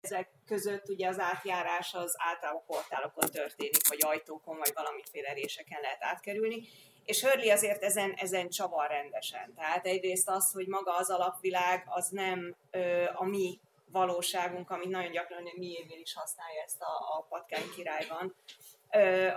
ezek 0.00 0.28
között 0.46 0.88
ugye 0.88 1.08
az 1.08 1.18
átjárás 1.18 1.94
az 1.94 2.14
általában 2.18 2.64
portálokon 2.66 3.30
történik, 3.30 3.88
vagy 3.88 3.98
ajtókon, 4.00 4.58
vagy 4.58 4.72
valamiféle 4.74 5.32
réseken 5.32 5.80
lehet 5.80 6.02
átkerülni. 6.04 6.68
És 7.04 7.24
Hörli 7.24 7.50
azért 7.50 7.82
ezen, 7.82 8.12
ezen 8.12 8.48
csavar 8.48 8.88
rendesen. 8.88 9.54
Tehát 9.54 9.86
egyrészt 9.86 10.28
az, 10.28 10.52
hogy 10.52 10.66
maga 10.66 10.96
az 10.96 11.10
alapvilág 11.10 11.84
az 11.86 12.08
nem 12.08 12.56
ö, 12.70 13.04
a 13.14 13.24
mi 13.24 13.60
valóságunk, 13.90 14.70
amit 14.70 14.88
nagyon 14.88 15.12
gyakran 15.12 15.42
mi 15.56 15.86
is 15.88 16.14
használja 16.14 16.62
ezt 16.62 16.80
a, 16.80 17.16
a 17.18 17.26
patkány 17.28 17.70
királyban, 17.76 18.34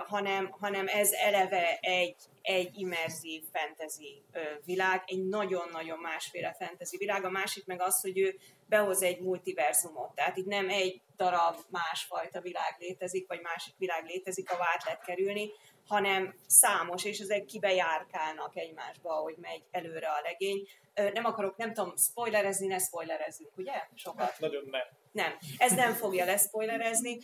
hanem, 0.06 0.50
hanem 0.50 0.88
ez 0.88 1.12
eleve 1.12 1.78
egy, 1.80 2.16
egy 2.42 2.78
immerzív 2.78 3.42
fantasy 3.52 4.22
világ, 4.64 5.02
egy 5.06 5.24
nagyon-nagyon 5.28 5.98
másféle 5.98 6.54
fantasy 6.58 6.96
világ. 6.96 7.24
A 7.24 7.30
másik 7.30 7.66
meg 7.66 7.80
az, 7.82 8.00
hogy 8.00 8.18
ő 8.18 8.38
behoz 8.68 9.02
egy 9.02 9.20
multiverzumot. 9.20 10.14
Tehát 10.14 10.36
itt 10.36 10.46
nem 10.46 10.68
egy 10.68 11.00
darab 11.16 11.56
másfajta 11.70 12.40
világ 12.40 12.76
létezik, 12.78 13.28
vagy 13.28 13.40
másik 13.40 13.74
világ 13.78 14.04
létezik, 14.04 14.50
a 14.50 14.56
át 14.74 14.84
lehet 14.84 15.04
kerülni, 15.04 15.50
hanem 15.86 16.34
számos, 16.46 17.04
és 17.04 17.18
ezek 17.18 17.44
kibejárkálnak 17.44 18.56
egymásba, 18.56 19.12
hogy 19.14 19.36
megy 19.40 19.62
előre 19.70 20.08
a 20.08 20.20
legény. 20.22 20.68
Nem 20.94 21.24
akarok, 21.24 21.56
nem 21.56 21.72
tudom, 21.72 21.96
spoilerezni, 21.96 22.66
ne 22.66 22.78
spoilerezzünk, 22.78 23.56
ugye? 23.56 23.72
Sokat. 23.94 24.20
Hát, 24.20 24.38
nagyon 24.38 24.64
nem. 24.70 24.86
Nem, 25.12 25.38
ez 25.58 25.72
nem 25.72 25.92
fogja 25.92 26.24
leszpoilerezni, 26.24 27.18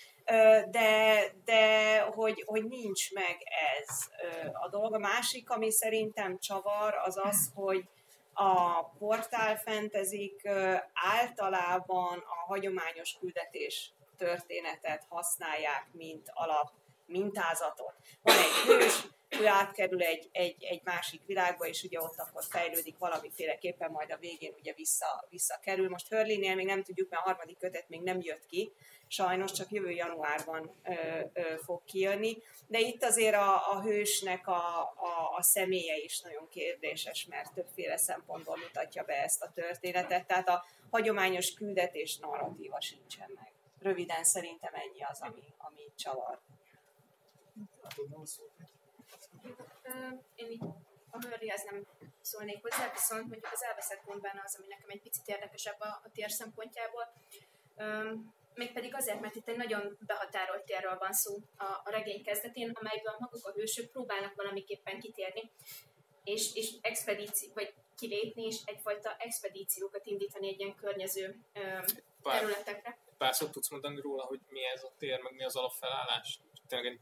de, 0.70 1.20
de 1.44 2.00
hogy, 2.00 2.42
hogy 2.46 2.64
nincs 2.64 3.12
meg 3.12 3.36
ez 3.78 3.96
a 4.52 4.68
dolog. 4.68 4.94
A 4.94 4.98
másik, 4.98 5.50
ami 5.50 5.70
szerintem 5.70 6.38
csavar, 6.38 6.94
az 7.04 7.16
az, 7.22 7.50
hogy 7.54 7.84
a 8.32 8.84
portál 8.98 9.56
fentezik 9.56 10.48
általában 10.92 12.18
a 12.18 12.46
hagyományos 12.46 13.16
küldetés 13.20 13.92
történetet 14.16 15.06
használják, 15.08 15.86
mint 15.92 16.30
alap 16.34 16.70
mintázatot. 17.06 17.94
Van 18.22 18.36
egy 18.36 18.66
hős, 18.66 19.06
ő 19.28 19.46
átkerül 19.46 20.02
egy, 20.02 20.28
egy, 20.32 20.64
egy 20.64 20.80
másik 20.84 21.20
világba, 21.26 21.66
és 21.66 21.82
ugye 21.82 22.00
ott 22.00 22.18
akkor 22.18 22.44
fejlődik 22.48 22.98
valamiféleképpen, 22.98 23.90
majd 23.90 24.10
a 24.10 24.16
végén 24.16 24.54
ugye 24.58 24.72
vissza, 24.72 25.26
visszakerül. 25.30 25.88
Most 25.88 26.08
Hörlinél 26.08 26.54
még 26.54 26.66
nem 26.66 26.82
tudjuk, 26.82 27.10
mert 27.10 27.22
a 27.22 27.24
harmadik 27.24 27.58
kötet 27.58 27.88
még 27.88 28.02
nem 28.02 28.18
jött 28.20 28.46
ki, 28.46 28.72
sajnos 29.08 29.52
csak 29.52 29.70
jövő 29.70 29.90
januárban 29.90 30.70
ö, 30.84 30.92
ö, 31.32 31.56
fog 31.64 31.84
kijönni, 31.84 32.42
de 32.66 32.78
itt 32.78 33.02
azért 33.02 33.34
a, 33.34 33.72
a 33.72 33.82
hősnek 33.82 34.46
a, 34.46 34.78
a, 34.80 35.36
a 35.36 35.42
személye 35.42 35.96
is 35.96 36.20
nagyon 36.20 36.48
kérdéses, 36.48 37.26
mert 37.30 37.52
többféle 37.52 37.96
szempontból 37.96 38.56
mutatja 38.56 39.02
be 39.02 39.22
ezt 39.22 39.42
a 39.42 39.52
történetet, 39.54 40.26
tehát 40.26 40.48
a 40.48 40.64
hagyományos 40.90 41.54
küldetés 41.54 42.18
narratíva 42.18 42.80
sincsen 42.80 43.30
meg. 43.34 43.52
Röviden 43.80 44.24
szerintem 44.24 44.74
ennyi 44.74 45.02
az, 45.02 45.20
ami, 45.20 45.54
ami 45.58 45.92
csavar. 45.96 46.40
Én 50.34 50.50
így 50.50 50.62
a 51.10 51.26
Hörlihez 51.26 51.64
nem 51.70 51.86
szólnék 52.20 52.62
hozzá, 52.62 52.90
viszont 52.92 53.20
mondjuk 53.20 53.52
az 53.52 53.62
elveszett 53.62 54.04
gondban 54.04 54.42
az, 54.44 54.56
ami 54.58 54.66
nekem 54.66 54.88
egy 54.88 55.02
picit 55.02 55.26
érdekesebb 55.26 55.80
a, 55.80 56.00
a 56.04 56.10
tér 56.12 56.30
szempontjából. 56.30 57.12
Um, 57.76 58.34
mégpedig 58.54 58.94
azért, 58.94 59.20
mert 59.20 59.34
itt 59.34 59.48
egy 59.48 59.56
nagyon 59.56 59.98
behatárolt 60.06 60.64
térről 60.64 60.98
van 60.98 61.12
szó 61.12 61.36
a, 61.56 61.64
a 61.64 61.90
regény 61.90 62.22
kezdetén, 62.24 62.70
amelyből 62.70 63.16
maguk 63.18 63.46
a 63.46 63.52
hősök 63.52 63.90
próbálnak 63.90 64.34
valamiképpen 64.34 65.00
kitérni, 65.00 65.50
és, 66.24 66.54
és 66.54 66.70
expedíció, 66.80 67.52
vagy 67.54 67.74
kilépni, 67.96 68.44
és 68.44 68.56
egyfajta 68.64 69.16
expedíciókat 69.18 70.06
indítani 70.06 70.48
egy 70.48 70.60
ilyen 70.60 70.74
környező 70.74 71.26
um, 71.54 71.84
területekre. 72.22 72.98
Pár 73.18 73.34
szót 73.34 73.52
tudsz 73.52 73.70
mondani 73.70 74.00
róla, 74.00 74.24
hogy 74.24 74.40
mi 74.48 74.64
ez 74.64 74.82
a 74.82 74.92
tér, 74.98 75.20
meg 75.20 75.34
mi 75.34 75.44
az 75.44 75.56
alapfelállás? 75.56 76.40
Tényleg 76.68 76.86
egy... 76.86 77.00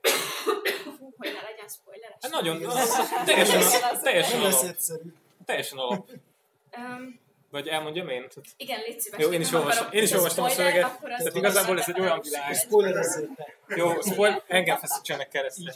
hogy 1.16 1.32
ne 1.32 1.42
legyen 1.42 1.68
spoileres. 1.68 2.16
Hát 2.20 2.30
nagyon, 2.30 2.64
az, 2.64 3.10
teljesen, 3.24 3.62
teljesen 4.02 4.40
alap. 4.40 4.76
Teljesen 5.44 5.78
alap. 5.78 6.10
Um, 6.76 7.20
vagy 7.50 7.68
elmondjam 7.68 8.08
én? 8.08 8.28
Tehát... 8.28 8.48
Igen, 8.56 8.80
légy 8.80 9.00
szíves. 9.00 9.20
Jó, 9.20 9.30
én 9.30 9.40
is, 9.40 9.52
olvastam, 9.52 9.86
én 9.90 10.02
is 10.02 10.12
olvastam 10.12 10.44
a 10.44 10.48
szöveget. 10.48 11.00
Tehát 11.00 11.34
igazából 11.34 11.78
ez 11.78 11.88
egy 11.88 12.00
olyan 12.00 12.20
világ. 12.22 12.56
Jó, 13.68 14.00
spoiler, 14.00 14.42
engem 14.46 14.76
feszítsenek 14.76 15.28
keresztül. 15.28 15.72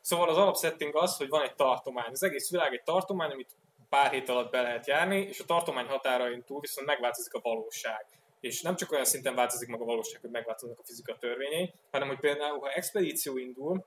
Szóval 0.00 0.28
az 0.28 0.36
alapsetting 0.36 0.96
az, 0.96 1.16
hogy 1.16 1.28
van 1.28 1.42
egy 1.42 1.54
tartomány. 1.54 2.10
Az 2.10 2.22
egész 2.22 2.50
világ 2.50 2.72
egy 2.72 2.82
tartomány, 2.82 3.30
amit 3.30 3.50
pár 3.88 4.10
hét 4.10 4.28
alatt 4.28 4.50
be 4.50 4.60
lehet 4.60 4.86
járni, 4.86 5.20
és 5.20 5.40
a 5.40 5.44
tartomány 5.44 5.86
határain 5.86 6.44
túl 6.44 6.60
viszont 6.60 6.86
megváltozik 6.86 7.34
a 7.34 7.40
valóság 7.42 8.06
és 8.40 8.62
nem 8.62 8.76
csak 8.76 8.92
olyan 8.92 9.04
szinten 9.04 9.34
változik 9.34 9.68
meg 9.68 9.80
a 9.80 9.84
valóság, 9.84 10.20
hogy 10.20 10.30
megváltoznak 10.30 10.78
a 10.78 10.84
fizika 10.84 11.18
törvényei, 11.18 11.72
hanem 11.90 12.08
hogy 12.08 12.18
például, 12.18 12.58
ha 12.58 12.70
expedíció 12.70 13.36
indul, 13.38 13.84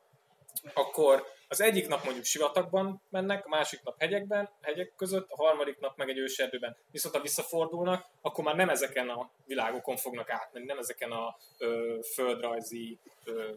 akkor 0.74 1.24
az 1.48 1.62
egyik 1.62 1.88
nap 1.88 2.04
mondjuk 2.04 2.26
sivatagban 2.26 3.02
mennek, 3.10 3.46
a 3.46 3.50
másik 3.50 3.84
nap 3.84 4.00
hegyekben, 4.00 4.50
hegyek 4.62 4.94
között, 4.96 5.30
a 5.30 5.44
harmadik 5.44 5.80
nap 5.80 5.98
meg 5.98 6.10
egy 6.10 6.18
őserdőben. 6.18 6.76
Viszont 6.92 7.16
ha 7.16 7.22
visszafordulnak, 7.22 8.06
akkor 8.22 8.44
már 8.44 8.56
nem 8.56 8.70
ezeken 8.70 9.10
a 9.10 9.30
világokon 9.46 9.96
fognak 9.96 10.30
átmenni, 10.30 10.66
nem 10.66 10.78
ezeken 10.78 11.12
a 11.12 11.38
ö, 11.58 12.00
földrajzi, 12.14 12.98
ö, 13.26 13.52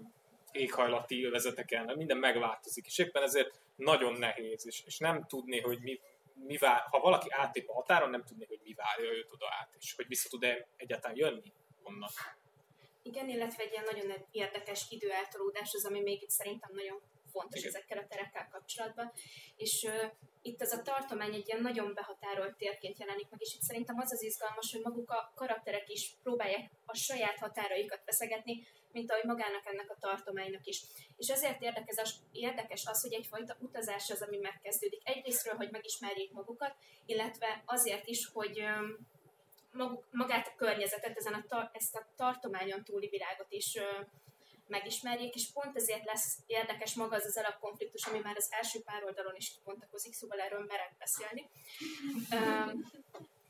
éghajlati 0.52 1.24
övezeteken, 1.24 1.92
minden 1.96 2.16
megváltozik, 2.16 2.86
és 2.86 2.98
éppen 2.98 3.22
ezért 3.22 3.60
nagyon 3.76 4.12
nehéz, 4.12 4.66
és, 4.66 4.82
és 4.86 4.98
nem 4.98 5.24
tudni, 5.28 5.60
hogy 5.60 5.78
mi, 5.80 6.00
mi 6.44 6.56
vár, 6.56 6.80
ha 6.90 7.00
valaki 7.00 7.30
átlép 7.30 7.68
a 7.68 7.72
határon, 7.72 8.10
nem 8.10 8.24
tudni, 8.24 8.46
hogy 8.46 8.60
mi 8.62 8.74
várja 8.74 9.10
őt 9.12 9.32
oda 9.32 9.46
át, 9.60 9.74
és 9.78 9.94
hogy 9.94 10.06
vissza 10.06 10.28
tud-e 10.28 10.68
egyáltalán 10.76 11.16
jönni 11.16 11.52
onnan. 11.82 12.10
Igen, 13.02 13.28
illetve 13.28 13.62
egy 13.62 13.72
ilyen 13.72 13.84
nagyon 13.84 14.26
érdekes 14.30 14.86
időeltolódás 14.90 15.74
az, 15.74 15.86
ami 15.86 16.00
még 16.00 16.22
itt 16.22 16.30
szerintem 16.30 16.70
nagyon 16.72 17.00
fontos 17.36 17.60
Igen. 17.60 17.72
ezekkel 17.72 17.98
a 17.98 18.06
terekkel 18.06 18.48
kapcsolatban. 18.48 19.12
És 19.56 19.82
uh, 19.82 20.10
itt 20.42 20.62
ez 20.62 20.72
a 20.72 20.82
tartomány 20.82 21.34
egy 21.34 21.48
ilyen 21.48 21.62
nagyon 21.62 21.94
behatárolt 21.94 22.56
térként 22.56 22.98
jelenik 22.98 23.28
meg, 23.30 23.40
és 23.42 23.54
itt 23.54 23.68
szerintem 23.68 23.98
az 23.98 24.12
az 24.12 24.22
izgalmas, 24.22 24.72
hogy 24.72 24.82
maguk 24.82 25.10
a 25.10 25.32
karakterek 25.34 25.88
is 25.88 26.14
próbálják 26.22 26.70
a 26.86 26.94
saját 26.94 27.38
határaikat 27.38 28.02
veszegetni, 28.04 28.66
mint 28.92 29.10
ahogy 29.10 29.24
magának 29.24 29.66
ennek 29.66 29.90
a 29.90 29.96
tartománynak 30.00 30.66
is. 30.66 30.82
És 31.16 31.28
ezért 31.28 31.62
érdekes 31.62 31.96
az, 31.96 32.14
érdekes 32.32 32.86
az, 32.86 33.02
hogy 33.02 33.14
egyfajta 33.14 33.56
utazás 33.60 34.10
az, 34.10 34.22
ami 34.22 34.38
megkezdődik. 34.38 35.08
Egyrésztről, 35.08 35.54
hogy 35.54 35.70
megismerjék 35.70 36.32
magukat, 36.32 36.74
illetve 37.06 37.62
azért 37.64 38.06
is, 38.06 38.28
hogy 38.32 38.64
maguk, 39.72 40.04
magát 40.10 40.46
a 40.46 40.56
környezetet, 40.56 41.16
ezen 41.16 41.34
a, 41.48 41.70
ezt 41.72 41.96
a 41.96 42.06
tartományon 42.16 42.84
túli 42.84 43.08
világot 43.08 43.52
is 43.52 43.78
megismerjék, 44.68 45.34
és 45.34 45.52
pont 45.52 45.76
ezért 45.76 46.04
lesz 46.04 46.38
érdekes 46.46 46.94
maga 46.94 47.16
az 47.16 47.24
az 47.24 47.36
alapkonfliktus, 47.36 48.06
ami 48.06 48.18
már 48.18 48.36
az 48.36 48.48
első 48.50 48.80
pár 48.80 49.04
oldalon 49.04 49.34
is 49.36 49.52
kibontakozik, 49.54 50.12
szóval 50.12 50.40
erről 50.40 50.64
merek 50.64 50.94
beszélni. 50.98 51.50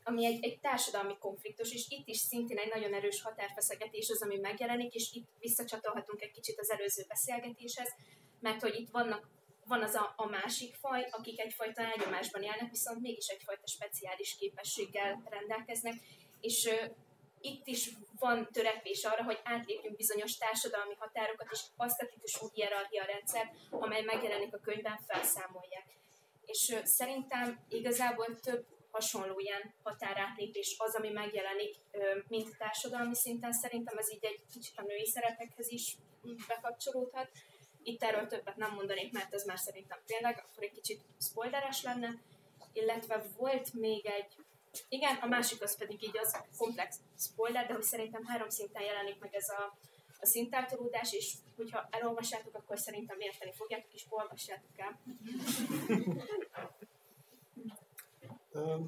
Ami 0.03 0.25
egy, 0.25 0.43
egy 0.43 0.59
társadalmi 0.59 1.17
konfliktus, 1.17 1.73
és 1.73 1.85
itt 1.89 2.07
is 2.07 2.17
szintén 2.17 2.57
egy 2.57 2.69
nagyon 2.73 2.93
erős 2.93 3.21
határfeszegetés 3.21 4.09
az, 4.09 4.21
ami 4.21 4.37
megjelenik, 4.37 4.93
és 4.93 5.11
itt 5.13 5.27
visszacsatolhatunk 5.39 6.21
egy 6.21 6.31
kicsit 6.31 6.59
az 6.59 6.71
előző 6.71 7.03
beszélgetéshez, 7.07 7.95
mert 8.39 8.61
hogy 8.61 8.79
itt 8.79 8.89
vannak, 8.89 9.29
van 9.65 9.83
az 9.83 9.95
a, 9.95 10.13
a 10.15 10.25
másik 10.25 10.75
faj, 10.75 11.07
akik 11.11 11.39
egyfajta 11.39 11.81
elnyomásban 11.81 12.41
élnek, 12.41 12.69
viszont 12.69 13.01
mégis 13.01 13.27
egyfajta 13.27 13.67
speciális 13.67 14.35
képességgel 14.39 15.21
rendelkeznek, 15.29 15.93
és 16.41 16.69
itt 17.47 17.67
is 17.67 17.91
van 18.19 18.49
törekvés 18.51 19.03
arra, 19.03 19.23
hogy 19.23 19.39
átlépjünk 19.43 19.95
bizonyos 19.95 20.37
társadalmi 20.37 20.95
határokat, 20.99 21.47
és 21.51 21.61
azt 21.75 22.01
a 22.01 22.05
típusú 22.05 22.47
hierarchia 22.53 23.05
rendszer, 23.05 23.51
amely 23.69 24.01
megjelenik 24.01 24.53
a 24.53 24.59
könyvben, 24.59 24.99
felszámolják. 25.07 25.85
És 26.45 26.75
szerintem 26.83 27.65
igazából 27.69 28.39
több 28.39 28.65
hasonló 28.91 29.39
ilyen 29.39 29.73
határátlépés 29.83 30.75
az, 30.77 30.95
ami 30.95 31.09
megjelenik 31.09 31.75
mint 32.27 32.57
társadalmi 32.57 33.15
szinten. 33.15 33.51
Szerintem 33.51 33.97
ez 33.97 34.11
így 34.11 34.25
egy 34.25 34.41
kicsit 34.53 34.77
a 34.77 34.81
női 34.81 35.05
szerepekhez 35.05 35.71
is 35.71 35.95
bekapcsolódhat. 36.47 37.29
Itt 37.83 38.03
erről 38.03 38.27
többet 38.27 38.55
nem 38.55 38.73
mondanék, 38.73 39.11
mert 39.11 39.33
ez 39.33 39.45
már 39.45 39.57
szerintem 39.57 39.99
tényleg 40.05 40.45
akkor 40.47 40.63
egy 40.63 40.71
kicsit 40.71 41.01
spoileres 41.19 41.83
lenne. 41.83 42.09
Illetve 42.73 43.23
volt 43.37 43.73
még 43.73 44.05
egy, 44.05 44.35
igen, 44.89 45.15
a 45.15 45.27
másik 45.27 45.61
az 45.61 45.77
pedig 45.77 46.03
így 46.03 46.17
az 46.17 46.37
komplex 46.57 46.99
spoiler, 47.17 47.67
de 47.67 47.73
hogy 47.73 47.83
szerintem 47.83 48.25
három 48.25 48.49
szinten 48.49 48.83
jelenik 48.83 49.19
meg 49.19 49.35
ez 49.35 49.49
a, 49.49 49.77
a 50.19 50.25
szintáltolódás, 50.25 51.13
és 51.13 51.33
hogyha 51.55 51.87
elolvassátok, 51.91 52.55
akkor 52.55 52.79
szerintem 52.79 53.19
érteni 53.19 53.53
fogjátok, 53.53 53.93
és 53.93 54.05
olvassátok 54.09 54.71
el. 54.75 54.99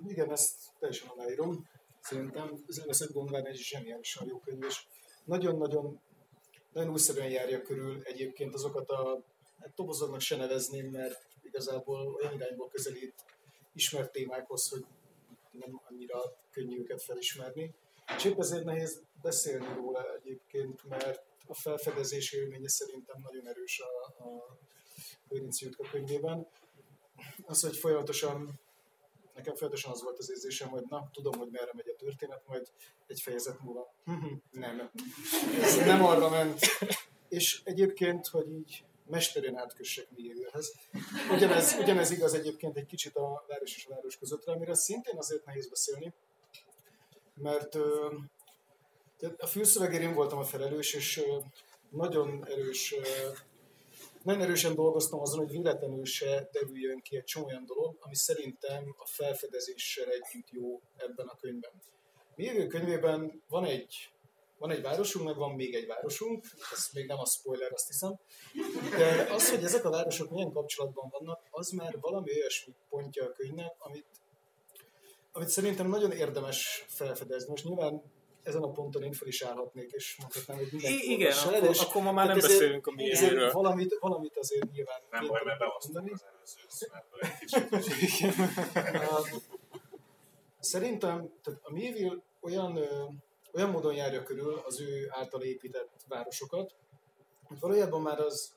Igen, 0.08 0.32
ezt 0.32 0.56
teljesen 0.80 1.08
aláírom. 1.08 1.70
Szerintem 2.02 2.64
az 2.68 2.80
elveszett 2.80 3.12
gondvár 3.12 3.46
egy 3.46 3.56
zseniálisan 3.56 4.28
jó 4.28 4.40
könyv, 4.40 4.64
és 4.64 4.86
nagyon-nagyon 5.26 6.00
nagyon 6.74 6.92
újszerűen 6.92 7.30
járja 7.30 7.62
körül 7.62 8.02
egyébként 8.04 8.54
azokat 8.54 8.90
a, 8.90 9.24
hát 9.60 9.74
tobozoknak 9.76 10.20
se 10.20 10.36
nevezném, 10.36 10.90
mert 10.90 11.26
igazából 11.42 12.14
olyan 12.14 12.34
irányból 12.34 12.70
közelít 12.70 13.14
ismert 13.74 14.12
témákhoz, 14.12 14.70
hogy 14.70 14.86
nem 15.52 15.82
annyira 15.90 16.20
könnyű 16.52 16.80
őket 16.80 17.04
felismerni. 17.04 17.76
És 18.18 18.26
épp 18.26 18.40
ezért 18.40 18.64
nehéz 18.64 19.04
beszélni 19.22 19.74
róla 19.74 20.16
egyébként, 20.16 20.84
mert 20.84 21.24
a 21.48 21.54
felfedezés 21.54 22.32
élménye 22.32 22.70
szerintem 22.70 23.16
nagyon 23.24 23.48
erős 23.48 23.80
a, 23.80 24.24
a 24.24 24.58
Őrinci 25.30 25.66
Jutka 25.66 25.90
könyvében. 25.92 26.48
Az, 27.46 27.62
hogy 27.62 27.78
folyamatosan, 27.78 28.60
nekem 29.36 29.56
folyamatosan 29.56 29.92
az 29.92 30.04
volt 30.04 30.18
az 30.18 30.30
érzésem, 30.30 30.70
hogy 30.70 30.84
na, 30.90 31.10
tudom, 31.14 31.38
hogy 31.38 31.50
merre 31.52 31.72
megy 31.74 31.90
a 31.90 31.96
történet, 31.96 32.44
majd 32.48 32.68
egy 33.08 33.22
fejezet 33.22 33.60
múlva. 33.60 33.94
nem, 34.52 34.92
ez 35.62 35.76
nem 35.76 36.06
arra 36.06 36.30
ment. 36.30 36.60
És 37.30 37.62
egyébként, 37.64 38.28
hogy 38.28 38.52
így 38.52 38.84
mesterén 39.10 39.58
átkössek 39.58 40.08
Miguelhez. 40.16 40.74
Ugyanez, 41.32 41.76
ugyanez 41.80 42.12
igaz 42.12 42.34
egyébként 42.34 42.78
egy 42.78 42.86
kicsit 42.86 43.16
a 43.16 43.46
város 43.48 43.76
és 43.76 43.86
a 43.86 43.94
város 43.94 44.18
közöttre, 44.18 44.52
amire 44.52 44.74
szintén 44.74 45.18
azért 45.18 45.46
nehéz 45.46 45.70
beszélni, 45.70 46.14
mert 47.34 47.76
a 49.38 49.46
fülszövegért 49.46 50.04
én 50.04 50.14
voltam 50.14 50.40
a 50.40 50.44
felelős, 50.44 50.94
és 50.94 51.24
nagyon 51.90 52.46
erős, 52.48 52.96
nagyon 54.24 54.42
erősen 54.42 54.76
dolgoztam 54.76 55.20
azon, 55.20 55.40
hogy 55.40 55.52
véletlenül 55.52 56.06
se 56.06 56.50
derüljön 56.52 57.02
ki 57.02 57.16
egy 57.16 57.24
csomó 57.24 57.46
olyan 57.46 57.66
dolog, 57.66 57.98
ami 58.00 58.16
szerintem 58.16 58.96
a 58.98 59.06
felfedezéssel 59.06 60.08
együtt 60.10 60.50
jó 60.52 60.82
ebben 60.98 61.28
a 61.28 61.36
könyvben. 61.36 61.72
Mérő 62.36 62.68
könyvében 62.68 63.44
van 63.48 63.66
egy, 63.66 64.12
van 64.60 64.72
egy 64.72 64.82
városunk, 64.82 65.26
meg 65.26 65.36
van 65.36 65.56
még 65.56 65.76
egy 65.76 65.88
városunk, 65.88 66.46
ez 66.72 66.90
még 66.94 67.08
nem 67.08 67.20
a 67.20 67.26
spoiler, 67.26 67.72
azt 67.74 67.88
hiszem, 67.88 68.20
de 68.98 69.28
az, 69.34 69.50
hogy 69.50 69.64
ezek 69.64 69.86
a 69.86 69.90
városok 69.90 70.30
milyen 70.30 70.52
kapcsolatban 70.52 71.10
vannak, 71.10 71.42
az 71.50 71.70
már 71.70 71.98
valami 72.00 72.32
olyasmi 72.32 72.74
pontja 72.90 73.26
a 73.26 73.34
könyvnek, 73.34 73.76
amit, 73.78 74.06
amit 75.32 75.48
szerintem 75.48 75.88
nagyon 75.88 76.12
érdemes 76.12 76.86
felfedezni. 76.88 77.50
Most 77.50 77.64
nyilván 77.64 78.02
ezen 78.44 78.64
a 78.64 78.72
ponton 78.72 79.04
én 79.04 79.14
fel 79.14 79.28
is 79.28 79.42
állhatnék, 79.42 79.92
és 79.92 80.18
mondhatnám, 80.20 80.58
hogy 80.58 80.68
mindenki 80.72 81.12
Igen, 81.12 81.38
akkor, 81.38 81.54
el, 81.54 81.66
és 81.66 81.82
akkor 81.82 82.02
ma 82.02 82.12
már 82.12 82.28
nem 82.28 82.38
ezért, 82.38 82.54
beszélünk 82.54 82.88
a 82.88 82.92
miéről. 82.92 83.52
Valamit, 83.52 83.98
valamit 84.00 84.38
azért 84.38 84.72
nyilván 84.72 85.02
Nem 85.10 85.28
baj, 85.28 85.42
mert 85.46 85.60
beosztom 85.60 86.04
az 86.14 86.26
előző 86.34 86.62
szünetből 86.68 87.20
egy 87.22 87.38
kicsit. 87.40 88.34
Szerintem 90.60 91.32
tehát 91.44 91.60
a 91.64 91.72
Méville 91.72 92.18
olyan, 92.42 92.80
olyan 93.54 93.70
módon 93.70 93.96
járja 93.96 94.24
körül 94.24 94.62
az 94.66 94.82
ő 94.82 95.08
által 95.10 95.42
épített 95.42 95.90
városokat, 96.08 96.76
hogy 97.44 97.60
valójában 97.60 98.02
már 98.02 98.20
az, 98.20 98.54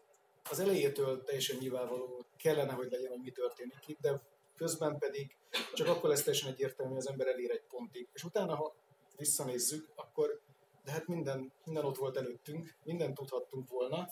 az 0.50 0.60
elejétől 0.60 1.22
teljesen 1.22 1.56
nyilvánvaló 1.58 2.24
kellene, 2.36 2.72
hogy 2.72 2.90
legyen, 2.90 3.10
hogy 3.10 3.22
mi 3.22 3.30
történik 3.30 3.78
itt, 3.86 4.00
de 4.00 4.20
közben 4.56 4.98
pedig 4.98 5.36
csak 5.72 5.88
akkor 5.88 6.08
lesz 6.08 6.22
teljesen 6.22 6.50
egyértelmű, 6.50 6.96
az 6.96 7.08
ember 7.08 7.26
elér 7.26 7.50
egy 7.50 7.64
pontig. 7.68 8.08
És 8.12 8.24
utána, 8.24 8.54
ha 8.54 8.74
visszanézzük, 9.16 9.88
akkor 9.94 10.40
de 10.84 10.90
hát 10.90 11.06
minden, 11.06 11.52
minden 11.64 11.84
ott 11.84 11.96
volt 11.96 12.16
előttünk, 12.16 12.74
mindent 12.84 13.14
tudhattunk 13.14 13.68
volna, 13.68 14.08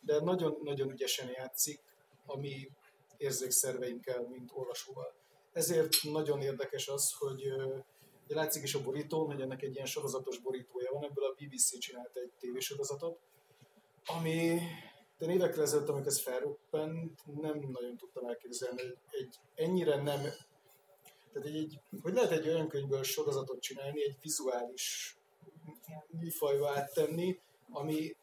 de 0.00 0.20
nagyon-nagyon 0.20 0.90
ügyesen 0.90 1.28
játszik 1.28 1.80
a 2.26 2.36
mi 2.36 2.70
érzékszerveinkkel, 3.16 4.26
mint 4.28 4.50
olvasóval. 4.52 5.14
Ezért 5.52 6.02
nagyon 6.02 6.40
érdekes 6.40 6.88
az, 6.88 7.12
hogy 7.18 7.42
de 8.30 8.36
látszik 8.36 8.62
is 8.62 8.74
a 8.74 8.82
borítón, 8.82 9.26
hogy 9.26 9.40
ennek 9.40 9.62
egy 9.62 9.74
ilyen 9.74 9.86
sorozatos 9.86 10.38
borítója 10.38 10.90
van, 10.92 11.04
ebből 11.04 11.24
a 11.24 11.34
BBC 11.34 11.78
csinált 11.78 12.16
egy 12.16 12.32
tévésorozatot, 12.38 13.18
ami 14.06 14.58
de 15.18 15.32
évekkel 15.32 15.62
ezelőtt, 15.62 15.88
amikor 15.88 16.06
ez 16.06 16.20
felroppant, 16.20 17.26
nem 17.40 17.58
nagyon 17.58 17.96
tudtam 17.96 18.26
elképzelni, 18.26 18.82
hogy 18.82 18.96
egy 19.10 19.34
ennyire 19.54 20.02
nem 20.02 20.20
tehát 21.32 21.48
egy, 21.48 21.56
egy, 21.56 21.80
hogy 22.02 22.12
lehet 22.12 22.30
egy 22.30 22.48
olyan 22.48 22.68
könyvből 22.68 23.02
sorozatot 23.02 23.60
csinálni, 23.60 24.02
egy 24.02 24.16
vizuális 24.20 25.16
műfajba 26.10 26.70
áttenni, 26.70 27.40
ami 27.70 28.16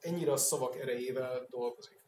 ennyire 0.00 0.32
a 0.32 0.36
szavak 0.36 0.76
erejével 0.76 1.46
dolgozik. 1.50 2.00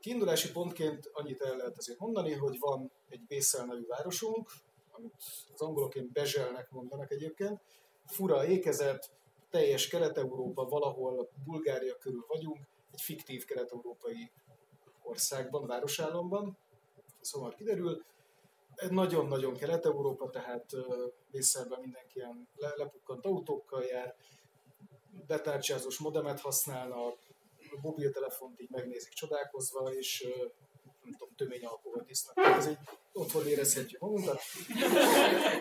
Kiindulási 0.00 0.52
pontként 0.52 1.10
annyit 1.12 1.42
el 1.42 1.56
lehet 1.56 1.78
azért 1.78 1.98
mondani, 1.98 2.32
hogy 2.32 2.56
van 2.58 2.92
egy 3.08 3.20
Bészel 3.26 3.64
nevű 3.64 3.86
városunk, 3.86 4.50
amit 4.96 5.14
az 5.52 5.60
angolok 5.60 5.92
Bezselnek 6.12 6.70
mondanak 6.70 7.10
egyébként, 7.10 7.60
fura 8.06 8.46
ékezet, 8.46 9.10
teljes 9.50 9.88
Kelet-Európa, 9.88 10.64
valahol 10.64 11.30
Bulgária 11.44 11.98
körül 11.98 12.24
vagyunk, 12.28 12.58
egy 12.90 13.00
fiktív 13.00 13.44
kelet-európai 13.44 14.30
országban, 15.02 15.66
városállamban, 15.66 16.58
szóval 17.20 17.54
kiderül, 17.54 18.04
nagyon-nagyon 18.90 19.56
Kelet-Európa, 19.56 20.30
tehát 20.30 20.70
Brüsszelben 21.30 21.80
mindenki 21.80 22.18
ilyen 22.18 22.48
lepukkant 22.76 23.26
autókkal 23.26 23.82
jár, 23.82 24.14
betárcsázós 25.26 25.98
modemet 25.98 26.40
használnak, 26.40 27.18
mobiltelefont 27.80 28.60
így 28.60 28.70
megnézik 28.70 29.12
csodálkozva, 29.12 29.92
és 29.92 30.28
nem 31.04 31.12
tudom, 31.12 31.34
tömény 31.36 31.64
alkoholt 31.64 32.10
isznak. 32.10 32.36
Ez 32.36 32.66
egy 32.66 32.78
otthon 33.12 33.46
érezhetjük 33.46 34.00
magunkat. 34.00 34.40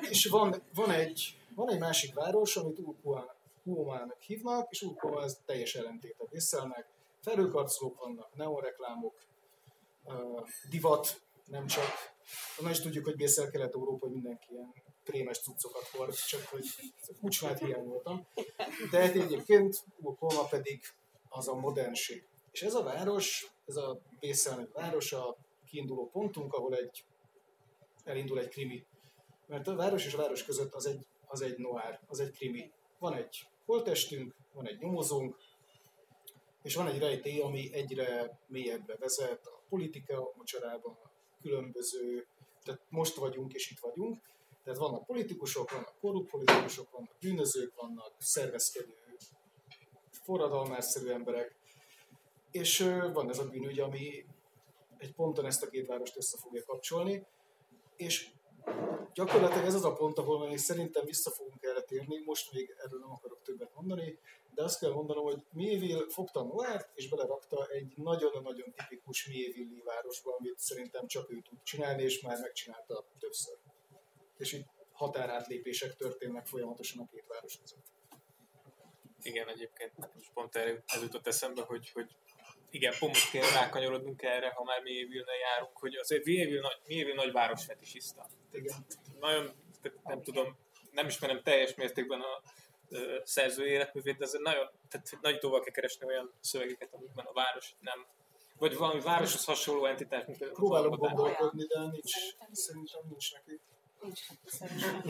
és 0.09 0.25
van, 0.25 0.63
van, 0.73 0.91
egy, 0.91 1.37
van 1.55 1.71
egy 1.71 1.79
másik 1.79 2.13
város, 2.13 2.55
amit 2.55 2.79
Ulkuának 3.63 4.21
hívnak, 4.21 4.71
és 4.71 4.81
Ulkuá 4.81 5.23
ez 5.23 5.37
teljes 5.45 5.75
ellentét 5.75 6.15
a 6.17 6.25
Brüsszelnek. 6.25 6.87
Felőkarcolók 7.21 7.99
vannak, 7.99 8.35
neonreklámok, 8.35 9.13
divat, 10.69 11.21
nem 11.45 11.67
csak 11.67 12.13
Na 12.59 12.69
is 12.69 12.79
tudjuk, 12.79 13.05
hogy 13.05 13.15
Bészel 13.15 13.49
Kelet-Európa, 13.49 14.05
hogy 14.05 14.13
mindenki 14.13 14.45
ilyen 14.51 14.73
prémes 15.03 15.39
cuccokat 15.39 15.87
hord, 15.87 16.15
csak 16.15 16.45
hogy 16.45 16.65
kucsmát 17.21 17.59
hiányoltam. 17.59 18.27
De 18.91 18.99
hát 18.99 19.15
egyébként 19.15 19.83
Oklahoma 20.01 20.47
pedig 20.47 20.81
az 21.29 21.47
a 21.47 21.55
modernség. 21.55 22.27
És 22.51 22.61
ez 22.61 22.73
a 22.73 22.83
város, 22.83 23.52
ez 23.65 23.75
a 23.75 24.01
Bészel 24.19 24.69
város 24.73 25.13
a 25.13 25.37
kiinduló 25.65 26.09
pontunk, 26.09 26.53
ahol 26.53 26.75
egy, 26.75 27.05
elindul 28.03 28.39
egy 28.39 28.47
krimi. 28.47 28.85
Mert 29.47 29.67
a 29.67 29.75
város 29.75 30.05
és 30.05 30.13
a 30.13 30.17
város 30.17 30.43
között 30.43 30.73
az 30.73 30.85
egy, 30.85 31.05
az 31.25 31.41
egy 31.41 31.57
noir, 31.57 31.99
az 32.07 32.19
egy 32.19 32.31
krimi. 32.31 32.71
Van 32.99 33.13
egy 33.13 33.47
holtestünk, 33.65 34.35
van 34.53 34.67
egy 34.67 34.79
nyomozónk, 34.79 35.35
és 36.61 36.75
van 36.75 36.87
egy 36.87 36.99
rejtély, 36.99 37.39
ami 37.39 37.73
egyre 37.73 38.39
mélyebbre 38.47 38.95
vezet 38.95 39.45
a 39.45 39.61
politika 39.69 40.33
mocsarában, 40.35 40.97
a 41.03 41.11
különböző, 41.41 42.27
tehát 42.63 42.81
most 42.89 43.15
vagyunk 43.15 43.53
és 43.53 43.71
itt 43.71 43.79
vagyunk, 43.79 44.21
tehát 44.63 44.79
vannak 44.79 45.05
politikusok, 45.05 45.71
vannak 45.71 45.95
korrupt 45.99 46.29
politikusok, 46.29 46.91
vannak 46.91 47.15
bűnözők, 47.19 47.75
vannak 47.75 48.13
szervezkedő, 48.17 48.95
forradalmárszerű 50.09 51.09
emberek, 51.09 51.55
és 52.53 52.79
van 53.13 53.29
ez 53.29 53.39
a 53.39 53.49
bűnügy, 53.49 53.79
ami 53.79 54.25
egy 54.97 55.13
ponton 55.13 55.45
ezt 55.45 55.63
a 55.63 55.69
két 55.69 55.87
várost 55.87 56.17
össze 56.17 56.37
fogja 56.37 56.63
kapcsolni, 56.63 57.25
és 57.95 58.29
gyakorlatilag 59.13 59.65
ez 59.65 59.73
az 59.73 59.85
a 59.85 59.93
pont, 59.93 60.17
ahol 60.17 60.47
még 60.47 60.57
szerintem 60.57 61.05
vissza 61.05 61.31
fogunk 61.31 61.63
erre 61.63 61.81
térni, 61.81 62.23
most 62.25 62.53
még 62.53 62.75
erről 62.77 62.99
nem 62.99 63.11
akarok 63.11 63.41
többet 63.41 63.75
mondani, 63.75 64.19
de 64.53 64.63
azt 64.63 64.79
kell 64.79 64.91
mondanom, 64.91 65.23
hogy 65.23 65.43
Mieville 65.51 66.05
fogta 66.09 66.43
Noárt, 66.43 66.89
és 66.93 67.09
belerakta 67.09 67.67
egy 67.67 67.93
nagyon-nagyon 67.95 68.73
tipikus 68.73 69.27
Mieville 69.27 69.83
városba, 69.83 70.35
amit 70.39 70.59
szerintem 70.59 71.07
csak 71.07 71.31
ő 71.31 71.41
tud 71.41 71.63
csinálni, 71.63 72.03
és 72.03 72.21
már 72.21 72.39
megcsinálta 72.39 73.05
többször. 73.19 73.57
És 74.37 74.53
itt 74.53 74.67
határátlépések 74.91 75.95
történnek 75.95 76.45
folyamatosan 76.45 77.01
a 77.01 77.07
két 77.11 77.25
város 77.27 77.59
között. 77.59 77.85
Igen, 79.21 79.47
egyébként 79.47 79.93
most 80.15 80.31
pont 80.33 80.55
erre 80.55 80.83
ez 80.85 81.01
jutott 81.01 81.27
eszembe, 81.27 81.61
hogy, 81.61 81.91
hogy 81.91 82.15
igen, 82.73 82.93
pont 82.99 83.17
kell 83.31 83.49
rákanyarodnunk 83.49 84.21
erre, 84.21 84.49
ha 84.49 84.63
már 84.63 84.81
Mieville-ne 84.81 85.35
járunk, 85.35 85.77
hogy 85.77 85.95
azért 85.95 86.25
Mieville, 86.25 86.61
nagy, 86.61 86.77
Mieville 86.87 87.23
nagyváros 87.23 87.65
fetisiszta. 87.65 88.27
Igen. 88.51 88.85
Nagyon, 89.19 89.53
nem 90.03 90.21
tudom, 90.21 90.57
nem 90.91 91.07
ismerem 91.07 91.41
teljes 91.43 91.75
mértékben 91.75 92.21
a 92.21 92.41
szerző 93.23 93.65
életművét, 93.65 94.17
de 94.17 94.25
azért 94.25 94.43
nagyon, 94.43 94.69
tehát 94.89 95.17
nagy 95.21 95.39
tóval 95.39 95.61
kell 95.61 95.73
keresni 95.73 96.05
olyan 96.05 96.33
szövegeket, 96.39 96.93
amikben 96.93 97.25
a 97.25 97.33
város 97.33 97.75
nem, 97.79 98.05
vagy 98.57 98.77
valami 98.77 99.01
városhoz 99.01 99.45
hasonló 99.45 99.85
entitás, 99.85 100.25
mint 100.25 100.51
Próbálok 100.51 100.97
gondolkodni, 100.97 101.65
de 101.65 101.79
nincs, 101.79 102.11
szerintem 102.51 103.01
nincs 103.09 103.33
neki. 103.33 103.59
Nincs 104.01 104.19
szerintem. 104.45 105.01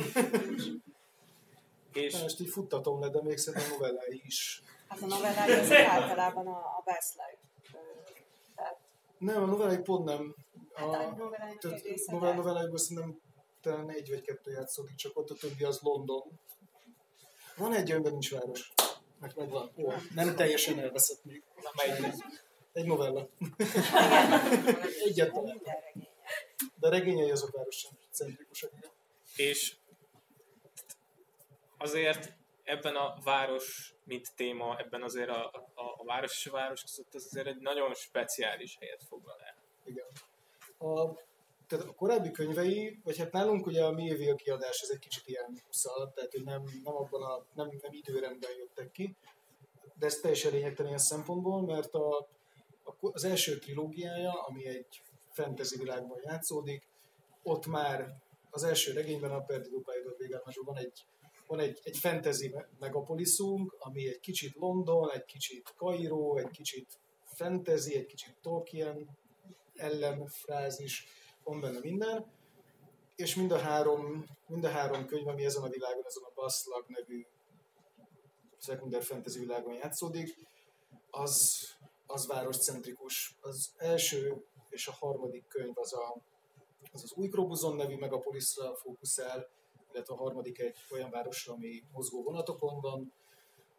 És... 1.93 2.21
Most 2.21 2.39
így 2.39 2.49
futtatom 2.49 2.99
le, 2.99 3.09
de 3.09 3.21
még 3.21 3.37
szerintem 3.37 3.69
novellái 3.69 4.21
is. 4.25 4.61
Hát 4.87 5.01
a 5.01 5.05
novellái 5.05 5.51
az 5.51 5.71
általában 5.71 6.47
a, 6.47 6.57
a 6.57 6.81
best 6.85 7.13
life. 7.13 7.41
Tehát... 7.41 7.52
Nem, 9.23 9.43
a 9.43 9.45
novellái 9.45 9.77
pont 9.77 10.05
nem. 10.05 10.35
A, 10.73 10.95
hát 10.95 11.19
a 12.09 12.33
novelláiból 12.33 12.77
szerintem 12.77 13.19
talán 13.61 13.89
egy 13.89 14.09
vagy 14.09 14.21
kettő 14.21 14.51
játszódik, 14.51 14.95
csak 14.95 15.17
ott 15.17 15.29
a 15.29 15.35
többi 15.35 15.63
az 15.63 15.79
London, 15.81 16.39
van 17.55 17.73
egy, 17.73 17.91
amiben 17.91 18.11
nincs 18.11 18.31
város. 18.31 18.73
Mert 19.19 19.35
megvan. 19.35 19.71
Ó, 19.77 19.91
nem 20.13 20.35
teljesen 20.35 20.79
elveszett 20.79 21.23
még. 21.23 21.43
Na, 21.55 21.69
melyik? 21.85 22.13
Egy 22.73 22.85
novella. 22.85 23.29
Egyetlen. 25.07 25.61
De 26.75 26.87
a 26.87 26.89
regényei 26.89 27.31
azok 27.31 27.51
város 27.51 27.87
centrikusak. 28.11 28.71
És 29.35 29.75
azért 31.77 32.35
ebben 32.63 32.95
a 32.95 33.17
város, 33.23 33.95
mint 34.03 34.35
téma, 34.35 34.77
ebben 34.77 35.03
azért 35.03 35.29
a, 35.29 35.45
a, 35.73 35.83
a 35.97 36.03
város 36.03 36.31
és 36.31 36.47
a 36.47 36.51
város 36.51 36.81
között 36.81 37.15
ez 37.15 37.25
azért 37.25 37.47
egy 37.47 37.59
nagyon 37.59 37.93
speciális 37.93 38.77
helyet 38.79 39.03
foglal 39.03 39.39
el. 39.39 39.55
Igen. 39.85 40.07
A, 40.77 41.13
tehát 41.67 41.85
a 41.85 41.93
korábbi 41.93 42.31
könyvei, 42.31 42.99
vagy 43.03 43.17
hát 43.17 43.31
nálunk 43.31 43.65
ugye 43.65 43.83
a 43.83 43.91
mi 43.91 44.03
évi 44.03 44.35
kiadás, 44.35 44.81
ez 44.81 44.89
egy 44.89 44.99
kicsit 44.99 45.27
ilyen 45.27 45.61
szal, 45.69 46.11
tehát 46.15 46.31
hogy 46.31 46.43
nem, 46.43 46.63
nem 46.83 46.95
abban 46.95 47.23
a, 47.23 47.45
nem, 47.53 47.67
nem 47.81 47.91
időrendben 47.91 48.51
jöttek 48.57 48.91
ki, 48.91 49.15
de 49.95 50.05
ez 50.05 50.15
teljesen 50.15 50.51
lényegtelen 50.51 50.87
ilyen 50.87 51.03
szempontból, 51.03 51.61
mert 51.61 51.93
a, 51.93 52.17
a, 52.83 52.95
az 52.99 53.23
első 53.23 53.57
trilógiája, 53.57 54.31
ami 54.31 54.67
egy 54.67 55.01
fantasy 55.31 55.77
világban 55.77 56.19
játszódik, 56.23 56.87
ott 57.43 57.65
már 57.65 58.15
az 58.49 58.63
első 58.63 58.93
regényben, 58.93 59.31
a 59.31 59.41
Perdido 59.41 59.79
Pályador 59.79 60.15
van 60.65 60.77
egy, 60.77 61.05
van 61.47 61.59
egy, 61.59 61.79
egy 61.83 61.97
fantasy 61.97 62.55
megapoliszunk, 62.79 63.75
ami 63.79 64.07
egy 64.07 64.19
kicsit 64.19 64.55
London, 64.55 65.11
egy 65.11 65.25
kicsit 65.25 65.73
Kairó, 65.77 66.37
egy 66.37 66.49
kicsit 66.49 66.99
fantasy, 67.23 67.95
egy 67.95 68.05
kicsit 68.05 68.37
Tolkien 68.41 69.17
ellenfrázis, 69.75 71.07
van 71.43 71.61
benne 71.61 71.79
minden, 71.79 72.31
és 73.15 73.35
mind 73.35 73.51
a 73.51 73.57
három, 73.57 74.25
mind 74.47 74.63
a 74.63 74.69
három 74.69 75.05
könyv, 75.05 75.27
ami 75.27 75.45
ezen 75.45 75.63
a 75.63 75.69
világon, 75.69 76.05
ezen 76.05 76.23
a 76.23 76.31
Baslag 76.35 76.85
nevű 76.87 77.25
szekunder 78.57 79.03
fantasy 79.03 79.39
világon 79.39 79.73
játszódik, 79.73 80.35
az, 81.09 81.63
az 82.05 82.27
városcentrikus. 82.27 83.37
Az 83.41 83.73
első 83.77 84.45
és 84.69 84.87
a 84.87 84.91
harmadik 84.91 85.47
könyv 85.47 85.77
az 85.77 85.93
a, 85.93 86.21
az, 86.91 87.03
az 87.03 87.13
új 87.13 87.27
Krobuzon 87.27 87.75
nevű 87.75 87.95
megapoliszra 87.95 88.75
fókuszál, 88.75 89.49
illetve 89.93 90.13
a 90.13 90.17
harmadik 90.17 90.59
egy 90.59 90.75
olyan 90.91 91.09
városra, 91.09 91.53
ami 91.53 91.83
mozgó 91.91 92.23
vonatokon 92.23 92.81
van. 92.81 93.13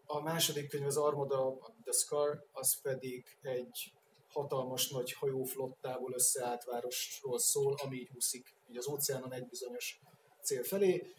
A 0.07 0.23
második 0.23 0.69
könyv 0.69 0.87
az 0.87 0.97
Armada, 0.97 1.59
The 1.83 1.93
Scar, 1.93 2.47
az 2.53 2.81
pedig 2.81 3.25
egy 3.43 3.93
hatalmas 4.29 4.91
nagy 4.91 5.13
hajóflottából 5.13 6.13
összeállt 6.13 6.65
városról 6.65 7.39
szól, 7.39 7.75
ami 7.85 7.97
így 7.97 8.11
úszik 8.15 8.55
így 8.71 8.77
az 8.77 8.89
óceánon 8.89 9.33
egy 9.33 9.47
bizonyos 9.47 10.01
cél 10.43 10.63
felé. 10.63 11.15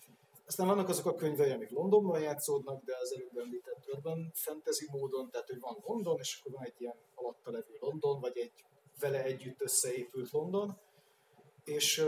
Aztán 0.48 0.68
vannak 0.68 0.90
azok 0.90 1.06
a 1.06 1.16
könyvei, 1.16 1.52
amik 1.52 1.70
Londonban 1.70 2.22
játszódnak, 2.22 2.84
de 2.84 2.98
az 3.02 3.14
előbb 3.14 3.38
említett 3.38 3.88
urban 3.94 4.32
fantasy 4.34 4.86
módon, 4.92 5.30
tehát 5.30 5.48
hogy 5.48 5.60
van 5.60 5.78
London, 5.86 6.20
és 6.20 6.40
akkor 6.40 6.52
van 6.52 6.66
egy 6.66 6.76
ilyen 6.78 6.96
alatta 7.16 7.52
levő 7.52 7.78
London, 7.80 8.20
vagy 8.20 8.38
egy 8.38 8.54
vele 9.00 9.24
együtt 9.24 9.62
összeépült 9.62 10.32
London, 10.32 10.78
és 11.66 12.06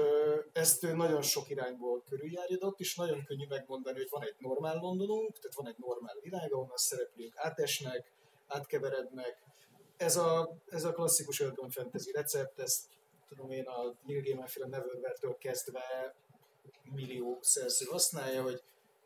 ezt 0.53 0.81
nagyon 0.81 1.21
sok 1.21 1.49
irányból 1.49 2.03
körüljárjadott, 2.09 2.79
és 2.79 2.95
nagyon 2.95 3.23
könnyű 3.23 3.45
megmondani, 3.49 3.97
hogy 3.97 4.09
van 4.09 4.23
egy 4.23 4.35
normál 4.37 4.75
Londonunk, 4.75 5.39
tehát 5.39 5.55
van 5.55 5.67
egy 5.67 5.77
normál 5.77 6.15
világ, 6.21 6.53
ahol 6.53 6.71
a 6.73 6.77
szereplők 6.77 7.33
átesnek, 7.35 8.11
átkeverednek. 8.47 9.43
Ez 9.97 10.17
a, 10.17 10.57
ez 10.69 10.83
a 10.83 10.91
klasszikus 10.91 11.39
urban 11.39 11.69
fantasy 11.69 12.11
recept, 12.11 12.59
ezt 12.59 12.83
tudom 13.27 13.51
én 13.51 13.65
a 13.65 13.95
Neil 14.05 14.21
Gaiman 14.21 14.47
féle 14.47 14.67
Neverwhere-től 14.67 15.37
kezdve 15.37 16.15
millió 16.83 17.37
szerző 17.41 17.85
használja, 17.85 18.41
hogy 18.41 18.63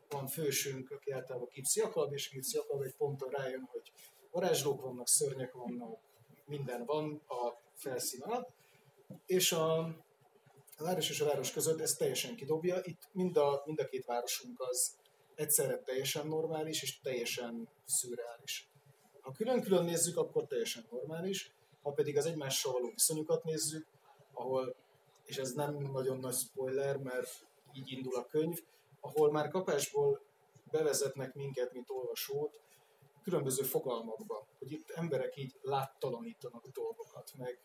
van 0.08 0.26
fősünk, 0.26 0.90
aki 0.90 1.10
általában 1.10 1.48
Gipsy 1.52 1.80
Jakab, 1.80 2.12
és 2.12 2.30
Gipsy 2.30 2.56
Jakab 2.56 2.82
egy 2.82 2.94
ponton 2.94 3.30
rájön, 3.30 3.68
hogy 3.72 3.92
varázslók 4.30 4.80
vannak, 4.80 5.08
szörnyek 5.08 5.52
vannak, 5.52 5.98
minden 6.46 6.84
van 6.84 7.22
a 7.28 7.52
felszín 7.74 8.22
alatt, 8.22 8.48
és 9.26 9.52
a, 9.52 9.94
a 10.82 10.84
város 10.84 11.10
és 11.10 11.20
a 11.20 11.24
város 11.24 11.52
között 11.52 11.80
ezt 11.80 11.98
teljesen 11.98 12.36
kidobja. 12.36 12.80
Itt 12.82 13.08
mind 13.12 13.36
a, 13.36 13.62
mind 13.66 13.80
a 13.80 13.86
két 13.86 14.04
városunk 14.04 14.60
az 14.60 14.96
egyszerre 15.34 15.78
teljesen 15.78 16.26
normális 16.26 16.82
és 16.82 17.00
teljesen 17.00 17.68
szürreális. 17.84 18.68
Ha 19.20 19.32
külön-külön 19.32 19.84
nézzük, 19.84 20.16
akkor 20.16 20.46
teljesen 20.46 20.86
normális, 20.90 21.52
ha 21.82 21.90
pedig 21.90 22.16
az 22.16 22.26
egymással 22.26 22.72
való 22.72 22.90
viszonyukat 22.90 23.44
nézzük, 23.44 23.86
ahol, 24.32 24.74
és 25.24 25.36
ez 25.36 25.52
nem 25.52 25.74
nagyon 25.74 26.18
nagy 26.18 26.34
spoiler, 26.34 26.96
mert 26.96 27.46
így 27.72 27.92
indul 27.92 28.16
a 28.16 28.26
könyv, 28.26 28.58
ahol 29.00 29.30
már 29.30 29.48
kapásból 29.48 30.20
bevezetnek 30.70 31.34
minket, 31.34 31.72
mint 31.72 31.90
olvasót, 31.90 32.60
különböző 33.22 33.62
fogalmakba, 33.62 34.46
hogy 34.58 34.72
itt 34.72 34.90
emberek 34.90 35.36
így 35.36 35.58
láttalanítanak 35.62 36.66
dolgokat, 36.66 37.32
meg, 37.36 37.58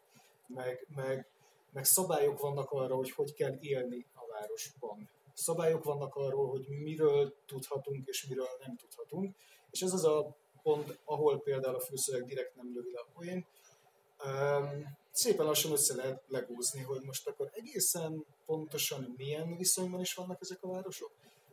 meg, 0.48 0.88
meg, 0.96 1.28
meg 1.78 1.86
szabályok 1.86 2.40
vannak 2.40 2.72
arra, 2.72 2.96
hogy 2.96 3.12
hogy 3.12 3.34
kell 3.34 3.58
élni 3.60 4.06
a 4.14 4.28
városban. 4.32 5.10
Szabályok 5.34 5.84
vannak 5.84 6.16
arról, 6.16 6.50
hogy 6.50 6.68
miről 6.68 7.36
tudhatunk 7.46 8.08
és 8.08 8.28
miről 8.28 8.48
nem 8.60 8.76
tudhatunk, 8.76 9.36
és 9.70 9.82
ez 9.82 9.94
az 9.94 10.06
a 10.06 10.36
pont, 10.64 11.00
ahol 11.06 11.42
például 11.42 11.76
a 11.76 11.80
főszöveg 11.80 12.26
direkt 12.26 12.56
nem 12.56 12.72
lövi 12.74 12.92
le 12.92 13.00
a 13.00 13.08
poén. 13.14 13.46
Um, 14.26 14.98
szépen 15.12 15.46
lassan 15.46 15.72
össze 15.72 15.96
lehet 15.96 16.24
legúzni, 16.28 16.82
hogy 16.82 17.02
most 17.02 17.28
akkor 17.28 17.50
egészen 17.54 18.26
pontosan 18.46 19.14
milyen 19.18 19.58
viszonyban 19.58 20.00
is 20.00 20.14
vannak 20.14 20.42
ezek 20.42 20.64
a 20.64 20.68
városok, 20.68 21.12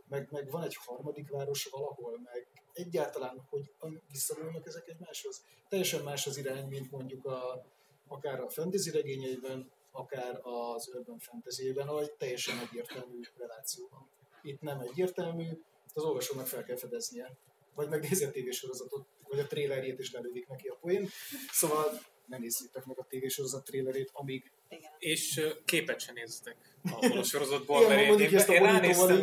meg, 0.09 0.29
meg 0.31 0.51
van 0.51 0.63
egy 0.63 0.77
harmadik 0.77 1.31
város 1.31 1.65
valahol, 1.65 2.21
meg 2.33 2.47
egyáltalán, 2.73 3.47
hogy 3.51 3.73
visszavonulnak 4.11 4.67
ezek 4.67 4.89
egymáshoz. 4.89 5.43
Teljesen 5.69 6.03
más 6.03 6.27
az 6.27 6.37
irány, 6.37 6.67
mint 6.67 6.91
mondjuk 6.91 7.25
a, 7.25 7.67
akár 8.09 8.41
a 8.41 8.51
fantasy 8.51 8.91
regényeiben, 8.91 9.71
akár 9.95 10.41
az 10.43 10.89
urban 10.95 11.19
fantasy-ben, 11.19 11.89
ahogy 11.89 12.13
teljesen 12.13 12.59
egyértelmű 12.59 13.21
reláció 13.39 13.89
van. 13.91 14.09
Itt 14.43 14.61
nem 14.61 14.81
egyértelmű, 14.81 15.49
az 15.95 16.03
olvasónak 16.03 16.47
fel 16.47 16.65
kell 16.65 16.77
fedeznie. 16.77 17.37
Vagy 17.75 17.89
megnézi 17.89 18.25
a 18.25 18.31
tévésorozatot, 18.31 19.07
vagy 19.29 19.39
a 19.39 19.47
trélerjét 19.47 19.99
is 19.99 20.13
lelődik 20.13 20.47
neki 20.47 20.69
a 20.69 20.77
poén. 20.81 21.09
Szóval 21.51 22.01
ne 22.27 22.39
nézzétek 22.39 22.85
meg 22.85 22.99
a 22.99 23.07
tévésorozat 23.09 23.65
trélerét, 23.65 24.11
amíg... 24.13 24.53
Igen. 24.69 24.93
És 24.99 25.47
képet 25.65 26.01
sem 26.01 26.15
nézzetek 26.15 26.57
a 26.83 27.23
sorozatból, 27.33 27.89
mert 27.89 28.01
én, 28.01 28.19
én, 28.19 28.39
én 28.49 28.63
ránéztem, 28.63 29.23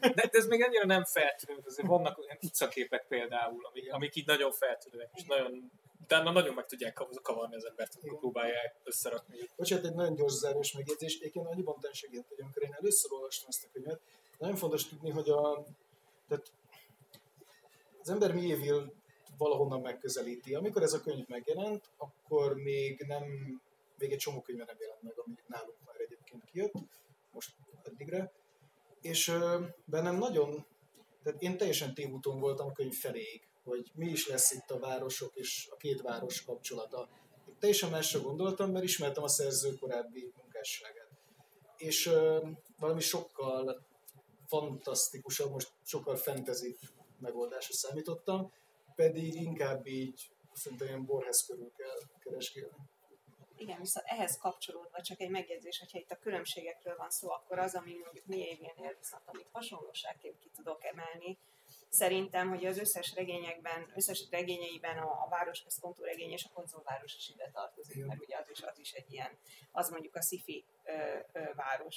de, 0.00 0.10
de 0.14 0.28
ez 0.30 0.46
még 0.46 0.60
ennyire 0.60 0.84
nem 0.86 1.04
feltűnő, 1.04 1.60
azért 1.64 1.88
vannak 1.88 2.18
olyan 2.18 2.38
utcaképek 2.42 3.06
például, 3.08 3.66
amik, 3.66 3.92
amik 3.92 4.16
így 4.16 4.26
nagyon 4.26 4.52
feltűnőek, 4.52 5.10
és 5.14 5.24
nagyon 5.24 5.70
utána 6.10 6.30
nagyon 6.30 6.54
meg 6.54 6.66
tudják 6.66 7.02
kavarni 7.22 7.54
az 7.54 7.64
embert, 7.64 7.96
amikor 8.00 8.18
próbálják 8.18 8.76
összerakni. 8.84 9.48
Bocsánat, 9.56 9.84
egy 9.84 9.94
nagyon 9.94 10.14
gyors 10.14 10.32
zárós 10.32 10.72
megjegyzés. 10.72 11.18
Én 11.18 11.46
annyiban 11.46 11.80
te 11.80 11.92
segített, 11.92 12.28
hogy 12.28 12.40
amikor 12.40 12.62
én 12.62 12.72
először 12.72 13.12
olvastam 13.12 13.48
ezt 13.48 13.64
a 13.64 13.68
könyvet, 13.72 14.00
nagyon 14.38 14.56
fontos 14.56 14.88
tudni, 14.88 15.10
hogy 15.10 15.28
a, 15.28 15.64
tehát 16.28 16.52
az 18.00 18.08
ember 18.08 18.34
mi 18.34 18.42
évil 18.42 18.92
valahonnan 19.38 19.80
megközelíti. 19.80 20.54
Amikor 20.54 20.82
ez 20.82 20.92
a 20.92 21.00
könyv 21.00 21.28
megjelent, 21.28 21.90
akkor 21.96 22.54
még 22.54 23.04
nem, 23.06 23.24
még 23.98 24.12
egy 24.12 24.18
csomó 24.18 24.40
könyve 24.40 24.64
nem 24.64 24.76
jelent 24.80 25.02
meg, 25.02 25.18
ami 25.18 25.34
nálunk 25.46 25.78
már 25.86 25.96
egyébként 25.98 26.44
kijött, 26.44 26.74
most 27.32 27.54
eddigre. 27.82 28.32
És 29.00 29.32
bennem 29.84 30.16
nagyon, 30.16 30.66
tehát 31.22 31.42
én 31.42 31.56
teljesen 31.56 31.94
tévúton 31.94 32.40
voltam 32.40 32.66
a 32.66 32.72
könyv 32.72 32.94
feléig, 32.94 33.49
hogy 33.70 33.90
mi 33.94 34.06
is 34.06 34.28
lesz 34.28 34.52
itt 34.52 34.70
a 34.70 34.78
városok 34.78 35.36
és 35.36 35.68
a 35.70 35.76
két 35.76 36.00
város 36.00 36.44
kapcsolata. 36.44 37.08
Teljesen 37.58 37.90
másra 37.90 38.20
gondoltam, 38.20 38.70
mert 38.70 38.84
ismertem 38.84 39.22
a 39.22 39.28
szerző 39.28 39.74
korábbi 39.74 40.32
munkásságát. 40.36 41.08
És 41.76 42.06
ö, 42.06 42.46
valami 42.78 43.00
sokkal 43.00 43.86
fantasztikusabb, 44.46 45.50
most 45.50 45.72
sokkal 45.84 46.16
fantasy 46.16 46.76
megoldásra 47.18 47.74
számítottam, 47.74 48.52
pedig 48.94 49.34
inkább 49.34 49.86
így 49.86 50.30
szerintem 50.52 50.86
ilyen 50.86 51.04
borhez 51.04 51.44
körül 51.46 51.72
kell 51.76 51.98
keresgélni. 52.18 52.76
Igen, 53.56 53.78
viszont 53.80 54.06
ehhez 54.06 54.38
kapcsolódva 54.38 55.02
csak 55.02 55.20
egy 55.20 55.30
megjegyzés, 55.30 55.78
hogyha 55.78 55.98
itt 55.98 56.10
a 56.10 56.18
különbségekről 56.18 56.96
van 56.96 57.10
szó, 57.10 57.30
akkor 57.30 57.58
az, 57.58 57.74
ami 57.74 57.92
mondjuk 57.92 58.26
mi 58.26 58.38
évnél 58.38 58.94
viszont, 58.98 59.22
amit 59.26 59.48
hasonlóságként 59.52 60.38
ki 60.38 60.50
tudok 60.54 60.84
emelni, 60.84 61.38
szerintem, 61.90 62.48
hogy 62.48 62.66
az 62.66 62.78
összes 62.78 63.12
regényekben, 63.14 63.92
összes 63.94 64.28
regényeiben 64.30 64.98
a, 64.98 65.10
a 65.24 65.28
városközpontú 65.30 66.02
regény 66.02 66.30
és 66.30 66.44
a 66.44 66.54
konzolváros 66.54 67.14
is 67.14 67.28
ide 67.28 67.50
tartozik, 67.52 68.06
mert 68.06 68.20
ugye 68.20 68.36
az 68.36 68.50
is, 68.50 68.62
az 68.62 68.78
is 68.78 68.92
egy 68.92 69.12
ilyen, 69.12 69.38
az 69.72 69.90
mondjuk 69.90 70.16
a 70.16 70.22
sci 70.22 70.64
város. 71.54 71.96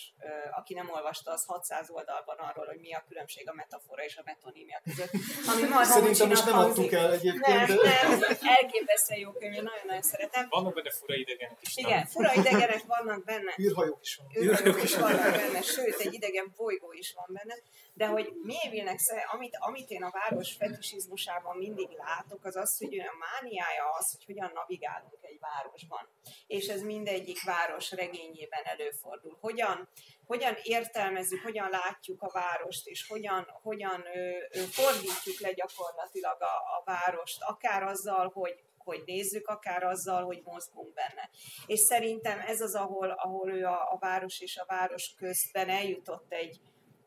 Aki 0.51 0.73
nem 0.73 0.89
olvasta, 0.89 1.31
az 1.31 1.45
600 1.45 1.89
oldalban 1.89 2.37
arról, 2.37 2.65
hogy 2.65 2.79
mi 2.79 2.93
a 2.93 3.03
különbség 3.07 3.49
a 3.49 3.53
metafora 3.53 4.03
és 4.03 4.17
a 4.17 4.21
metonímia 4.25 4.81
között. 4.83 5.11
Ami 5.53 5.67
már 5.67 5.85
Szerintem 5.85 6.27
most 6.27 6.45
nem 6.45 6.57
adtuk 6.57 6.91
el 6.91 7.11
egyébként. 7.11 7.67
Nem, 7.67 8.19
nem, 8.19 8.37
elképesztően 8.41 9.19
jó 9.19 9.31
könyv, 9.31 9.53
nagyon-nagyon 9.53 10.01
szeretem. 10.01 10.47
Vannak 10.49 10.73
benne 10.73 10.91
fura 10.91 11.15
idegenek 11.15 11.57
is. 11.61 11.77
Igen, 11.77 12.05
fura 12.05 12.33
idegenek 12.33 12.83
vannak 12.85 13.23
benne. 13.23 13.53
űrhajók 13.59 14.01
is 14.01 14.15
vannak. 14.15 14.35
Űrhajók 14.35 14.83
is 14.83 14.95
vannak 14.95 15.31
benne, 15.31 15.61
sőt, 15.61 15.99
egy 15.99 16.13
idegen 16.13 16.53
bolygó 16.57 16.91
is 16.91 17.13
van 17.13 17.29
benne. 17.29 17.55
De 17.93 18.05
hogy 18.05 18.31
Mévilnek, 18.43 18.99
amit, 19.31 19.57
amit 19.59 19.89
én 19.89 20.03
a 20.03 20.11
város 20.11 20.53
fetisizmusában 20.53 21.57
mindig 21.57 21.89
látok, 21.89 22.45
az 22.45 22.55
az, 22.55 22.77
hogy 22.77 22.99
olyan 22.99 23.15
mániája 23.15 23.89
az, 23.99 24.11
hogy 24.11 24.25
hogyan 24.25 24.51
navigálunk 24.53 25.17
egy 25.21 25.39
városban. 25.39 26.09
És 26.47 26.67
ez 26.67 26.81
mindegyik 26.81 27.43
város 27.43 27.91
regényében 27.91 28.63
előfordul. 28.83 29.37
Hogyan, 29.39 29.89
hogyan 30.25 30.55
értelmezzük, 30.63 31.41
hogyan 31.41 31.69
látjuk 31.69 32.21
a 32.21 32.31
várost, 32.33 32.87
és 32.87 33.07
hogyan, 33.07 33.47
hogyan 33.61 34.03
ö, 34.15 34.19
ö, 34.51 34.59
fordítjuk 34.59 35.39
le 35.39 35.51
gyakorlatilag 35.51 36.41
a, 36.41 36.55
a 36.77 36.81
várost, 36.85 37.41
akár 37.41 37.83
azzal, 37.83 38.31
hogy 38.33 38.63
hogy 38.83 39.03
nézzük, 39.05 39.47
akár 39.47 39.83
azzal, 39.83 40.23
hogy 40.23 40.41
mozgunk 40.43 40.93
benne. 40.93 41.29
És 41.65 41.79
szerintem 41.79 42.39
ez 42.39 42.61
az, 42.61 42.75
ahol, 42.75 43.09
ahol 43.09 43.51
ő 43.51 43.65
a, 43.65 43.91
a 43.91 43.97
város 43.99 44.39
és 44.39 44.57
a 44.57 44.65
város 44.67 45.13
közben 45.17 45.69
eljutott 45.69 46.33
egy, 46.33 46.59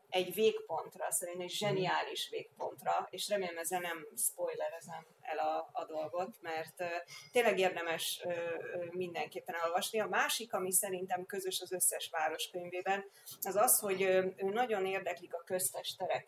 egy 0.09 0.33
végpontra, 0.33 1.11
szerintem 1.11 1.43
egy 1.43 1.51
zseniális 1.51 2.29
végpontra, 2.29 3.07
és 3.09 3.29
remélem 3.29 3.57
ezzel 3.57 3.79
nem 3.79 4.07
spoilerezem 4.17 5.05
el 5.21 5.37
a, 5.37 5.69
a 5.73 5.85
dolgot, 5.85 6.35
mert 6.41 6.81
uh, 6.81 6.87
tényleg 7.31 7.59
érdemes 7.59 8.21
uh, 8.23 8.33
mindenképpen 8.91 9.55
elolvasni. 9.55 9.99
A 9.99 10.07
másik, 10.07 10.53
ami 10.53 10.71
szerintem 10.71 11.25
közös 11.25 11.61
az 11.61 11.71
összes 11.71 12.09
városkönyvében, 12.09 13.05
az 13.41 13.55
az, 13.55 13.79
hogy 13.79 14.03
uh, 14.03 14.25
ő 14.35 14.49
nagyon 14.49 14.85
érdeklik 14.85 15.33
a 15.33 15.43
köztes 15.45 15.95
terek 15.95 16.27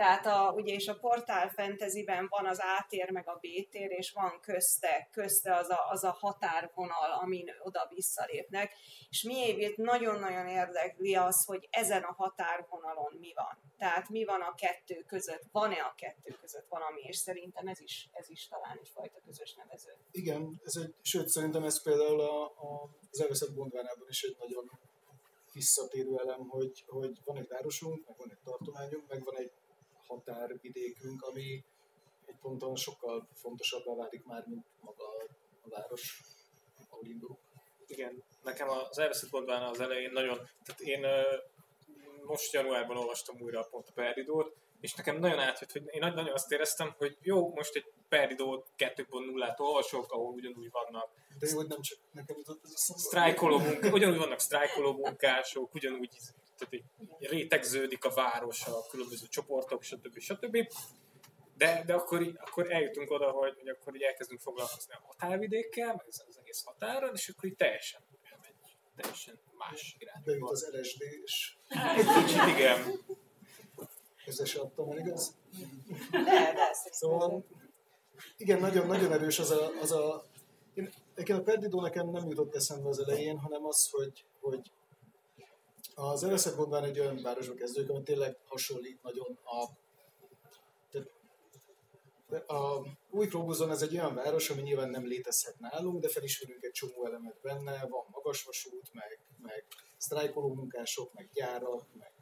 tehát 0.00 0.26
a, 0.26 0.52
ugye 0.56 0.74
és 0.74 0.88
a 0.88 0.98
portál 0.98 1.48
fantasyben 1.50 2.26
van 2.28 2.46
az 2.46 2.58
A 2.58 2.86
tér 2.88 3.10
meg 3.10 3.28
a 3.28 3.38
B 3.40 3.70
tér, 3.70 3.90
és 3.90 4.12
van 4.12 4.40
közte, 4.40 5.08
közte 5.12 5.54
az 5.56 5.70
a, 5.70 5.88
az 5.90 6.04
a 6.04 6.16
határvonal, 6.20 7.10
amin 7.22 7.46
oda 7.62 7.90
visszalépnek, 7.94 8.72
és 9.10 9.22
miért 9.22 9.76
nagyon-nagyon 9.76 10.46
érdekli 10.46 11.14
az, 11.14 11.44
hogy 11.44 11.68
ezen 11.70 12.02
a 12.02 12.12
határvonalon 12.12 13.12
mi 13.20 13.32
van. 13.34 13.58
Tehát 13.78 14.08
mi 14.08 14.24
van 14.24 14.40
a 14.40 14.54
kettő 14.54 15.04
között, 15.06 15.42
van-e 15.52 15.80
a 15.80 15.94
kettő 15.96 16.36
között 16.40 16.66
valami, 16.68 17.00
és 17.00 17.16
szerintem 17.16 17.66
ez 17.66 17.80
is, 17.80 18.08
ez 18.12 18.30
is 18.30 18.48
talán 18.48 18.78
egyfajta 18.82 19.20
közös 19.26 19.54
nevező. 19.54 19.96
Igen, 20.10 20.60
ez 20.64 20.82
egy, 20.82 20.94
sőt 21.02 21.28
szerintem 21.28 21.64
ez 21.64 21.82
például 21.82 22.20
a, 22.20 22.44
a, 22.44 22.88
az 23.10 23.20
elveszett 23.20 23.54
Bondvánában 23.54 24.08
is 24.08 24.22
egy 24.22 24.36
nagyon 24.38 24.70
visszatérő 25.52 26.18
elem, 26.18 26.48
hogy, 26.48 26.84
hogy 26.86 27.20
van 27.24 27.36
egy 27.36 27.48
városunk, 27.48 28.06
meg 28.06 28.16
van 28.16 28.30
egy 28.30 28.38
tartományunk, 28.44 29.08
meg 29.08 29.24
van 29.24 29.36
egy 29.36 29.52
határvidékünk, 30.10 31.22
ami 31.22 31.64
egy 32.26 32.36
ponton 32.40 32.76
sokkal 32.76 33.28
fontosabbá 33.34 33.94
válik 33.94 34.24
már, 34.24 34.44
mint 34.46 34.66
maga 34.80 35.04
a 35.62 35.68
város, 35.68 36.22
ahol 36.90 37.06
indulunk. 37.06 37.38
Igen, 37.86 38.22
nekem 38.42 38.68
az 38.68 38.98
elveszett 38.98 39.30
mondván 39.30 39.62
az 39.62 39.80
elején 39.80 40.10
nagyon, 40.12 40.48
tehát 40.64 40.80
én 40.80 41.06
most 42.26 42.52
januárban 42.52 42.96
olvastam 42.96 43.40
újra 43.40 43.62
pont 43.70 43.88
a 43.88 43.92
Peridót, 43.92 44.56
és 44.80 44.94
nekem 44.94 45.18
nagyon 45.18 45.38
átjött, 45.38 45.72
hogy 45.72 45.82
én 45.86 46.00
nagyon 46.00 46.28
azt 46.32 46.52
éreztem, 46.52 46.94
hogy 46.98 47.16
jó, 47.20 47.54
most 47.54 47.74
egy 47.74 47.92
Peridó 48.08 48.64
2.0-át 48.78 49.60
olvasok, 49.60 50.12
ahol 50.12 50.32
ugyanúgy 50.32 50.70
vannak 50.70 51.10
de 51.40 51.48
jó, 51.50 51.56
hogy 51.56 51.66
nem 51.66 51.80
csak 51.80 51.98
nekem 52.12 52.36
jutott 52.36 52.64
ez 52.64 52.72
a 52.74 52.76
szó. 52.76 52.96
Sztrájkoló 52.96 53.58
munka, 53.58 53.88
ugyanúgy 53.88 54.18
vannak 54.18 54.38
sztrájkoló 54.38 54.92
munkások, 54.92 55.74
ugyanúgy 55.74 56.18
tehát 56.60 56.74
így 56.74 57.28
rétegződik 57.30 58.04
a 58.04 58.10
város, 58.10 58.66
a 58.66 58.86
különböző 58.90 59.26
csoportok, 59.26 59.82
stb. 59.82 60.18
stb. 60.18 60.56
De, 61.56 61.82
de 61.86 61.94
akkor, 61.94 62.32
akkor 62.40 62.72
eljutunk 62.72 63.10
oda, 63.10 63.30
hogy, 63.30 63.54
hogy 63.58 63.68
akkor 63.68 63.94
így 63.94 64.02
elkezdünk 64.02 64.40
foglalkozni 64.40 64.94
a 64.94 65.02
határvidékkel, 65.06 65.86
meg 65.86 66.04
az, 66.08 66.24
az 66.28 66.38
egész 66.38 66.62
határon, 66.64 67.14
és 67.14 67.28
akkor 67.28 67.48
így 67.48 67.56
teljesen 67.56 68.00
elmegy, 68.32 68.54
teljesen 68.96 69.38
más 69.58 69.96
irányba. 69.98 70.22
Bejut 70.24 70.50
az 70.50 70.70
LSD. 70.72 71.02
Egy 71.96 72.24
kicsit, 72.24 72.46
igen. 72.46 73.00
Ezzel 74.26 74.46
se 74.46 74.60
adtam 74.60 74.90
el, 74.90 74.98
igaz? 74.98 75.34
De, 76.10 76.22
de, 76.22 76.72
Szóval, 76.90 77.44
igen, 78.36 78.60
nagyon, 78.60 78.86
nagyon 78.86 79.12
erős 79.12 79.38
az 79.38 79.50
a, 79.50 79.70
az 79.80 79.92
a 79.92 80.24
én, 80.74 80.92
nekem 81.14 81.38
a 81.38 81.42
Perdido 81.42 81.80
nekem 81.80 82.10
nem 82.10 82.28
jutott 82.28 82.54
eszembe 82.54 82.88
az 82.88 82.98
elején, 82.98 83.38
hanem 83.38 83.64
az, 83.64 83.90
hogy, 83.90 84.24
hogy 84.40 84.70
az 86.00 86.24
Ereszek 86.24 86.56
mondván 86.56 86.84
egy 86.84 87.00
olyan 87.00 87.22
városba 87.22 87.54
kezdődik, 87.54 87.90
ami 87.90 88.02
tényleg 88.02 88.36
hasonlít 88.46 89.02
nagyon 89.02 89.38
a 89.44 89.78
a 92.46 92.86
új 93.10 93.26
Krobuzon 93.26 93.70
ez 93.70 93.82
egy 93.82 93.94
olyan 93.94 94.14
város, 94.14 94.50
ami 94.50 94.62
nyilván 94.62 94.90
nem 94.90 95.06
létezhet 95.06 95.58
nálunk, 95.58 96.00
de 96.00 96.08
felismerünk 96.08 96.62
egy 96.62 96.70
csomó 96.72 97.06
elemet 97.06 97.40
benne, 97.42 97.86
van 97.88 98.04
magasvasút, 98.10 98.90
meg, 98.92 99.18
meg 99.42 99.64
sztrájkoló 99.96 100.54
munkások, 100.54 101.12
meg 101.12 101.28
gyárak, 101.32 101.86
meg, 101.98 102.12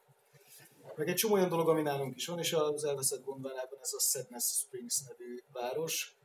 meg 0.97 1.09
egy 1.09 1.15
csomó 1.15 1.35
olyan 1.35 1.49
dolog, 1.49 1.69
ami 1.69 1.83
nálunk 1.83 2.17
is 2.17 2.27
van, 2.27 2.39
és 2.39 2.53
az 2.53 2.85
elveszett 2.85 3.25
gondvánában 3.25 3.79
ez 3.81 3.93
a 3.93 4.01
Sadness 4.01 4.45
Springs 4.45 5.01
nevű 5.09 5.43
város, 5.53 6.17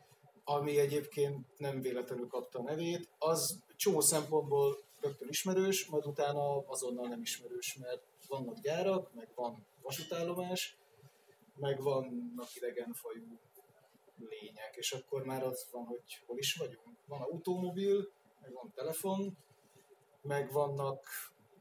ami 0.44 0.80
egyébként 0.80 1.46
nem 1.58 1.82
véletlenül 1.82 2.28
kapta 2.28 2.60
a 2.60 2.64
nevét, 2.64 3.10
az 3.18 3.60
csomó 3.76 4.02
szempontból 4.02 4.78
rögtön 5.04 5.28
ismerős, 5.28 5.86
majd 5.86 6.06
utána 6.06 6.68
azonnal 6.68 7.08
nem 7.08 7.22
ismerős, 7.22 7.78
mert 7.78 8.04
vannak 8.28 8.60
gyárak, 8.60 9.14
meg 9.14 9.30
van 9.36 9.66
vasútállomás, 9.82 10.78
meg 11.56 11.82
vannak 11.82 12.56
idegenfajú 12.56 13.40
lények, 14.18 14.76
és 14.76 14.92
akkor 14.92 15.24
már 15.24 15.44
az 15.44 15.68
van, 15.72 15.86
hogy 15.86 16.24
hol 16.26 16.38
is 16.38 16.56
vagyunk. 16.56 16.98
Van 17.06 17.22
autómobil, 17.22 18.12
meg 18.42 18.54
van 18.54 18.72
telefon, 18.76 19.38
meg 20.22 20.52
vannak 20.52 21.08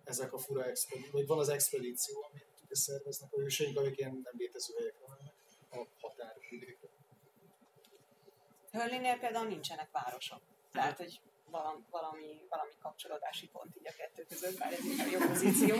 ezek 0.04 0.32
a 0.32 0.38
fura 0.38 0.64
expedíció, 0.64 1.10
vagy 1.12 1.26
van 1.26 1.38
az 1.38 1.48
expedíció, 1.48 2.26
amit 2.30 2.46
szerveznek 2.70 3.32
a 3.32 3.40
hőseink, 3.40 3.78
amik 3.78 3.98
ilyen 3.98 4.20
nem 4.24 4.32
létező 4.36 4.74
helyekre 4.78 5.04
vannak 5.06 5.34
a 5.70 5.86
határvidékre. 6.00 6.88
Hörlinél 8.70 9.18
például 9.18 9.46
nincsenek 9.46 9.90
városok. 9.90 10.40
Tehát, 10.70 10.96
hogy 10.96 11.20
valami, 11.90 12.46
valami, 12.48 12.72
kapcsolódási 12.82 13.48
pont 13.48 13.76
így 13.76 13.88
a 13.88 13.92
kettő 13.96 14.24
között, 14.28 14.58
bár 14.58 14.72
ez 14.72 14.84
inkább 14.84 15.10
jó 15.10 15.18
pozíció. 15.18 15.76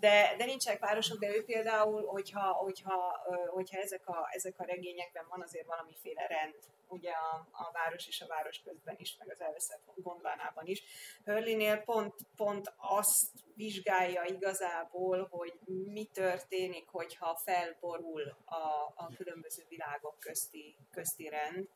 De, 0.00 0.34
de 0.38 0.44
nincsenek 0.44 0.80
városok, 0.80 1.18
de 1.18 1.36
ő 1.36 1.44
például, 1.44 2.06
hogyha, 2.06 2.52
hogyha, 2.52 3.22
hogyha 3.48 3.78
ezek, 3.78 4.08
a, 4.08 4.28
ezek 4.30 4.58
a 4.58 4.64
regényekben 4.64 5.26
van 5.28 5.42
azért 5.42 5.66
valamiféle 5.66 6.26
rend, 6.26 6.54
ugye 6.88 7.10
a, 7.10 7.48
a 7.52 7.70
város 7.72 8.06
és 8.06 8.20
a 8.20 8.26
város 8.26 8.60
közben 8.64 8.96
is, 8.98 9.16
meg 9.18 9.30
az 9.30 9.40
elveszett 9.40 9.82
gondvánában 9.94 10.66
is. 10.66 10.82
Hörlinél 11.24 11.76
pont, 11.76 12.14
pont 12.36 12.72
azt 12.76 13.30
vizsgálja 13.54 14.24
igazából, 14.24 15.26
hogy 15.30 15.58
mi 15.66 16.04
történik, 16.04 16.88
hogyha 16.88 17.40
felborul 17.44 18.36
a, 18.44 18.92
a 18.94 19.10
különböző 19.16 19.64
világok 19.68 20.18
közti, 20.18 20.76
közti 20.90 21.28
rend, 21.28 21.68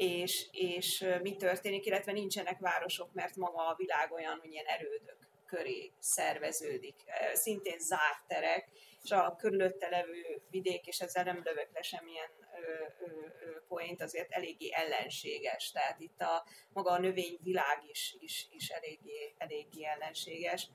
és, 0.00 0.46
és 0.52 1.06
mi 1.22 1.36
történik, 1.36 1.86
illetve 1.86 2.12
nincsenek 2.12 2.58
városok, 2.58 3.12
mert 3.12 3.36
maga 3.36 3.66
a 3.66 3.74
világ 3.76 4.12
olyan, 4.12 4.38
hogy 4.40 4.52
ilyen 4.52 4.66
erődök 4.66 5.16
köré 5.46 5.92
szerveződik. 5.98 6.94
Szintén 7.32 7.78
zárt 7.78 8.26
terek, 8.26 8.68
és 9.02 9.10
a 9.10 9.36
körülötte 9.38 9.88
levő 9.88 10.42
vidék, 10.50 10.86
és 10.86 11.00
ezzel 11.00 11.24
nem 11.24 11.40
lövök 11.44 11.68
le 11.72 11.82
semmilyen 11.82 12.30
ö, 12.60 12.70
azért 14.02 14.32
eléggé 14.32 14.72
ellenséges. 14.72 15.70
Tehát 15.70 16.00
itt 16.00 16.20
a 16.20 16.44
maga 16.72 16.90
a 16.90 16.98
növényvilág 16.98 17.82
is, 17.90 18.16
is, 18.18 18.46
is 18.50 18.68
eléggé, 18.68 19.34
eléggé 19.38 19.84
ellenséges 19.84 20.68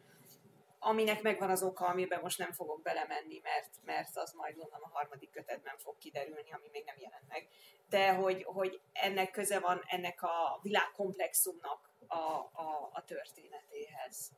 aminek 0.85 1.21
megvan 1.21 1.49
az 1.49 1.63
oka, 1.63 1.85
amiben 1.85 2.19
most 2.21 2.37
nem 2.37 2.51
fogok 2.51 2.81
belemenni, 2.81 3.39
mert, 3.43 3.69
mert 3.85 4.17
az 4.17 4.33
majd 4.33 4.55
gondolom 4.55 4.83
a 4.83 4.97
harmadik 4.97 5.29
kötetben 5.29 5.77
fog 5.77 5.97
kiderülni, 5.97 6.51
ami 6.51 6.67
még 6.71 6.83
nem 6.85 6.95
jelent 6.97 7.27
meg. 7.27 7.47
De 7.89 8.13
hogy, 8.13 8.43
hogy 8.43 8.79
ennek 8.91 9.31
köze 9.31 9.59
van 9.59 9.81
ennek 9.87 10.21
a 10.21 10.59
világkomplexumnak 10.61 11.89
a, 12.07 12.15
a, 12.15 12.89
a 12.93 13.03
történetéhez. 13.05 14.31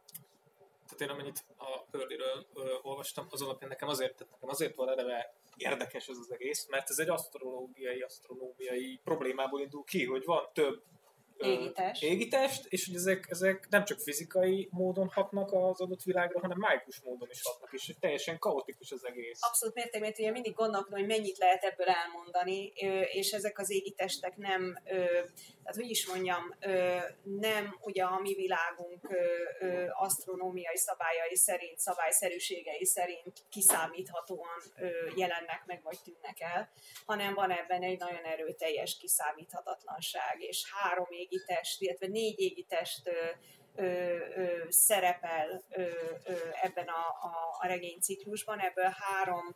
Tehát 0.85 1.01
én 1.01 1.09
amennyit 1.09 1.45
a 1.57 1.81
Pördiről 1.91 2.45
olvastam, 2.81 3.27
az 3.29 3.41
alapján 3.41 3.69
nekem 3.69 3.87
azért, 3.87 4.15
tehát 4.15 4.33
nekem 4.33 4.49
azért 4.49 4.75
van 4.75 4.89
eleve 4.89 5.35
érdekes 5.57 6.07
ez 6.07 6.17
az 6.17 6.31
egész, 6.31 6.67
mert 6.67 6.89
ez 6.89 6.99
egy 6.99 7.09
asztrológiai, 7.09 8.01
asztronómiai 8.01 8.99
problémából 9.03 9.61
indul 9.61 9.83
ki, 9.83 10.05
hogy 10.05 10.25
van 10.25 10.49
több 10.53 10.83
égitest. 11.37 12.03
égitest, 12.03 12.65
és 12.69 12.85
hogy 12.85 12.95
ezek, 12.95 13.25
ezek 13.29 13.67
nem 13.69 13.83
csak 13.83 13.99
fizikai 13.99 14.67
módon 14.71 15.09
hatnak 15.13 15.51
az 15.51 15.81
adott 15.81 16.03
világra, 16.03 16.39
hanem 16.39 16.57
májkus 16.57 17.01
módon 17.03 17.27
is 17.31 17.41
hatnak, 17.43 17.73
és 17.73 17.95
teljesen 17.99 18.39
kaotikus 18.39 18.91
az 18.91 19.05
egész. 19.05 19.39
Abszolút 19.41 19.75
mértékben, 19.75 20.13
ugye 20.17 20.31
mindig 20.31 20.53
gondolkodom, 20.53 20.99
hogy 20.99 21.07
mennyit 21.07 21.37
lehet 21.37 21.63
ebből 21.63 21.87
elmondani, 21.87 22.71
és 23.11 23.31
ezek 23.31 23.59
az 23.59 23.71
égitestek 23.71 24.37
nem, 24.37 24.77
tehát 25.67 25.81
hogy 25.81 25.91
is 25.91 26.07
mondjam, 26.07 26.55
nem 27.23 27.77
ugye 27.81 28.03
a 28.03 28.19
mi 28.19 28.33
világunk 28.33 29.07
asztronómiai 29.91 30.77
szabályai 30.77 31.35
szerint, 31.35 31.79
szabályszerűségei 31.79 32.85
szerint 32.85 33.45
kiszámíthatóan 33.49 34.61
jelennek 35.15 35.63
meg, 35.65 35.81
vagy 35.83 35.97
tűnnek 36.03 36.39
el, 36.39 36.69
hanem 37.05 37.33
van 37.33 37.51
ebben 37.51 37.83
egy 37.83 37.99
nagyon 37.99 38.23
erőteljes 38.23 38.97
kiszámíthatatlanság, 38.97 40.41
és 40.41 40.63
három 40.73 41.07
égitest, 41.09 41.81
illetve 41.81 42.07
négy 42.07 42.39
égitest 42.39 43.07
ö, 43.07 43.25
ö, 43.75 43.85
ö, 44.35 44.63
szerepel 44.69 45.61
ö, 45.69 45.81
ö, 46.23 46.33
ebben 46.61 46.87
a, 46.87 47.07
a, 47.27 47.57
a 47.59 47.67
regényciklusban, 47.67 48.59
ebből 48.59 48.95
három 48.99 49.55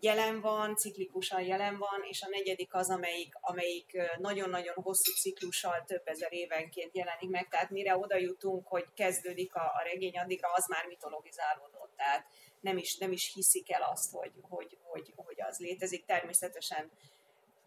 jelen 0.00 0.40
van, 0.40 0.76
ciklikusan 0.76 1.42
jelen 1.42 1.78
van, 1.78 2.02
és 2.02 2.22
a 2.22 2.28
negyedik 2.28 2.74
az, 2.74 2.90
amelyik, 2.90 3.34
amelyik 3.40 3.96
nagyon-nagyon 4.18 4.74
hosszú 4.74 5.12
ciklussal 5.12 5.84
több 5.86 6.02
ezer 6.04 6.32
évenként 6.32 6.96
jelenik 6.96 7.30
meg, 7.30 7.48
tehát 7.48 7.70
mire 7.70 7.96
oda 7.96 8.16
jutunk, 8.16 8.66
hogy 8.66 8.84
kezdődik 8.94 9.54
a, 9.54 9.64
a 9.64 9.82
regény, 9.84 10.18
addigra 10.18 10.48
az 10.52 10.66
már 10.68 10.86
mitologizálódott, 10.86 11.92
tehát 11.96 12.26
nem 12.60 12.76
is, 12.76 12.96
nem 12.96 13.12
is 13.12 13.32
hiszik 13.34 13.72
el 13.72 13.82
azt, 13.82 14.10
hogy, 14.10 14.32
hogy, 14.40 14.78
hogy, 14.82 15.12
hogy 15.16 15.40
az 15.40 15.58
létezik. 15.58 16.04
Természetesen 16.04 16.90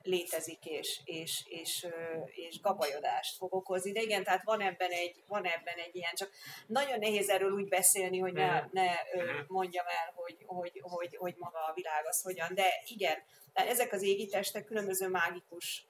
létezik, 0.06 0.66
és, 0.66 1.00
és, 1.04 1.44
és, 1.46 1.88
és 2.26 2.60
gabajodást 2.62 3.38
fog 3.38 3.54
okozni. 3.54 3.92
De 3.92 4.02
igen, 4.02 4.24
tehát 4.24 4.44
van 4.44 4.62
ebben 4.62 4.92
egy, 4.92 5.24
van 5.28 5.46
ebben 5.46 5.78
egy 5.78 5.96
ilyen, 5.96 6.14
csak 6.14 6.32
nagyon 6.68 7.00
nehéz 7.00 7.30
erről 7.30 7.52
úgy 7.52 7.68
beszélni, 7.68 8.20
hogy 8.20 8.34
ne, 8.34 8.62
mhm. 8.62 8.68
ne 8.72 8.92
mhm. 9.14 9.44
mondjam 9.48 9.86
el, 9.88 10.14
hogy, 10.16 10.38
hogy, 10.46 10.80
hogy, 10.82 11.16
hogy 11.16 11.36
maga 11.38 11.60
a 11.60 11.74
világ 11.74 12.06
az 12.08 12.22
hogyan. 12.22 12.54
De 12.54 12.66
igen, 12.86 13.24
tehát 13.54 13.70
ezek 13.70 13.94
az 13.94 14.04
égitestek 14.04 14.66
különböző 14.66 15.08
mágikus 15.08 15.88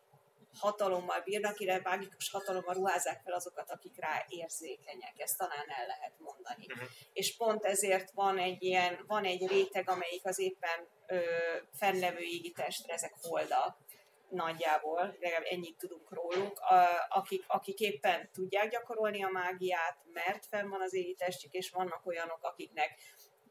hatalommal 0.60 1.22
bírnak, 1.24 1.60
illetve 1.60 1.90
mágikus 1.90 2.30
hatalommal 2.30 2.74
ruházzák 2.74 3.22
fel 3.24 3.34
azokat, 3.34 3.72
akik 3.72 4.00
rá 4.00 4.26
érzékenyek. 4.28 5.14
Ezt 5.18 5.38
talán 5.38 5.66
el 5.80 5.86
lehet 5.86 6.14
mondani. 6.20 6.66
Uh-huh. 6.70 6.88
És 7.14 7.36
pont 7.36 7.66
ezért 7.66 8.12
van 8.12 8.38
egy 8.38 8.64
ilyen, 8.64 9.04
van 9.08 9.24
egy 9.24 9.48
réteg, 9.48 9.90
amelyik 9.90 10.26
az 10.26 10.40
éppen 10.40 10.88
ö, 11.08 11.20
fennlevő 11.74 12.20
égitestre, 12.20 12.94
ezek 12.94 13.14
holdak, 13.22 13.78
nagyjából, 14.36 15.16
legalább 15.20 15.46
ennyit 15.50 15.78
tudunk 15.78 16.12
róluk, 16.12 16.60
akik, 17.10 17.44
akik 17.48 17.80
éppen 17.80 18.30
tudják 18.32 18.70
gyakorolni 18.70 19.24
a 19.24 19.30
mágiát, 19.30 19.98
mert 20.14 20.46
fenn 20.46 20.70
van 20.70 20.82
az 20.82 20.94
égi 20.94 21.16
és 21.52 21.70
vannak 21.70 22.06
olyanok, 22.06 22.44
akiknek 22.44 22.90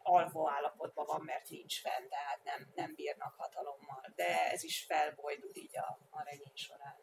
alvó 0.05 0.51
állapotban 0.51 1.07
van, 1.07 1.23
mert 1.25 1.49
nincs 1.49 1.81
fenn, 1.81 2.09
tehát 2.09 2.41
nem, 2.45 2.73
nem 2.75 2.95
bírnak 2.95 3.35
hatalommal. 3.37 4.13
De 4.15 4.51
ez 4.51 4.63
is 4.63 4.85
felbojdul 4.89 5.51
így 5.55 5.79
a, 5.79 5.99
a 6.11 6.23
regény 6.23 6.55
során. 6.55 6.97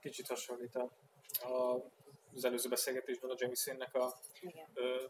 Kicsit 0.00 0.26
hasonlít 0.26 0.74
a, 0.74 0.90
a, 1.46 1.84
az 2.34 2.44
előző 2.44 2.68
beszélgetésben 2.68 3.30
a 3.30 3.34
Jamie 3.38 3.88
a 3.92 4.14
Igen. 4.40 4.68
ö, 4.74 5.04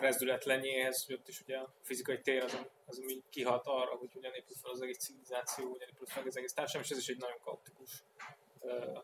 rezdületlenjéhez, 0.00 1.06
ott 1.10 1.28
is 1.28 1.40
ugye 1.40 1.58
a 1.58 1.72
fizikai 1.82 2.20
tér 2.20 2.42
az, 2.42 2.58
az 2.86 2.98
ami 2.98 3.22
kihat 3.30 3.66
arra, 3.66 3.94
hogy 3.94 4.12
hogyan 4.12 4.34
épül 4.34 4.56
fel 4.62 4.70
az 4.70 4.82
egész 4.82 4.98
civilizáció, 4.98 5.70
hogyan 5.70 5.88
épül 5.88 6.06
fel 6.06 6.22
az 6.26 6.36
egész 6.36 6.52
társadalom, 6.52 6.86
és 6.86 6.92
ez 6.92 7.02
is 7.02 7.08
egy 7.08 7.18
nagyon 7.18 7.38
kaotikus 7.40 8.04
uh, 8.60 8.98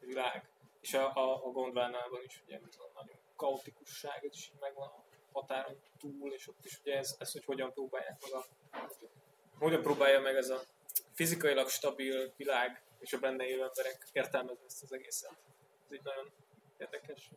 világ. 0.00 0.48
És 0.80 0.94
a, 0.94 1.14
a, 1.14 1.46
a 1.46 1.50
Gondvánában 1.50 2.22
is 2.24 2.42
ugye 2.46 2.56
ez 2.56 2.76
a 2.78 2.90
nagyon 2.94 3.16
kaotikusság, 3.36 4.24
ez 4.24 4.34
is 4.34 4.52
megvan 4.60 4.88
a 4.88 5.04
határon 5.32 5.80
túl, 5.98 6.32
és 6.32 6.48
ott 6.48 6.64
is 6.64 6.78
ugye 6.80 6.96
ez, 6.96 7.16
ez 7.18 7.32
hogy 7.32 7.44
hogyan 7.44 7.72
próbálják 7.72 8.22
meg 8.22 8.32
a 8.32 8.46
hogyan 9.58 9.82
próbálja 9.82 10.20
meg 10.20 10.36
ez 10.36 10.48
a 10.48 10.62
fizikailag 11.12 11.68
stabil 11.68 12.32
világ 12.36 12.82
és 12.98 13.12
a 13.12 13.18
benne 13.18 13.44
élő 13.44 13.62
emberek 13.62 14.06
értelmezni 14.12 14.64
ezt 14.66 14.82
az 14.82 14.92
egészet. 14.92 15.36
Ez 15.86 15.92
így 15.92 16.02
nagyon 16.02 16.32
érdekes. 16.76 17.30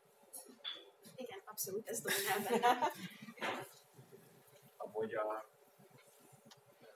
Igen, 1.15 1.41
abszolút 1.45 1.88
ez 1.88 2.02
dominál 2.02 2.60
benne. 2.60 2.91
Amúgy 4.78 5.13
a... 5.13 5.50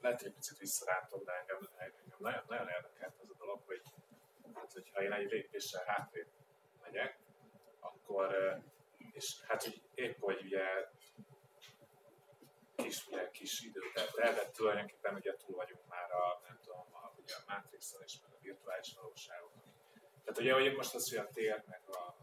Lehet, 0.01 0.21
hogy 0.21 0.33
picit 0.33 0.57
visszarántom, 0.57 1.23
de 1.23 1.31
engem, 1.31 1.69
engem 1.77 2.17
nagyon, 2.17 2.43
nagyon 2.47 2.67
érdekelt 2.67 3.19
ez 3.21 3.29
a 3.29 3.35
dolog, 3.37 3.61
hogy 3.65 3.81
hát, 4.53 4.73
hogyha 4.73 5.03
én 5.03 5.11
egy 5.11 5.31
lépéssel 5.31 5.83
hátrébb 5.85 6.27
megyek, 6.81 7.19
akkor, 7.79 8.59
és 9.11 9.41
hát, 9.47 9.63
hogy 9.63 9.81
épp, 9.93 10.19
hogy 10.19 10.41
ugye 10.43 10.63
kis, 12.75 13.07
ugye, 13.07 13.31
kis 13.31 13.61
időt 13.61 13.93
telt 13.93 14.17
el, 14.17 14.33
de 14.33 14.51
tulajdonképpen 14.51 15.15
ugye 15.15 15.35
túl 15.35 15.55
vagyunk 15.55 15.87
már 15.87 16.11
a, 16.11 16.41
nem 16.47 16.59
tudom, 16.63 16.79
a, 16.91 17.13
ugye 17.17 17.33
a 17.35 17.43
Matrix-on 17.47 18.01
és 18.03 18.19
meg 18.21 18.31
a 18.33 18.39
virtuális 18.41 18.93
valóságon. 18.93 19.51
Tehát 20.23 20.39
ugye, 20.39 20.53
hogy 20.53 20.75
most 20.75 20.95
az, 20.95 21.09
hogy 21.09 21.17
a 21.17 21.27
tér, 21.27 21.63
meg 21.67 21.81
a 21.89 22.15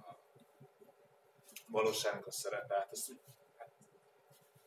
valóságnak 1.68 2.26
a 2.26 2.30
szerepe, 2.30 2.74
hát 2.74 2.92
ezt 2.92 3.10
úgy 3.10 3.20
hát, 3.56 3.70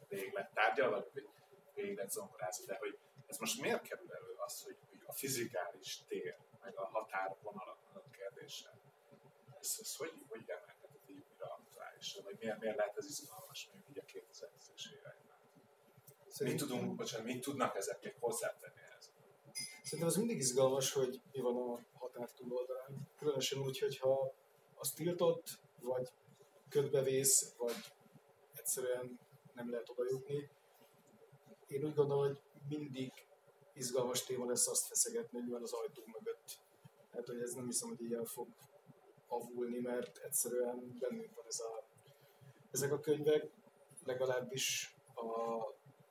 végig 0.07 0.33
lett 0.33 0.53
tárgyalva, 0.53 1.07
hogy 1.13 1.27
végig 1.73 1.97
lett 1.97 2.11
zongorázva, 2.11 2.65
de 2.65 2.77
hogy 2.77 2.97
ez 3.27 3.37
most 3.37 3.61
miért 3.61 3.81
kerül 3.81 4.13
elő 4.13 4.33
az, 4.45 4.63
hogy, 4.63 4.77
hogy 4.89 4.99
a 5.05 5.13
fizikális 5.13 5.99
tér, 6.07 6.37
meg 6.61 6.77
a 6.77 6.85
határvonalak 6.85 7.77
a 7.93 8.09
kérdése, 8.11 8.77
ez, 9.59 9.77
ez 9.81 9.95
hogy, 9.95 10.13
hogy 10.27 10.43
emelkedett 10.47 11.09
így 11.09 11.23
újra 11.31 11.45
aktuálisra, 11.45 12.23
vagy 12.23 12.37
miért, 12.39 12.59
miért 12.59 12.77
lehet 12.77 12.97
ez 12.97 13.05
izgalmas 13.05 13.69
mondjuk 13.73 13.89
így 13.89 13.99
a 13.99 14.23
2010-es 14.35 14.91
években? 14.91 15.37
Mit 16.39 16.57
tudunk, 16.57 16.95
bocsánat, 16.95 17.25
mit 17.25 17.41
tudnak 17.41 17.75
ezek 17.75 18.03
még 18.03 18.15
hozzátenni 18.19 18.79
ehhez? 18.79 19.11
Szerintem 19.83 20.07
az 20.07 20.15
mindig 20.15 20.37
izgalmas, 20.37 20.91
hogy 20.91 21.21
mi 21.31 21.39
van 21.39 21.55
a 21.55 21.97
határ 21.97 22.31
túloldalán. 22.31 23.09
Különösen 23.17 23.59
úgy, 23.59 23.79
hogyha 23.79 24.33
az 24.75 24.91
tiltott, 24.91 25.47
vagy 25.79 26.11
ködbevész, 26.71 27.55
vagy 27.57 27.75
egyszerűen 28.55 29.19
nem 29.53 29.69
lehet 29.69 29.89
oda 29.89 30.03
jutni. 30.09 30.49
Én 31.67 31.83
úgy 31.83 31.93
gondolom, 31.93 32.23
hogy 32.23 32.39
mindig 32.69 33.11
izgalmas 33.73 34.23
téma 34.23 34.45
lesz 34.45 34.67
azt 34.67 34.87
feszegetni, 34.87 35.39
hogy 35.39 35.49
van 35.49 35.61
az 35.61 35.73
ajtó 35.73 36.03
mögött. 36.05 36.59
Hát, 37.11 37.27
hogy 37.27 37.41
ez 37.41 37.53
nem 37.53 37.65
hiszem, 37.65 37.89
hogy 37.97 38.13
el 38.13 38.25
fog 38.25 38.47
avulni, 39.27 39.79
mert 39.79 40.17
egyszerűen 40.17 40.97
bennünk 40.99 41.35
van 41.35 41.45
ez 41.47 41.59
a, 41.59 41.83
ezek 42.71 42.91
a 42.91 42.99
könyvek, 42.99 43.49
legalábbis 44.03 44.95
a, 45.13 45.25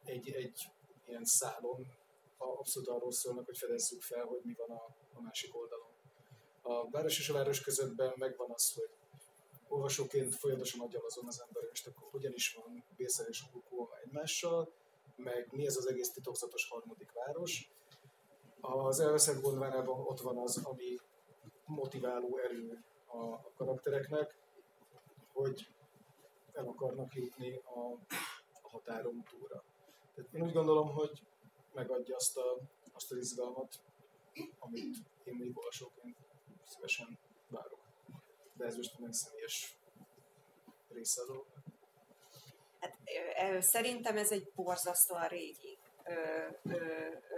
egy, 0.04 0.30
egy 0.30 0.70
ilyen 1.06 1.24
szálon 1.24 1.86
abszolút 2.36 2.88
arról 2.88 3.12
szólnak, 3.12 3.44
hogy 3.44 3.58
fedezzük 3.58 4.02
fel, 4.02 4.24
hogy 4.24 4.40
mi 4.42 4.54
van 4.54 4.70
a, 4.70 4.96
a 5.14 5.20
másik 5.20 5.56
oldalon. 5.56 5.90
A 6.62 6.90
város 6.90 7.18
és 7.18 7.28
a 7.28 7.32
város 7.32 7.60
közöttben 7.60 8.12
megvan 8.16 8.50
az, 8.50 8.74
hogy 8.74 8.90
olvasóként 9.70 10.34
folyamatosan 10.34 10.80
agyalazom 10.80 11.26
az 11.26 11.42
ember, 11.46 11.62
és 11.72 11.86
akkor 11.86 12.08
hogyan 12.10 12.32
is 12.32 12.54
van 12.54 12.84
Bészer 12.96 13.28
és 13.28 13.44
Okokulma 13.48 13.98
egymással, 14.04 14.72
meg 15.16 15.48
mi 15.52 15.66
ez 15.66 15.76
az 15.76 15.86
egész 15.86 16.12
titokzatos 16.12 16.68
harmadik 16.68 17.12
város. 17.12 17.70
Az 18.60 19.00
elveszett 19.00 19.42
gondvárában 19.42 20.00
ott 20.06 20.20
van 20.20 20.38
az, 20.38 20.64
ami 20.64 20.96
motiváló 21.64 22.38
erő 22.38 22.84
a, 23.06 23.18
a 23.18 23.52
karaktereknek, 23.56 24.38
hogy 25.32 25.68
el 26.52 26.66
akarnak 26.66 27.14
jutni 27.14 27.56
a, 27.56 27.80
a 28.62 28.68
határon 28.68 29.24
túlra. 29.30 29.64
Tehát 30.14 30.34
én 30.34 30.42
úgy 30.42 30.52
gondolom, 30.52 30.92
hogy 30.92 31.22
megadja 31.72 32.16
azt, 32.16 32.36
a, 32.36 32.58
azt 32.92 33.12
az 33.12 33.18
izgalmat, 33.18 33.80
amit 34.58 34.96
én 35.24 35.34
még 35.34 35.56
olvasóként 35.56 36.16
szívesen 36.64 37.18
de 38.60 38.66
ez 38.66 38.76
most 38.76 38.98
nem 38.98 39.12
személyes 39.12 39.76
része 40.88 41.22
a 41.22 41.26
dolognak. 41.26 41.64
Hát, 42.80 42.96
szerintem 43.62 44.16
ez 44.16 44.30
egy 44.30 44.50
borzasztóan 44.54 45.28
régi 45.28 45.78
ö, 46.04 46.12
ö, 46.62 46.76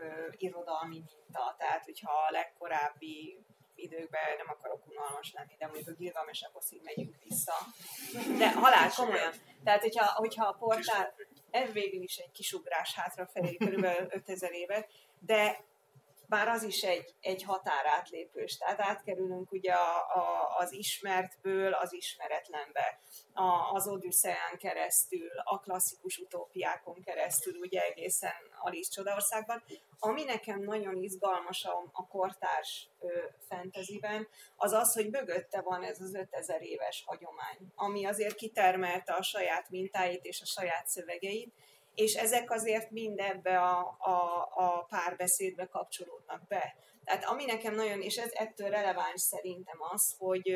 ö, 0.01 0.29
irodalmi 0.37 0.99
minta, 0.99 1.55
tehát 1.59 1.85
hogyha 1.85 2.13
a 2.13 2.31
legkorábbi 2.31 3.39
időkben 3.75 4.37
nem 4.37 4.49
akarok 4.49 4.87
unalmas 4.87 5.33
lenni, 5.33 5.55
de 5.59 5.67
mondjuk 5.67 5.89
a 5.89 5.93
Gilgames 5.93 6.41
eposzig 6.41 6.81
megyünk 6.83 7.17
vissza. 7.23 7.55
De 8.39 8.53
halál, 8.53 8.91
komolyan. 8.97 9.33
Tehát, 9.65 9.81
hogyha, 9.81 10.05
hogyha 10.15 10.47
a 10.47 10.57
portál, 10.59 11.15
ez 11.51 11.73
végül 11.73 12.03
is 12.03 12.17
egy 12.17 12.31
kisugrás 12.33 12.95
hátrafelé, 12.95 13.57
körülbelül 13.57 14.09
5000 14.11 14.53
évet, 14.53 14.91
de 15.19 15.65
bár 16.33 16.49
az 16.49 16.63
is 16.63 16.83
egy, 16.83 17.15
egy 17.21 17.43
határátlépős, 17.43 18.57
tehát 18.57 18.81
átkerülünk 18.81 19.53
ugye 19.53 19.73
a, 19.73 19.97
a, 19.97 20.57
az 20.59 20.73
ismertből 20.73 21.73
az 21.73 21.93
ismeretlenbe, 21.93 23.01
a, 23.33 23.73
az 23.73 23.89
Odüsszeán 23.89 24.59
keresztül, 24.59 25.31
a 25.45 25.61
klasszikus 25.61 26.19
utópiákon 26.19 27.03
keresztül, 27.05 27.59
ugye 27.61 27.81
egészen 27.81 28.33
Alice 28.63 28.91
Csodaországban. 28.91 29.63
Ami 29.99 30.25
nekem 30.25 30.63
nagyon 30.63 31.03
izgalmas 31.03 31.65
a, 31.65 31.89
a 31.93 32.07
kortárs 32.07 32.89
ö, 33.01 33.09
fenteziben, 33.49 34.29
az 34.57 34.73
az, 34.73 34.95
hogy 34.95 35.11
mögötte 35.11 35.61
van 35.61 35.83
ez 35.83 36.01
az 36.01 36.15
5000 36.15 36.63
éves 36.63 37.03
hagyomány, 37.07 37.59
ami 37.75 38.07
azért 38.07 38.35
kitermelte 38.35 39.13
a 39.13 39.23
saját 39.23 39.71
mintáit 39.71 40.25
és 40.25 40.41
a 40.41 40.47
saját 40.47 40.87
szövegeit, 40.87 41.55
és 41.95 42.15
ezek 42.15 42.51
azért 42.51 42.91
mind 42.91 43.19
ebbe 43.19 43.59
a, 43.59 43.97
a, 43.99 44.49
a 44.55 44.87
párbeszédbe 44.89 45.67
kapcsolódnak 45.67 46.47
be. 46.49 46.75
Tehát 47.05 47.25
ami 47.25 47.45
nekem 47.45 47.75
nagyon, 47.75 48.01
és 48.01 48.17
ez 48.17 48.31
ettől 48.33 48.69
releváns 48.69 49.21
szerintem 49.21 49.77
az, 49.93 50.15
hogy, 50.19 50.55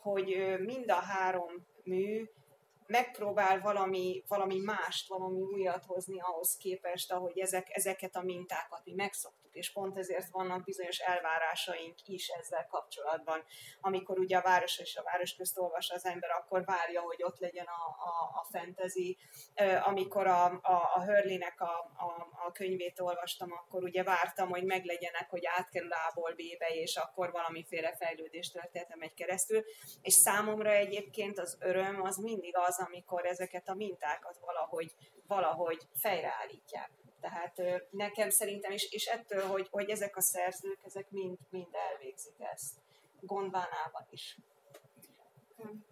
hogy 0.00 0.56
mind 0.58 0.90
a 0.90 1.00
három 1.00 1.66
mű 1.84 2.24
megpróbál 2.86 3.60
valami, 3.60 4.24
valami 4.28 4.58
mást, 4.58 5.08
valami 5.08 5.40
újat 5.40 5.84
hozni 5.84 6.20
ahhoz 6.20 6.56
képest, 6.56 7.12
ahogy 7.12 7.38
ezek, 7.38 7.66
ezeket 7.70 8.16
a 8.16 8.22
mintákat 8.22 8.84
mi 8.84 8.92
megszoktuk 8.92 9.41
és 9.56 9.72
pont 9.72 9.98
ezért 9.98 10.30
vannak 10.30 10.64
bizonyos 10.64 10.98
elvárásaink 10.98 11.94
is 12.06 12.28
ezzel 12.28 12.66
kapcsolatban. 12.66 13.44
Amikor 13.80 14.18
ugye 14.18 14.36
a 14.36 14.42
város 14.42 14.78
és 14.78 14.96
a 14.96 15.02
város 15.02 15.34
közt 15.34 15.58
olvas 15.58 15.90
az 15.90 16.04
ember, 16.04 16.30
akkor 16.30 16.64
várja, 16.64 17.00
hogy 17.00 17.22
ott 17.22 17.38
legyen 17.38 17.66
a, 17.66 17.86
a, 18.04 18.40
a 18.40 18.46
fantasy. 18.50 19.18
Amikor 19.84 20.26
a, 20.26 20.44
a, 20.44 20.90
a 20.94 21.04
Hurley-nek 21.04 21.60
a, 21.60 21.90
a, 21.96 22.28
a 22.46 22.52
könyvét 22.52 23.00
olvastam, 23.00 23.52
akkor 23.52 23.82
ugye 23.82 24.02
vártam, 24.02 24.48
hogy 24.48 24.64
meglegyenek, 24.64 25.30
hogy 25.30 25.46
átkerül 25.46 25.92
A-ból 25.92 26.32
B-be, 26.32 26.68
és 26.68 26.96
akkor 26.96 27.30
valamiféle 27.30 27.96
fejlődés 27.96 28.50
történetem 28.50 29.00
egy 29.00 29.14
keresztül. 29.14 29.64
És 30.00 30.12
számomra 30.12 30.70
egyébként 30.70 31.38
az 31.38 31.56
öröm 31.60 32.02
az 32.02 32.16
mindig 32.16 32.56
az, 32.56 32.84
amikor 32.86 33.26
ezeket 33.26 33.68
a 33.68 33.74
mintákat 33.74 34.38
valahogy, 34.38 34.94
valahogy 35.26 35.78
fejreállítják. 35.94 36.90
Tehát 37.22 37.62
nekem 37.90 38.30
szerintem, 38.30 38.70
és, 38.70 38.92
és 38.92 39.06
ettől, 39.06 39.46
hogy, 39.46 39.68
hogy 39.70 39.90
ezek 39.90 40.16
a 40.16 40.20
szerzők, 40.20 40.78
ezek 40.84 41.10
mind, 41.10 41.38
mind 41.50 41.74
elvégzik 41.90 42.34
ezt. 42.38 42.74
Gondvánában 43.20 44.06
is. 44.10 44.38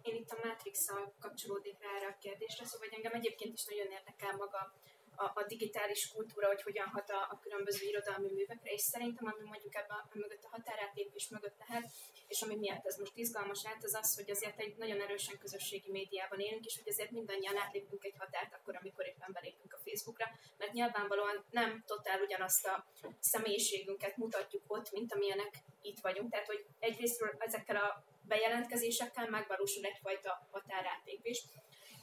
Én 0.01 0.15
itt 0.15 0.29
a 0.29 0.47
Matrix-szal 0.47 1.13
kapcsolódik 1.19 1.79
rá 1.79 1.95
erre 1.95 2.07
a 2.07 2.17
kérdésre, 2.19 2.65
szóval 2.65 2.87
engem 2.91 3.13
egyébként 3.13 3.53
is 3.53 3.65
nagyon 3.65 3.91
érdekel 3.91 4.35
maga 4.37 4.73
a, 5.15 5.23
a 5.23 5.43
digitális 5.47 6.11
kultúra, 6.13 6.47
hogy 6.47 6.61
hogyan 6.61 6.87
hat 6.87 7.09
a, 7.09 7.27
a 7.31 7.39
különböző 7.41 7.85
irodalmi 7.85 8.31
művekre, 8.31 8.71
és 8.71 8.81
szerintem 8.81 9.27
ami 9.27 9.47
mondjuk 9.47 9.75
ebben 9.75 9.97
a, 9.97 10.09
mögött 10.13 10.43
a 10.43 10.49
határátépés 10.49 11.27
mögött 11.29 11.57
lehet, 11.67 11.85
és 12.27 12.41
ami 12.41 12.55
miatt 12.55 12.85
ez 12.85 12.97
most 12.97 13.17
izgalmas 13.17 13.63
lehet, 13.63 13.83
az 13.83 13.93
az, 13.93 14.15
hogy 14.15 14.29
azért 14.29 14.59
egy 14.59 14.75
nagyon 14.77 15.01
erősen 15.01 15.37
közösségi 15.37 15.91
médiában 15.91 16.39
élünk, 16.39 16.65
és 16.65 16.77
hogy 16.77 16.89
azért 16.89 17.11
mindannyian 17.11 17.57
átlépünk 17.57 18.03
egy 18.03 18.15
határt 18.17 18.53
akkor, 18.53 18.75
amikor 18.75 19.05
éppen 19.05 19.31
belépünk 19.31 19.73
a 19.73 19.81
Facebookra, 19.85 20.25
mert 20.57 20.73
nyilvánvalóan 20.73 21.45
nem 21.49 21.83
totál 21.87 22.21
ugyanazt 22.21 22.65
a 22.65 22.85
személyiségünket 23.19 24.17
mutatjuk 24.17 24.63
ott, 24.67 24.91
mint 24.91 25.13
amilyenek 25.13 25.53
itt 25.81 25.99
vagyunk. 25.99 26.31
Tehát, 26.31 26.47
hogy 26.47 26.65
egyrésztről 26.79 27.35
ezekkel 27.37 27.75
a 27.75 28.03
bejelentkezésekkel 28.27 29.29
megvalósul 29.29 29.85
egyfajta 29.85 30.47
határátépés, 30.51 31.43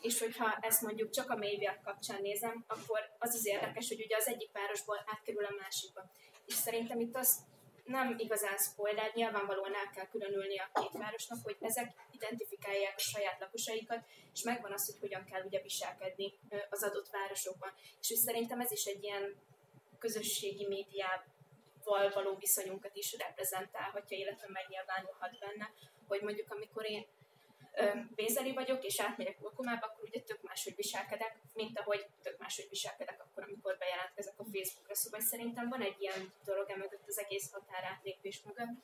és 0.01 0.19
hogyha 0.19 0.59
ezt 0.61 0.83
mondjuk 0.83 1.11
csak 1.11 1.31
a 1.31 1.37
médiák 1.37 1.81
kapcsán 1.81 2.23
nézem, 2.23 2.65
akkor 2.67 3.01
az 3.19 3.35
az 3.35 3.47
érdekes, 3.47 3.89
hogy 3.89 4.03
ugye 4.05 4.17
az 4.17 4.29
egyik 4.29 4.53
városból 4.53 5.05
átkerül 5.07 5.45
a 5.45 5.55
másikba. 5.59 6.11
És 6.47 6.55
szerintem 6.55 7.01
itt 7.01 7.17
az 7.17 7.39
nem 7.85 8.15
igazán 8.19 8.57
spoiler, 8.57 9.11
nyilvánvalóan 9.15 9.75
el 9.75 9.91
kell 9.95 10.07
különülni 10.07 10.59
a 10.59 10.71
két 10.81 10.93
városnak, 10.93 11.39
hogy 11.43 11.57
ezek 11.61 11.93
identifikálják 12.11 12.95
a 12.97 13.01
saját 13.01 13.41
lakosaikat, 13.41 14.05
és 14.35 14.43
megvan 14.43 14.73
az, 14.73 14.87
hogy 14.87 15.01
hogyan 15.01 15.25
kell 15.25 15.43
ugye 15.43 15.61
viselkedni 15.63 16.39
az 16.71 16.83
adott 16.83 17.11
városokban. 17.11 17.73
És 18.01 18.09
hogy 18.09 18.17
szerintem 18.17 18.61
ez 18.61 18.71
is 18.71 18.85
egy 18.85 19.05
ilyen 19.05 19.37
közösségi 19.99 20.67
médiával 20.67 22.11
való 22.15 22.35
viszonyunkat 22.35 22.97
is 22.97 23.17
reprezentálhatja, 23.19 24.19
illetve 24.19 24.47
megnyilvánulhat 24.49 25.39
benne, 25.39 25.73
hogy 26.07 26.21
mondjuk 26.23 26.51
amikor 26.51 26.85
én 26.85 27.07
Bézeli 28.15 28.53
vagyok, 28.53 28.85
és 28.85 29.01
átmegyek 29.01 29.41
Lokomába, 29.41 29.87
akkor 29.87 30.05
ugye 30.05 30.21
tök 30.21 30.43
máshogy 30.43 30.77
viselkedek, 30.77 31.39
mint 31.55 31.79
ahogy 31.79 32.07
tök 32.23 32.39
máshogy 32.39 32.69
viselkedek 32.69 33.23
akkor, 33.23 33.43
amikor 33.43 33.79
bejelentkezek 33.79 34.35
a 34.37 34.45
Facebookra. 34.53 34.95
Szóval 34.95 35.21
szerintem 35.21 35.69
van 35.69 35.83
egy 35.83 36.01
ilyen 36.01 36.33
dolog 36.45 36.71
emögött 36.71 37.07
az 37.07 37.19
egész 37.19 37.51
határátlépés 37.53 38.43
mögött. 38.45 38.77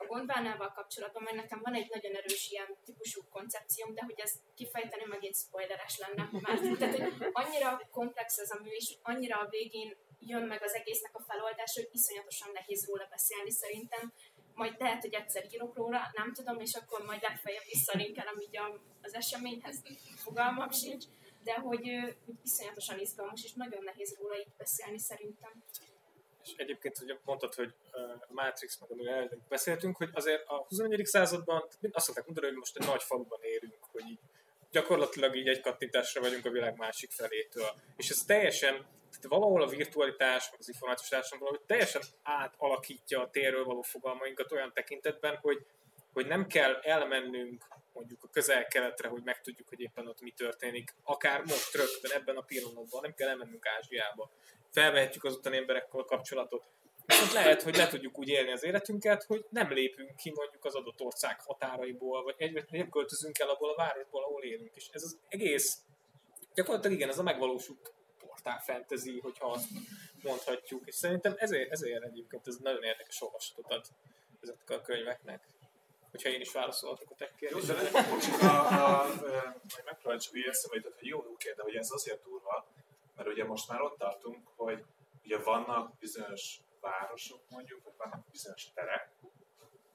A 0.00 0.06
gondvánával 0.06 0.72
kapcsolatban, 0.72 1.22
mert 1.22 1.36
nekem 1.36 1.60
van 1.62 1.74
egy 1.74 1.88
nagyon 1.90 2.14
erős 2.14 2.50
ilyen 2.50 2.76
típusú 2.84 3.20
koncepcióm, 3.30 3.94
de 3.94 4.02
hogy 4.04 4.20
ez 4.20 4.32
kifejteni 4.54 5.04
megint 5.04 5.36
spoileres 5.36 5.98
lenne. 5.98 6.28
Már, 6.32 6.58
tehát, 6.78 6.98
hogy 6.98 7.30
annyira 7.32 7.80
komplex 7.90 8.38
ez 8.38 8.50
a 8.50 8.60
mű, 8.62 8.70
és 8.70 8.94
annyira 9.02 9.38
a 9.38 9.48
végén 9.48 9.96
jön 10.20 10.42
meg 10.42 10.62
az 10.62 10.74
egésznek 10.74 11.14
a 11.14 11.24
feloldás, 11.28 11.74
hogy 11.74 11.88
iszonyatosan 11.92 12.50
nehéz 12.52 12.86
róla 12.86 13.06
beszélni 13.10 13.50
szerintem, 13.50 14.12
majd 14.58 14.74
lehet, 14.78 15.00
hogy 15.00 15.14
egyszer 15.14 15.44
írok 15.52 15.76
róla, 15.76 16.10
nem 16.12 16.32
tudom, 16.32 16.60
és 16.60 16.74
akkor 16.74 17.04
majd 17.04 17.22
legfeljebb 17.22 17.64
visszalinkelem 17.72 18.40
így 18.40 18.58
az 19.02 19.14
eseményhez, 19.14 19.82
fogalmam 20.16 20.70
sincs, 20.70 21.04
de 21.42 21.54
hogy, 21.54 21.88
hogy 22.24 22.34
iszonyatosan 22.44 22.98
izgalmas, 22.98 23.44
és 23.44 23.52
nagyon 23.52 23.84
nehéz 23.84 24.16
róla 24.20 24.38
így 24.38 24.52
beszélni 24.56 24.98
szerintem. 24.98 25.52
És 26.42 26.54
egyébként, 26.56 26.98
hogy 26.98 27.18
mondtad, 27.24 27.54
hogy 27.54 27.74
a 28.28 28.32
Matrix, 28.32 28.80
meg 28.80 28.90
amiről 28.90 29.30
beszéltünk, 29.48 29.96
hogy 29.96 30.10
azért 30.12 30.46
a 30.46 30.64
21. 30.68 31.04
században 31.04 31.68
azt 31.92 32.06
szokták 32.06 32.24
mondani, 32.24 32.46
hogy 32.46 32.56
most 32.56 32.76
egy 32.76 32.86
nagy 32.86 33.02
faluban 33.02 33.40
élünk, 33.42 33.84
hogy 33.92 34.08
így 34.10 34.18
gyakorlatilag 34.70 35.36
így 35.36 35.48
egy 35.48 35.60
kattintásra 35.60 36.20
vagyunk 36.20 36.44
a 36.44 36.50
világ 36.50 36.76
másik 36.76 37.10
felétől. 37.10 37.68
És 37.96 38.10
ez 38.10 38.24
teljesen 38.24 38.86
tehát 39.08 39.28
valahol 39.28 39.62
a 39.62 39.66
virtualitás, 39.66 40.50
meg 40.50 40.60
az 40.60 40.68
információs 40.68 41.08
társadalom 41.08 41.44
valahogy 41.44 41.66
teljesen 41.66 42.02
átalakítja 42.22 43.22
a 43.22 43.30
térről 43.30 43.64
való 43.64 43.82
fogalmainkat 43.82 44.52
olyan 44.52 44.72
tekintetben, 44.72 45.36
hogy, 45.36 45.66
hogy 46.12 46.26
nem 46.26 46.46
kell 46.46 46.74
elmennünk 46.82 47.64
mondjuk 47.92 48.22
a 48.22 48.28
közel-keletre, 48.28 49.08
hogy 49.08 49.22
megtudjuk, 49.24 49.68
hogy 49.68 49.80
éppen 49.80 50.06
ott 50.06 50.20
mi 50.20 50.30
történik, 50.30 50.94
akár 51.02 51.40
most 51.40 51.74
rögtön 51.74 52.10
ebben 52.10 52.36
a 52.36 52.40
pillanatban, 52.40 53.00
nem 53.02 53.14
kell 53.14 53.28
elmennünk 53.28 53.66
Ázsiába. 53.66 54.30
Felvehetjük 54.70 55.24
az 55.24 55.34
ottani 55.34 55.56
emberekkel 55.56 56.00
a 56.00 56.04
kapcsolatot. 56.04 56.64
Viszont 57.06 57.32
lehet, 57.32 57.62
hogy 57.62 57.76
le 57.76 57.88
tudjuk 57.88 58.18
úgy 58.18 58.28
élni 58.28 58.52
az 58.52 58.64
életünket, 58.64 59.22
hogy 59.22 59.44
nem 59.50 59.72
lépünk 59.72 60.16
ki 60.16 60.32
mondjuk 60.34 60.64
az 60.64 60.74
adott 60.74 61.00
ország 61.00 61.40
határaiból, 61.40 62.22
vagy 62.22 62.34
egy, 62.38 62.64
nem 62.70 62.90
költözünk 62.90 63.38
el 63.38 63.48
abból 63.48 63.70
a 63.70 63.76
városból, 63.76 64.22
ahol 64.22 64.42
élünk. 64.42 64.76
És 64.76 64.88
ez 64.92 65.02
az 65.02 65.18
egész, 65.28 65.78
gyakorlatilag 66.54 66.96
igen, 66.96 67.08
ez 67.08 67.18
a 67.18 67.22
megvalósult 67.22 67.92
portál 68.38 68.60
fantasy, 68.60 69.20
hogyha 69.20 69.50
azt 69.50 69.68
mondhatjuk, 70.22 70.86
és 70.86 70.94
szerintem 70.94 71.34
ezért, 71.36 71.70
ezért 71.70 72.04
egyébként 72.04 72.46
ez 72.46 72.56
nagyon 72.56 72.82
érdekes 72.82 73.22
olvasatot 73.22 73.70
ad 73.70 73.86
ezeknek 74.42 74.78
a 74.78 74.82
könyveknek. 74.82 75.46
Hogyha 76.10 76.28
én 76.28 76.40
is 76.40 76.52
válaszolhatok 76.52 77.10
a 77.10 77.14
te 77.14 77.30
kérdésre. 77.36 77.74
Jó, 77.74 77.88
de 77.88 78.46
a, 78.46 79.00
a, 79.00 79.06
majd 79.06 79.84
megpróbálom 79.84 80.18
csak 80.18 80.36
így 80.36 80.46
eszembe 80.46 80.88
hogy 80.96 81.06
jó, 81.06 81.18
oké, 81.18 81.52
de 81.56 81.62
hogy 81.62 81.74
ez 81.74 81.90
azért 81.90 82.22
durva, 82.22 82.66
mert 83.16 83.28
ugye 83.28 83.44
most 83.44 83.68
már 83.68 83.80
ott 83.80 83.98
tartunk, 83.98 84.48
hogy 84.56 84.84
ugye 85.24 85.38
vannak 85.38 85.98
bizonyos 85.98 86.60
városok 86.80 87.40
mondjuk, 87.48 87.84
vagy 87.84 87.92
vannak 87.96 88.24
bizonyos 88.30 88.72
terek, 88.74 89.10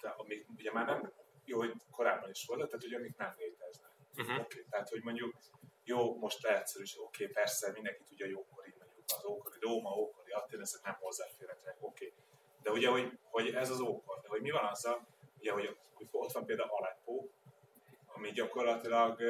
de 0.01 0.09
amik 0.09 0.45
ugye 0.57 0.71
már 0.71 0.85
nem, 0.85 1.11
jó, 1.45 1.57
hogy 1.57 1.73
korábban 1.91 2.29
is 2.29 2.45
volt, 2.45 2.65
tehát 2.69 2.85
ugye 2.85 2.97
amik 2.97 3.17
nem 3.17 3.33
léteznek. 3.37 3.91
Uh-huh. 4.17 4.39
Okay, 4.39 4.65
tehát, 4.69 4.89
hogy 4.89 5.03
mondjuk 5.03 5.35
jó, 5.83 6.15
most 6.15 6.41
leegyszerűs, 6.41 6.95
oké, 6.99 7.23
okay, 7.23 7.33
persze 7.35 7.71
mindenki 7.71 8.03
tudja 8.03 8.25
jókori, 8.25 8.73
mondjuk 8.79 9.03
az 9.17 9.25
ókori 9.25 9.57
Róma, 9.59 9.95
ókori 9.95 10.31
Athén, 10.31 10.61
ezek 10.61 10.81
nem 10.83 10.97
hozzáférhetőek, 10.99 11.77
oké. 11.79 12.05
Okay. 12.05 12.17
De 12.61 12.71
ugye, 12.71 12.89
hogy, 12.89 13.19
hogy 13.23 13.53
ez 13.53 13.69
az 13.69 13.79
ókor, 13.79 14.19
de 14.21 14.27
hogy 14.27 14.41
mi 14.41 14.51
van 14.51 14.65
azzal, 14.65 15.07
ugye, 15.39 15.51
hogy, 15.51 15.77
hogy 15.93 16.07
ott 16.11 16.31
van 16.31 16.45
például 16.45 16.69
Aleppo, 16.69 17.27
ami 18.05 18.31
gyakorlatilag, 18.31 19.21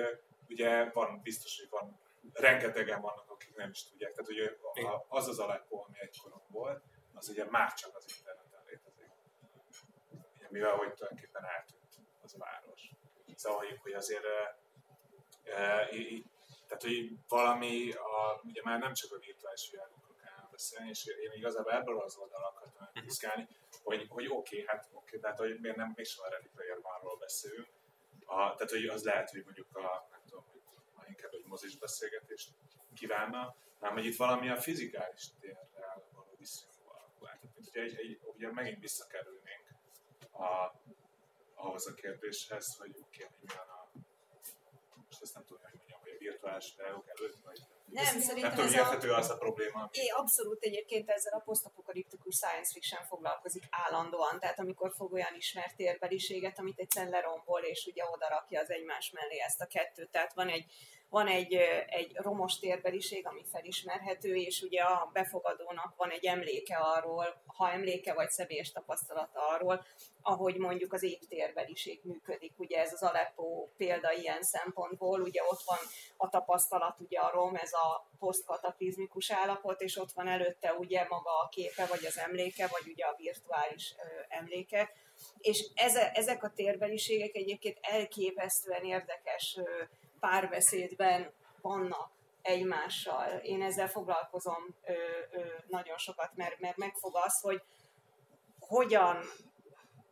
ugye 0.49 0.89
van, 0.89 1.19
biztos, 1.23 1.59
hogy 1.59 1.69
van, 1.69 1.99
rengetegen 2.33 3.01
vannak, 3.01 3.29
akik 3.29 3.55
nem 3.55 3.69
is 3.69 3.89
tudják. 3.89 4.11
Tehát 4.11 4.29
ugye 4.29 4.51
az 5.07 5.27
az 5.27 5.39
Aleppo, 5.39 5.83
ami 5.87 5.99
egykoron 5.99 6.41
volt, 6.47 6.83
az 7.13 7.29
ugye 7.29 7.45
már 7.49 7.73
csak 7.73 7.95
az 7.95 8.05
interneten 8.17 8.63
létezik. 8.65 9.09
Ugye, 10.35 10.47
mivel 10.49 10.75
hogy 10.75 10.93
tulajdonképpen 10.93 11.45
eltűnt 11.45 11.95
az 12.21 12.35
a 12.35 12.37
város. 12.37 12.91
Szóval, 13.35 13.65
hogy 13.81 13.93
azért 13.93 14.23
e, 15.43 15.87
itt 15.91 16.32
tehát, 16.77 16.97
hogy 16.97 17.11
valami, 17.27 17.91
a, 17.91 18.41
ugye 18.43 18.61
már 18.63 18.79
nem 18.79 18.93
csak 18.93 19.11
a 19.11 19.19
virtuális 19.19 19.69
világokról 19.71 20.15
kell 20.23 20.47
beszélni, 20.51 20.89
és 20.89 21.05
én 21.05 21.31
igazából 21.33 21.71
ebből 21.71 21.99
az 22.01 22.17
oldalra 22.17 22.47
akartam 22.47 22.89
piszkálni, 22.93 23.47
hogy, 23.83 24.05
hogy 24.09 24.27
oké, 24.27 24.35
okay, 24.35 24.67
hát 24.67 24.85
oké, 24.85 24.95
okay, 24.95 25.19
tehát 25.19 25.37
hogy 25.37 25.59
miért 25.59 25.75
nem 25.75 25.93
mégsem 25.95 26.25
a 26.25 26.29
Ready 26.29 26.49
Player 26.55 26.77
One-ról 26.81 27.17
beszélünk. 27.17 27.67
A, 28.25 28.35
tehát, 28.35 28.69
hogy 28.69 28.85
az 28.85 29.03
lehet, 29.03 29.29
hogy 29.29 29.43
mondjuk 29.43 29.75
a, 29.75 30.07
nem 30.11 30.21
tudom, 30.25 30.45
hogy 30.51 30.61
már 30.95 31.07
inkább 31.09 31.33
egy 31.33 31.45
mozis 31.45 31.77
beszélgetést 31.77 32.49
kívánna, 32.93 33.55
hanem 33.79 33.95
hogy 33.95 34.05
itt 34.05 34.17
valami 34.17 34.49
a 34.49 34.57
fizikális 34.57 35.23
térrel 35.39 36.07
való 36.13 36.35
viszonyú 36.37 36.83
alakulás. 36.85 37.39
Tehát, 37.39 37.55
hogy 37.55 37.81
egy, 37.81 37.95
egy, 37.97 38.19
ugye 38.35 38.51
megint 38.51 38.79
visszakerülnénk 38.79 39.65
a, 40.31 40.75
ahhoz 41.55 41.87
a 41.87 41.93
kérdéshez, 41.93 42.75
hogy 42.77 42.95
oké, 43.01 43.23
okay, 43.23 43.35
mi 43.39 43.47
van 43.55 43.67
a, 43.67 43.89
most 45.07 45.21
ezt 45.21 45.33
nem 45.33 45.45
tudom, 45.45 45.63
hogy 45.71 45.82
virtuális 46.27 46.73
reálok 46.77 47.05
előtt, 47.15 47.37
vagy 47.43 47.59
nem, 47.85 48.15
ez 48.15 48.23
szerintem 48.23 48.55
nem 48.55 48.69
tudom, 48.71 48.99
ez 48.99 49.09
a, 49.09 49.17
az 49.17 49.29
a 49.29 49.37
probléma. 49.37 49.89
É, 49.91 50.07
abszolút 50.07 50.63
egyébként 50.63 51.09
ezzel 51.09 51.33
a 51.33 51.39
posztapokaliptikus 51.39 52.35
science 52.35 52.71
fiction 52.73 53.03
foglalkozik 53.03 53.63
állandóan, 53.69 54.39
tehát 54.39 54.59
amikor 54.59 54.91
fog 54.95 55.13
olyan 55.13 55.35
ismert 55.35 55.75
térbeliséget, 55.75 56.59
amit 56.59 56.79
egyszer 56.79 57.07
lerombol, 57.07 57.61
és 57.61 57.85
ugye 57.85 58.03
oda 58.13 58.27
rakja 58.29 58.61
az 58.61 58.69
egymás 58.69 59.11
mellé 59.11 59.39
ezt 59.39 59.61
a 59.61 59.65
kettőt, 59.65 60.11
tehát 60.11 60.33
van 60.33 60.47
egy 60.47 60.65
van 61.13 61.27
egy, 61.27 61.53
egy 61.87 62.15
romos 62.15 62.59
térbeliség, 62.59 63.27
ami 63.27 63.43
felismerhető, 63.51 64.35
és 64.35 64.61
ugye 64.61 64.81
a 64.81 65.09
befogadónak 65.13 65.95
van 65.97 66.09
egy 66.09 66.25
emléke 66.25 66.77
arról, 66.77 67.41
ha 67.45 67.71
emléke 67.71 68.13
vagy 68.13 68.29
személyes 68.29 68.71
tapasztalata 68.71 69.47
arról, 69.47 69.85
ahogy 70.21 70.57
mondjuk 70.57 70.93
az 70.93 71.03
éptérbeliség 71.03 71.99
működik. 72.03 72.53
Ugye 72.57 72.79
ez 72.79 72.93
az 72.93 73.03
Aleppo 73.03 73.67
példa 73.77 74.11
ilyen 74.13 74.41
szempontból, 74.43 75.21
ugye 75.21 75.41
ott 75.49 75.61
van 75.65 75.77
a 76.17 76.29
tapasztalat 76.29 76.99
ugye 76.99 77.19
a 77.19 77.31
rom, 77.31 77.55
ez 77.55 77.73
a 77.73 78.09
posztkataklizmikus 78.19 79.31
állapot, 79.31 79.81
és 79.81 79.97
ott 79.97 80.11
van 80.11 80.27
előtte 80.27 80.73
ugye 80.73 81.05
maga 81.09 81.39
a 81.39 81.49
képe, 81.49 81.85
vagy 81.85 82.05
az 82.05 82.17
emléke, 82.17 82.67
vagy 82.67 82.91
ugye 82.91 83.05
a 83.05 83.15
virtuális 83.17 83.95
ö, 83.97 84.21
emléke. 84.27 84.91
És 85.37 85.65
eze, 85.73 86.11
ezek 86.11 86.43
a 86.43 86.53
térbeliségek 86.55 87.35
egyébként 87.35 87.77
elképesztően 87.81 88.83
érdekes 88.83 89.59
párbeszédben 90.29 91.33
vannak 91.61 92.11
egymással. 92.41 93.37
Én 93.41 93.61
ezzel 93.61 93.87
foglalkozom 93.87 94.75
ö, 94.85 94.93
ö, 95.31 95.45
nagyon 95.67 95.97
sokat, 95.97 96.31
mert, 96.35 96.59
mert 96.59 96.77
megfog 96.77 97.15
az, 97.15 97.39
hogy 97.41 97.61
hogyan 98.59 99.17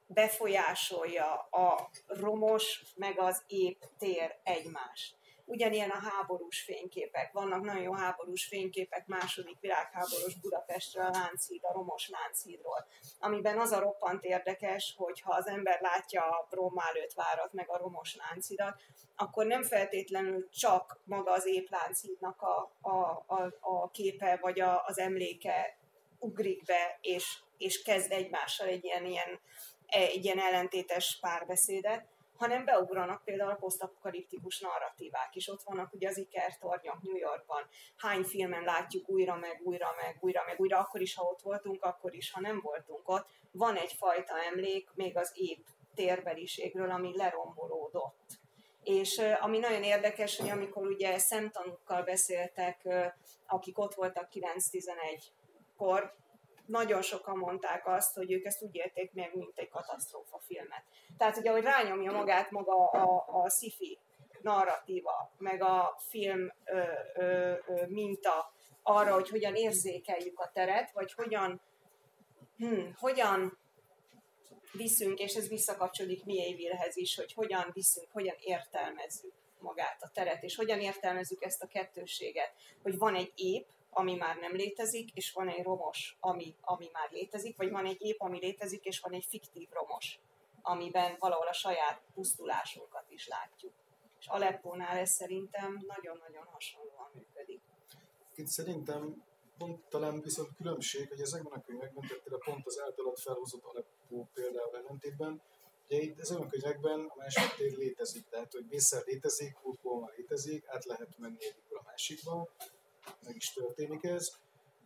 befolyásolja 0.08 1.34
a 1.36 1.89
romos 2.08 2.84
meg 2.95 3.19
az 3.19 3.43
ép 3.47 3.86
tér 3.97 4.39
egymást. 4.43 5.15
Ugyanilyen 5.51 5.89
a 5.89 6.09
háborús 6.09 6.61
fényképek. 6.61 7.31
Vannak 7.31 7.61
nagyon 7.61 7.81
jó 7.81 7.93
háborús 7.93 8.45
fényképek 8.45 9.07
második 9.07 9.59
világháborús 9.59 10.39
Budapestről, 10.41 11.05
a 11.05 11.09
Lánchíd, 11.09 11.59
a 11.63 11.73
Romos 11.73 12.09
Lánchídról, 12.09 12.87
amiben 13.19 13.59
az 13.59 13.71
a 13.71 13.79
roppant 13.79 14.23
érdekes, 14.23 14.93
hogy 14.97 15.21
ha 15.21 15.33
az 15.33 15.47
ember 15.47 15.81
látja 15.81 16.23
a 16.23 16.47
Bromálőt 16.49 17.13
várat, 17.13 17.53
meg 17.53 17.69
a 17.69 17.77
Romos 17.77 18.15
Lánchidat, 18.15 18.81
akkor 19.15 19.45
nem 19.45 19.63
feltétlenül 19.63 20.49
csak 20.49 20.99
maga 21.03 21.31
az 21.31 21.47
ép 21.47 21.69
Lánchídnak 21.69 22.41
a, 22.41 22.71
a, 22.81 23.23
a, 23.27 23.57
a 23.59 23.89
képe 23.91 24.37
vagy 24.41 24.59
a, 24.59 24.85
az 24.85 24.97
emléke 24.97 25.77
ugrik 26.19 26.63
be, 26.63 26.97
és, 27.01 27.37
és 27.57 27.81
kezd 27.81 28.11
egymással 28.11 28.67
egy 28.67 28.83
ilyen, 28.83 29.05
ilyen 29.05 29.39
egy 29.87 30.25
ilyen 30.25 30.39
ellentétes 30.39 31.17
párbeszédet, 31.21 32.05
hanem 32.41 32.65
beugranak 32.65 33.23
például 33.23 33.51
a 33.51 33.56
posztapokaliptikus 33.56 34.60
narratívák 34.60 35.36
is. 35.36 35.47
Ott 35.47 35.63
vannak 35.63 35.93
ugye 35.93 36.08
az 36.08 36.17
ikertornyok 36.17 37.01
New 37.01 37.15
Yorkban. 37.15 37.67
Hány 37.97 38.23
filmen 38.23 38.63
látjuk 38.63 39.10
újra, 39.10 39.36
meg 39.36 39.62
újra, 39.63 39.95
meg 40.01 40.17
újra, 40.19 40.43
meg 40.45 40.60
újra, 40.60 40.80
akkor 40.80 41.01
is, 41.01 41.15
ha 41.15 41.23
ott 41.23 41.41
voltunk, 41.41 41.84
akkor 41.84 42.13
is, 42.13 42.32
ha 42.32 42.39
nem 42.39 42.60
voltunk 42.62 43.10
ott. 43.10 43.27
Van 43.51 43.75
egyfajta 43.75 44.34
emlék 44.43 44.89
még 44.93 45.17
az 45.17 45.32
épp 45.36 45.65
térbeliségről, 45.95 46.91
ami 46.91 47.17
lerombolódott. 47.17 48.39
És 48.84 49.21
ami 49.39 49.58
nagyon 49.58 49.84
érdekes, 49.84 50.38
hogy 50.38 50.49
amikor 50.49 50.88
ugye 50.88 51.17
szemtanúkkal 51.17 52.04
beszéltek, 52.04 52.88
akik 53.47 53.80
ott 53.80 53.93
voltak 53.93 54.30
9-11-kor, 54.34 56.19
nagyon 56.65 57.02
sokan 57.02 57.38
mondták 57.38 57.88
azt, 57.88 58.15
hogy 58.15 58.32
ők 58.32 58.45
ezt 58.45 58.62
úgy 58.62 58.76
élték 58.76 59.13
meg, 59.13 59.36
mint 59.36 59.58
egy 59.58 59.69
katasztrófa 59.69 60.39
filmet. 60.39 60.84
Tehát, 61.17 61.36
hogy 61.36 61.47
ahogy 61.47 61.63
rányomja 61.63 62.12
magát 62.12 62.52
maga 62.52 62.86
a, 62.86 63.26
a 63.28 63.50
sci-fi 63.50 64.00
narratíva, 64.41 65.32
meg 65.38 65.63
a 65.63 65.97
film 66.10 66.52
ö, 66.65 66.82
ö, 67.15 67.54
ö, 67.67 67.86
minta 67.88 68.54
arra, 68.84 69.13
hogy 69.13 69.30
hogyan 69.30 69.56
érzékeljük 69.56 70.39
a 70.39 70.52
teret, 70.54 70.91
vagy 70.91 71.13
hogyan, 71.13 71.62
hm, 72.58 72.89
hogyan 72.95 73.60
viszünk, 74.71 75.19
és 75.19 75.36
ez 75.36 75.47
visszakapcsolódik 75.47 76.26
Miévilhez 76.26 76.97
is, 76.97 77.15
hogy 77.15 77.34
hogyan 77.34 77.69
viszünk, 77.74 78.08
hogyan 78.12 78.36
értelmezzük 78.39 79.34
magát 79.60 80.02
a 80.02 80.10
teret, 80.13 80.43
és 80.43 80.56
hogyan 80.56 80.80
értelmezzük 80.80 81.43
ezt 81.43 81.63
a 81.63 81.67
kettőséget, 81.67 82.54
hogy 82.82 82.97
van 82.97 83.15
egy 83.15 83.32
ép, 83.36 83.67
ami 83.93 84.15
már 84.15 84.38
nem 84.38 84.56
létezik, 84.56 85.12
és 85.13 85.32
van 85.32 85.49
egy 85.49 85.63
romos, 85.63 86.17
ami, 86.19 86.56
ami 86.62 86.89
már 86.93 87.12
létezik, 87.12 87.58
vagy 87.58 87.69
van 87.69 87.86
egy 87.86 88.01
ép, 88.01 88.21
ami 88.21 88.39
létezik, 88.39 88.84
és 88.84 88.99
van 88.99 89.13
egy 89.13 89.25
fiktív 89.30 89.69
romos, 89.69 90.19
amiben 90.62 91.15
valahol 91.19 91.47
a 91.47 91.54
saját 91.54 92.01
pusztulásunkat 92.13 93.06
is 93.10 93.27
látjuk. 93.27 93.73
És 94.19 94.27
Aleppónál 94.27 94.97
ez 94.97 95.10
szerintem 95.10 95.84
nagyon-nagyon 95.88 96.45
hasonlóan 96.45 97.12
működik. 97.13 97.62
Itt 98.36 98.47
szerintem 98.47 99.23
pont 99.58 99.86
talán 99.89 100.21
viszont 100.21 100.56
különbség, 100.56 101.08
hogy 101.08 101.21
ezekben 101.21 101.60
a 101.60 101.62
könyvekben, 101.62 102.08
tehát 102.08 102.43
pont 102.45 102.65
az 102.65 102.80
általad 102.80 103.17
felhozott 103.17 103.63
Aleppó 103.63 104.30
például 104.34 104.77
ellentétben, 104.77 105.41
Ugye 105.91 106.01
itt 106.01 106.19
ezekben 106.19 106.47
a 106.47 106.49
könyvekben 106.49 106.99
a 106.99 107.15
másik 107.17 107.56
tér 107.58 107.77
létezik, 107.77 108.25
tehát 108.30 108.51
hogy 108.51 108.67
Vészel 108.69 109.04
létezik, 109.06 109.65
Urkóma 109.65 110.10
létezik, 110.15 110.67
át 110.67 110.86
lehet 110.86 111.17
menni 111.17 111.38
egyikből 111.39 111.77
a 111.77 111.84
másikba, 111.86 112.49
meg 113.23 113.35
is 113.35 113.53
történik 113.53 114.03
ez. 114.03 114.31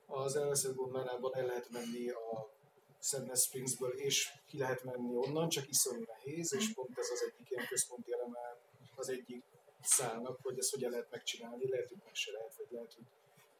Az 0.08 0.36
elveszett 0.36 0.75
gondolában 0.75 1.36
el 1.36 1.45
lehet 1.45 1.69
menni 1.69 2.10
a 2.10 2.54
Sadness 2.99 3.43
Springsből, 3.43 3.91
és 3.91 4.32
ki 4.47 4.58
lehet 4.58 4.84
menni 4.84 5.15
onnan, 5.15 5.49
csak 5.49 5.69
iszonyú 5.69 6.04
nehéz, 6.08 6.54
és 6.54 6.73
pont 6.73 6.97
ez 6.99 7.10
az 7.12 7.23
egyik 7.23 7.49
ilyen 7.49 7.67
központi 7.67 8.13
eleme 8.13 8.58
az 8.95 9.10
egyik 9.10 9.43
szálnak, 9.82 10.39
hogy 10.41 10.58
ezt 10.58 10.71
hogyan 10.71 10.91
lehet 10.91 11.12
megcsinálni, 11.12 11.69
lehet, 11.69 11.88
hogy 11.89 12.01
meg 12.04 12.15
se 12.15 12.32
lehet, 12.32 12.56
vagy 12.58 12.67
lehet, 12.69 12.93
hogy 12.93 13.06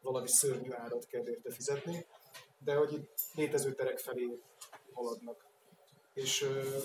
valami 0.02 0.28
szörnyű 0.28 0.72
árat 0.72 1.06
kell 1.06 1.28
érte 1.28 1.50
fizetni, 1.50 2.06
de 2.58 2.74
hogy 2.74 2.92
itt 2.92 3.20
létező 3.34 3.74
terek 3.74 3.98
felé 3.98 4.38
haladnak. 4.92 5.46
És 6.14 6.42
ö, 6.42 6.78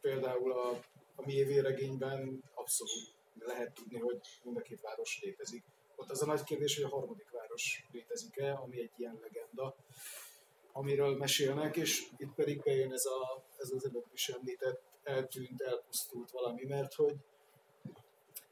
például 0.00 0.52
a, 0.52 0.70
a 1.14 1.24
mi 1.24 1.60
regényben 1.60 2.42
abszolút 2.54 3.14
lehet 3.38 3.72
tudni, 3.72 3.98
hogy 3.98 4.20
mind 4.42 4.56
a 4.56 4.60
két 4.60 4.80
város 4.80 5.20
létezik 5.22 5.64
ott 6.02 6.10
az 6.10 6.22
a 6.22 6.26
nagy 6.26 6.44
kérdés, 6.44 6.74
hogy 6.74 6.84
a 6.84 6.88
harmadik 6.88 7.30
város 7.30 7.86
létezik-e, 7.92 8.52
ami 8.52 8.80
egy 8.80 8.92
ilyen 8.96 9.18
legenda, 9.22 9.76
amiről 10.72 11.16
mesélnek, 11.16 11.76
és 11.76 12.08
itt 12.16 12.34
pedig 12.34 12.62
bejön 12.62 12.92
ez, 12.92 13.04
a, 13.04 13.44
ez 13.58 13.70
az 13.70 13.84
előbb 13.84 14.06
is 14.12 14.28
említett 14.28 14.82
eltűnt, 15.02 15.60
elpusztult 15.60 16.30
valami, 16.30 16.64
mert 16.64 16.94
hogy 16.94 17.16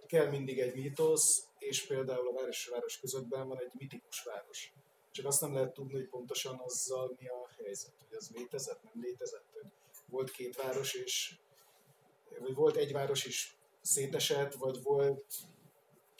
kell 0.06 0.28
mindig 0.28 0.58
egy 0.58 0.74
mítosz, 0.74 1.46
és 1.58 1.86
például 1.86 2.28
a 2.28 2.32
város 2.32 2.58
és 2.58 2.68
a 2.68 2.72
város 2.72 2.98
közöttben 3.00 3.48
van 3.48 3.58
egy 3.58 3.70
mitikus 3.72 4.22
város. 4.22 4.72
Csak 5.10 5.26
azt 5.26 5.40
nem 5.40 5.54
lehet 5.54 5.72
tudni, 5.72 5.94
hogy 5.94 6.08
pontosan 6.08 6.60
azzal 6.64 7.16
mi 7.18 7.28
a 7.28 7.48
helyzet, 7.62 7.92
hogy 8.08 8.16
az 8.16 8.30
létezett, 8.34 8.82
nem 8.82 9.02
létezett, 9.02 9.46
hogy 9.52 9.70
volt 10.06 10.30
két 10.30 10.56
város, 10.56 10.94
és 10.94 11.34
vagy 12.38 12.54
volt 12.54 12.76
egy 12.76 12.92
város 12.92 13.24
is 13.24 13.56
szétesett, 13.82 14.54
vagy 14.54 14.82
volt 14.82 15.24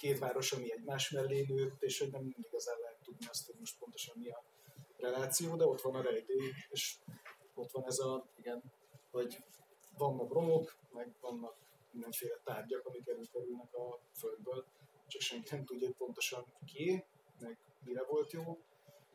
két 0.00 0.18
város, 0.18 0.52
ami 0.52 0.72
egymás 0.72 1.10
mellé 1.10 1.44
nőtt, 1.48 1.82
és 1.82 1.98
hogy 1.98 2.10
nem 2.10 2.34
igazán 2.36 2.78
lehet 2.80 3.02
tudni 3.02 3.26
azt, 3.26 3.46
hogy 3.46 3.54
most 3.58 3.78
pontosan 3.78 4.16
mi 4.18 4.30
a 4.30 4.44
reláció, 4.96 5.56
de 5.56 5.64
ott 5.64 5.80
van 5.80 5.94
a 5.94 6.02
rejtély, 6.02 6.52
és 6.70 6.98
ott 7.54 7.70
van 7.70 7.84
ez 7.86 7.98
a, 7.98 8.26
igen, 8.36 8.62
hogy 9.10 9.44
vannak 9.96 10.32
romok, 10.32 10.76
meg 10.92 11.14
vannak 11.20 11.56
mindenféle 11.90 12.40
tárgyak, 12.44 12.86
amik 12.86 13.08
előkerülnek 13.08 13.74
a 13.74 14.00
földből, 14.12 14.66
csak 15.06 15.20
senki 15.20 15.54
nem 15.54 15.64
tudja, 15.64 15.86
hogy 15.86 15.96
pontosan 15.96 16.44
ki, 16.66 17.04
meg 17.38 17.58
mire 17.84 18.04
volt 18.04 18.32
jó, 18.32 18.58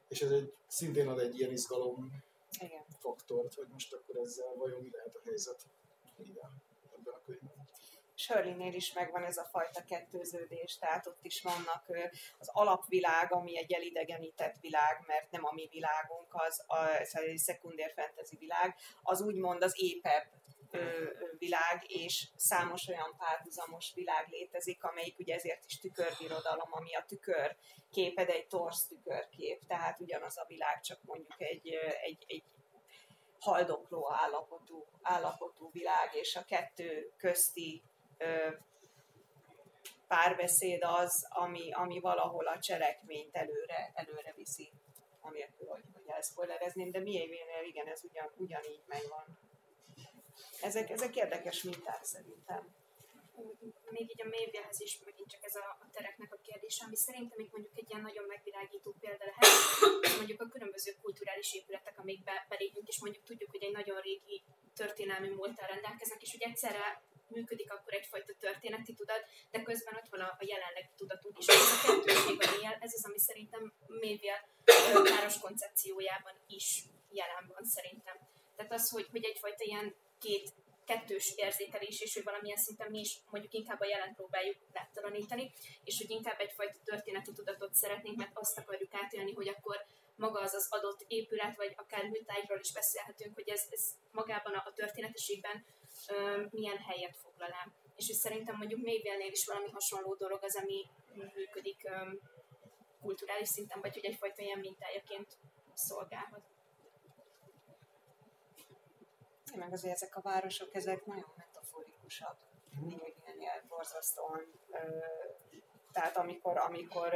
és 0.08 0.22
ez 0.22 0.32
egy, 0.32 0.54
szintén 0.68 1.08
ad 1.08 1.20
egy 1.20 1.40
ilyen 1.40 1.52
izgalom 1.52 2.24
Igen. 2.60 2.86
faktort, 3.00 3.54
hogy 3.54 3.68
most 3.68 3.94
akkor 3.94 4.16
ezzel 4.16 4.54
vajon 4.56 4.82
mi 4.82 4.90
lehet 4.92 5.16
a 5.16 5.22
helyzet 5.24 5.66
igen, 6.18 6.62
ebben 6.98 7.14
a 7.14 7.22
könyvben. 7.26 7.68
Shirley-nél 8.16 8.74
is 8.74 8.94
megvan 8.94 9.24
ez 9.24 9.38
a 9.38 9.48
fajta 9.52 9.84
kettőződés, 9.84 10.78
tehát 10.78 11.08
ott 11.08 11.26
is 11.26 11.42
vannak 11.42 11.86
az 12.38 12.50
alapvilág, 12.54 13.34
ami 13.34 13.58
egy 13.58 13.74
elidegenített 13.74 14.56
világ, 14.62 15.04
mert 15.08 15.32
nem 15.32 15.46
a 15.46 15.54
mi 15.54 15.68
világunk, 15.72 16.34
az 16.34 16.64
a, 16.68 17.00
ez 17.00 17.16
egy 17.16 17.38
szekundér 17.38 17.94
fantasy 17.96 18.38
világ, 18.38 18.76
az 19.04 19.22
úgymond 19.22 19.64
az 19.64 19.74
épebb 19.76 20.28
világ, 21.38 21.84
és 21.88 22.28
számos 22.36 22.88
olyan 22.88 23.16
párhuzamos 23.18 23.92
világ 23.96 24.28
létezik, 24.30 24.84
amelyik 24.84 25.20
ugye 25.20 25.36
ezért 25.36 25.66
is 25.66 25.80
tükörbirodalom, 25.80 26.74
ami 26.74 26.96
a 26.96 27.06
tükör 27.08 27.56
képed 27.92 28.30
egy 28.30 28.48
torsz 28.48 28.88
tükörkép, 28.88 29.66
tehát 29.68 30.00
ugyanaz 30.00 30.38
a 30.38 30.46
világ, 30.48 30.82
csak 30.82 31.00
mondjuk 31.04 31.42
egy, 31.42 31.68
egy, 32.02 32.24
egy 32.28 32.44
haldokló 33.40 34.12
állapotú, 34.12 34.86
állapotú 35.02 35.70
világ, 35.72 36.10
és 36.14 36.36
a 36.36 36.44
kettő 36.44 37.14
közti 37.18 37.84
párbeszéd 40.08 40.84
az, 40.84 41.28
ami, 41.30 41.72
ami 41.72 42.00
valahol 42.00 42.48
a 42.48 42.60
cselekményt 42.60 43.36
előre, 43.36 43.92
előre 43.94 44.34
viszi, 44.36 44.72
anélkül, 45.22 45.68
hogy, 45.68 45.84
hogy 45.94 46.08
elszpoilerezném, 46.08 46.92
de 46.92 47.00
miévénél 47.00 47.64
igen, 47.64 47.88
ez 47.88 48.04
ugyan, 48.04 48.32
ugyanígy 48.38 48.84
megvan. 48.88 49.26
Ezek, 50.62 50.90
ezek 50.90 51.16
érdekes 51.16 51.64
minták 51.64 52.04
szerintem. 52.04 52.76
Még 53.90 54.10
így 54.10 54.22
a 54.22 54.28
médiahez 54.28 54.80
is 54.80 55.00
megint 55.06 55.30
csak 55.30 55.44
ez 55.44 55.56
a, 55.56 55.78
a 55.84 55.88
tereknek 55.92 56.34
a 56.34 56.42
kérdése, 56.42 56.86
ami 56.86 56.96
szerintem 56.96 57.38
még 57.38 57.50
mondjuk 57.52 57.78
egy 57.78 57.90
ilyen 57.90 58.02
nagyon 58.02 58.26
megvilágító 58.28 58.96
példa 59.00 59.26
lehet, 59.26 60.18
mondjuk 60.18 60.42
a 60.42 60.48
különböző 60.48 60.92
kulturális 61.02 61.54
épületek, 61.54 62.00
amik 62.00 62.24
be, 62.24 62.46
belépünk, 62.50 62.88
és 62.88 63.02
mondjuk 63.02 63.24
tudjuk, 63.24 63.52
hogy 63.52 63.64
egy 63.64 63.72
nagyon 63.72 64.02
régi 64.02 64.44
történelmi 64.76 65.30
múlttal 65.30 65.68
rendelkeznek, 65.68 66.22
és 66.22 66.32
hogy 66.32 66.42
egyszerre 66.50 67.02
működik 67.30 67.72
akkor 67.72 67.94
egyfajta 67.94 68.34
történeti 68.40 68.94
tudat, 68.94 69.26
de 69.52 69.62
közben 69.62 69.96
ott 69.96 70.10
van 70.10 70.20
a, 70.20 70.36
a 70.40 70.46
jelenlegi 70.46 70.94
tudatunk 70.98 71.38
is. 71.38 71.48
Ez 71.48 71.72
a 71.76 71.88
kettőség, 71.88 72.38
ami 72.48 72.64
él, 72.64 72.78
ez 72.80 72.94
az, 72.94 73.06
ami 73.06 73.20
szerintem 73.20 73.74
Mévia 73.88 74.50
káros 75.04 75.40
koncepciójában 75.40 76.36
is 76.48 76.84
jelen 77.10 77.46
van 77.54 77.66
szerintem. 77.66 78.18
Tehát 78.56 78.72
az, 78.72 78.90
hogy, 78.90 79.08
hogy 79.12 79.24
egyfajta 79.24 79.64
ilyen 79.64 79.96
két 80.20 80.54
kettős 80.86 81.34
érzékelés, 81.36 82.02
és 82.02 82.14
hogy 82.14 82.24
valamilyen 82.24 82.58
szinten 82.58 82.92
mi 82.92 83.00
is 83.00 83.18
mondjuk 83.30 83.54
inkább 83.54 83.80
a 83.80 83.86
jelen 83.86 84.16
próbáljuk 84.16 84.58
láttalanítani, 84.74 85.52
és 85.84 85.98
hogy 85.98 86.10
inkább 86.10 86.40
egyfajta 86.40 86.78
történeti 86.84 87.32
tudatot 87.32 87.74
szeretnénk, 87.74 88.18
mert 88.18 88.32
azt 88.34 88.58
akarjuk 88.58 88.94
átélni, 88.94 89.34
hogy 89.34 89.50
akkor 89.50 89.86
maga 90.16 90.40
az 90.40 90.54
az 90.54 90.68
adott 90.70 91.06
épület, 91.08 91.56
vagy 91.56 91.74
akár 91.76 92.04
műtájról 92.10 92.60
is 92.60 92.72
beszélhetünk, 92.74 93.34
hogy 93.34 93.50
ez, 93.50 93.62
ez 93.70 93.84
magában 94.12 94.54
a, 94.54 94.64
a 94.66 94.74
történetességben 94.74 95.56
ö, 95.56 95.85
milyen 96.50 96.78
helyet 96.78 97.16
foglal 97.16 97.52
el. 97.52 97.74
És 97.96 98.08
hogy 98.08 98.16
szerintem 98.16 98.58
mondjuk 98.58 98.82
Mayville-nél 98.82 99.32
is 99.32 99.46
valami 99.46 99.70
hasonló 99.70 100.16
dolog 100.16 100.44
az, 100.44 100.56
ami 100.56 100.86
működik 101.14 101.90
kulturális 103.02 103.48
szinten, 103.48 103.82
vagy 103.82 103.94
hogy 103.94 104.06
egyfajta 104.06 104.42
ilyen 104.42 104.60
mintájaként 104.60 105.38
szolgálhat. 105.74 106.44
meg 109.56 109.74
azért 109.74 109.94
ezek 109.94 110.16
a 110.16 110.22
városok, 110.22 110.76
ezek 110.76 111.06
nagyon 111.06 111.34
metaforikusak. 111.38 112.38
Mindennél 112.80 113.64
borzasztóan. 113.68 114.54
Tehát 115.92 116.18
amikor, 116.18 116.58
amikor 116.58 117.16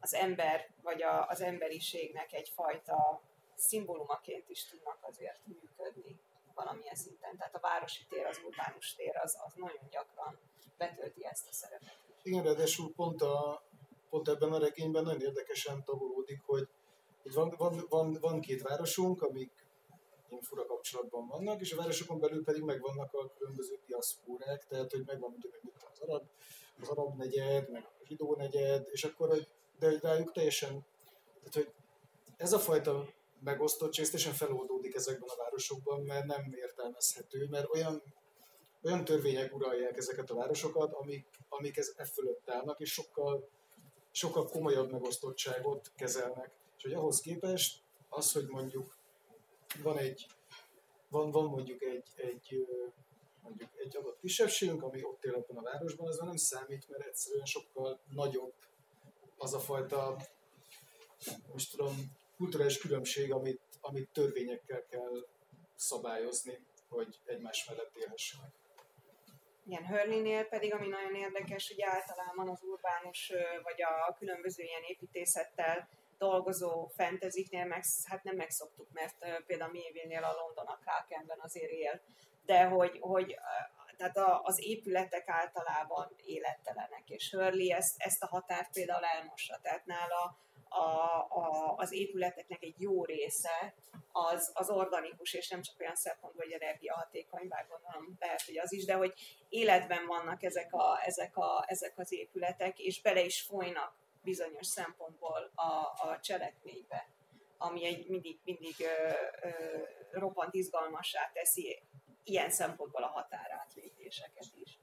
az 0.00 0.14
ember, 0.14 0.70
vagy 0.82 1.02
a, 1.02 1.26
az 1.26 1.40
emberiségnek 1.40 2.32
egyfajta 2.32 3.22
szimbólumaként 3.54 4.48
is 4.48 4.64
tudnak 4.64 4.98
azért 5.00 5.46
működni 5.46 6.20
valamilyen 6.56 6.94
szinten. 6.94 7.36
Tehát 7.36 7.54
a 7.54 7.60
városi 7.60 8.02
tér, 8.08 8.26
az 8.26 8.40
urbánus 8.46 8.94
tér, 8.94 9.16
az, 9.16 9.36
az 9.46 9.52
nagyon 9.54 9.88
gyakran 9.90 10.38
betölti 10.78 11.24
ezt 11.24 11.48
a 11.48 11.52
szerepet. 11.52 11.96
Igen, 12.22 12.42
ráadásul 12.42 12.92
pont, 12.92 13.22
a, 13.22 13.62
pont 14.10 14.28
ebben 14.28 14.52
a 14.52 14.58
regényben 14.58 15.02
nagyon 15.02 15.20
érdekesen 15.20 15.84
tagolódik, 15.84 16.40
hogy 16.46 16.68
van, 17.22 17.54
van, 17.56 17.86
van, 17.88 18.18
van 18.20 18.40
két 18.40 18.62
városunk, 18.62 19.22
amik 19.22 19.66
ilyen 20.28 20.42
fura 20.42 20.66
kapcsolatban 20.66 21.26
vannak, 21.26 21.60
és 21.60 21.72
a 21.72 21.76
városokon 21.76 22.18
belül 22.18 22.44
pedig 22.44 22.62
megvannak 22.62 23.14
a 23.14 23.32
különböző 23.38 23.78
diaszpórák, 23.86 24.66
tehát 24.66 24.90
hogy 24.90 25.02
megvan 25.06 25.30
mondjuk 25.30 25.60
az 25.92 26.00
arab, 26.00 26.22
az 26.80 26.88
arab 26.88 27.16
negyed, 27.16 27.70
meg 27.70 27.84
a 27.84 28.04
zsidó 28.04 28.34
negyed, 28.36 28.88
és 28.90 29.04
akkor, 29.04 29.28
hogy, 29.28 29.48
de 29.78 29.86
hogy 29.86 30.00
rájuk 30.00 30.32
teljesen, 30.32 30.86
tehát 31.38 31.54
hogy 31.54 31.72
ez 32.36 32.52
a 32.52 32.58
fajta 32.58 33.08
megosztottság 33.40 34.04
teljesen 34.04 34.32
feloldódik 34.32 34.94
ezekben 34.94 35.28
a 35.28 35.36
városokban, 35.36 36.02
mert 36.02 36.24
nem 36.24 36.52
értelmezhető, 36.52 37.46
mert 37.50 37.74
olyan, 37.74 38.02
olyan 38.82 39.04
törvények 39.04 39.54
uralják 39.54 39.96
ezeket 39.96 40.30
a 40.30 40.34
városokat, 40.34 40.92
amik, 40.92 41.26
amik 41.48 41.76
ez, 41.76 41.92
e 41.96 42.04
fölött 42.04 42.50
állnak, 42.50 42.80
és 42.80 42.92
sokkal, 42.92 43.48
sokkal 44.10 44.48
komolyabb 44.48 44.90
megosztottságot 44.90 45.92
kezelnek. 45.96 46.50
És 46.76 46.82
hogy 46.82 46.92
ahhoz 46.92 47.20
képest 47.20 47.82
az, 48.08 48.32
hogy 48.32 48.46
mondjuk 48.46 48.96
van 49.82 49.98
egy, 49.98 50.26
van, 51.08 51.30
van 51.30 51.44
mondjuk 51.44 51.82
egy, 51.82 52.08
egy, 52.16 52.66
mondjuk 53.42 53.70
egy 53.76 53.96
adott 53.96 54.18
kisebbségünk, 54.20 54.82
ami 54.82 55.04
ott 55.04 55.24
él 55.24 55.34
ebben 55.34 55.56
a 55.56 55.62
városban, 55.62 56.08
az 56.08 56.18
nem 56.18 56.36
számít, 56.36 56.88
mert 56.88 57.06
egyszerűen 57.06 57.44
sokkal 57.44 58.00
nagyobb 58.10 58.54
az 59.38 59.54
a 59.54 59.58
fajta, 59.58 60.16
most 61.52 61.70
tudom, 61.70 61.94
kulturális 62.36 62.78
különbség, 62.78 63.32
amit, 63.32 63.60
amit 63.80 64.08
törvényekkel 64.12 64.84
kell 64.90 65.26
szabályozni, 65.74 66.66
hogy 66.88 67.20
egymás 67.24 67.66
mellett 67.68 67.96
élhessenek. 67.96 68.50
Igen, 69.66 69.86
Hörlinél 69.86 70.44
pedig, 70.44 70.74
ami 70.74 70.88
nagyon 70.88 71.14
érdekes, 71.14 71.68
hogy 71.68 71.82
általában 71.82 72.48
az 72.48 72.62
urbánus 72.62 73.32
vagy 73.62 73.82
a 73.82 74.14
különböző 74.18 74.62
ilyen 74.62 74.82
építészettel 74.82 75.88
dolgozó 76.18 76.86
fenteziknél 76.86 77.64
meg, 77.64 77.84
hát 78.04 78.22
nem 78.22 78.36
megszoktuk, 78.36 78.88
mert 78.92 79.44
például 79.46 79.70
Mévilnél 79.70 80.24
a 80.24 80.32
London 80.32 80.66
a 80.66 80.78
Krakenben 80.78 81.38
azért 81.40 81.70
él, 81.70 82.02
de 82.44 82.64
hogy, 82.64 82.98
hogy 83.00 83.36
tehát 83.96 84.16
az 84.42 84.60
épületek 84.62 85.28
általában 85.28 86.14
élettelenek, 86.24 87.02
és 87.06 87.30
Hurley 87.30 87.70
ezt, 87.70 87.94
ezt 87.98 88.22
a 88.22 88.26
határt 88.26 88.72
például 88.72 89.04
elmossa, 89.04 89.58
tehát 89.62 89.86
nála 89.86 90.38
a, 90.76 91.26
a, 91.28 91.74
az 91.76 91.92
épületeknek 91.92 92.62
egy 92.62 92.74
jó 92.78 93.04
része 93.04 93.74
az, 94.12 94.50
az 94.54 94.70
organikus, 94.70 95.32
és 95.32 95.48
nem 95.48 95.62
csak 95.62 95.80
olyan 95.80 95.94
szempontból, 95.94 96.44
hogy 96.44 96.52
energiahatékony, 96.52 97.48
bár 97.48 97.66
gondolom 97.68 98.16
lehet, 98.18 98.42
hogy 98.42 98.58
az 98.58 98.72
is, 98.72 98.84
de 98.84 98.94
hogy 98.94 99.12
életben 99.48 100.06
vannak 100.06 100.42
ezek, 100.42 100.72
a, 100.72 101.00
ezek, 101.04 101.36
a, 101.36 101.64
ezek 101.66 101.98
az 101.98 102.12
épületek, 102.12 102.78
és 102.78 103.00
bele 103.02 103.20
is 103.20 103.40
folynak 103.40 103.94
bizonyos 104.22 104.66
szempontból 104.66 105.50
a, 105.54 105.70
a 106.08 106.18
cselekménybe, 106.20 107.08
ami 107.58 107.86
egy 107.86 108.08
mindig, 108.08 108.38
mindig 108.44 108.74
ö, 108.78 109.12
ö, 109.48 109.82
roppant 110.10 110.54
izgalmassá 110.54 111.30
teszi 111.32 111.82
ilyen 112.24 112.50
szempontból 112.50 113.02
a 113.02 113.06
határátlépéseket 113.06 114.46
is. 114.54 114.78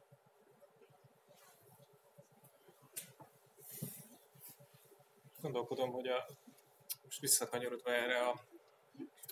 Gondolkodom, 5.43 5.91
hogy 5.91 6.07
a, 6.07 6.25
most 7.03 7.19
visszakanyarodva 7.19 7.93
erre 7.93 8.27
a, 8.27 8.39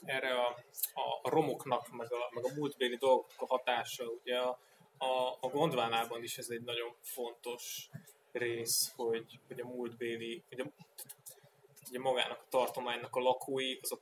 erre 0.03 0.33
a, 0.33 0.47
a, 0.93 1.29
romoknak, 1.29 1.91
meg 1.91 2.13
a, 2.13 2.29
meg 2.33 2.45
a 2.45 2.53
múltbéli 2.55 2.95
dolgok 2.95 3.31
a 3.37 3.45
hatása, 3.45 4.03
ugye 4.03 4.37
a, 4.37 4.59
a, 4.97 5.37
a 5.39 5.47
Gondvánában 5.47 6.23
is 6.23 6.37
ez 6.37 6.49
egy 6.49 6.61
nagyon 6.61 6.95
fontos 7.01 7.89
rész, 8.31 8.93
hogy, 8.95 9.39
hogy 9.47 9.59
a 9.59 9.65
múltbéli, 9.65 10.43
hogy 10.49 10.59
a, 10.59 10.65
hogy 11.87 11.95
a 11.95 11.99
magának 11.99 12.39
a 12.39 12.47
tartománynak 12.49 13.15
a 13.15 13.19
lakói, 13.19 13.77
azok 13.81 14.01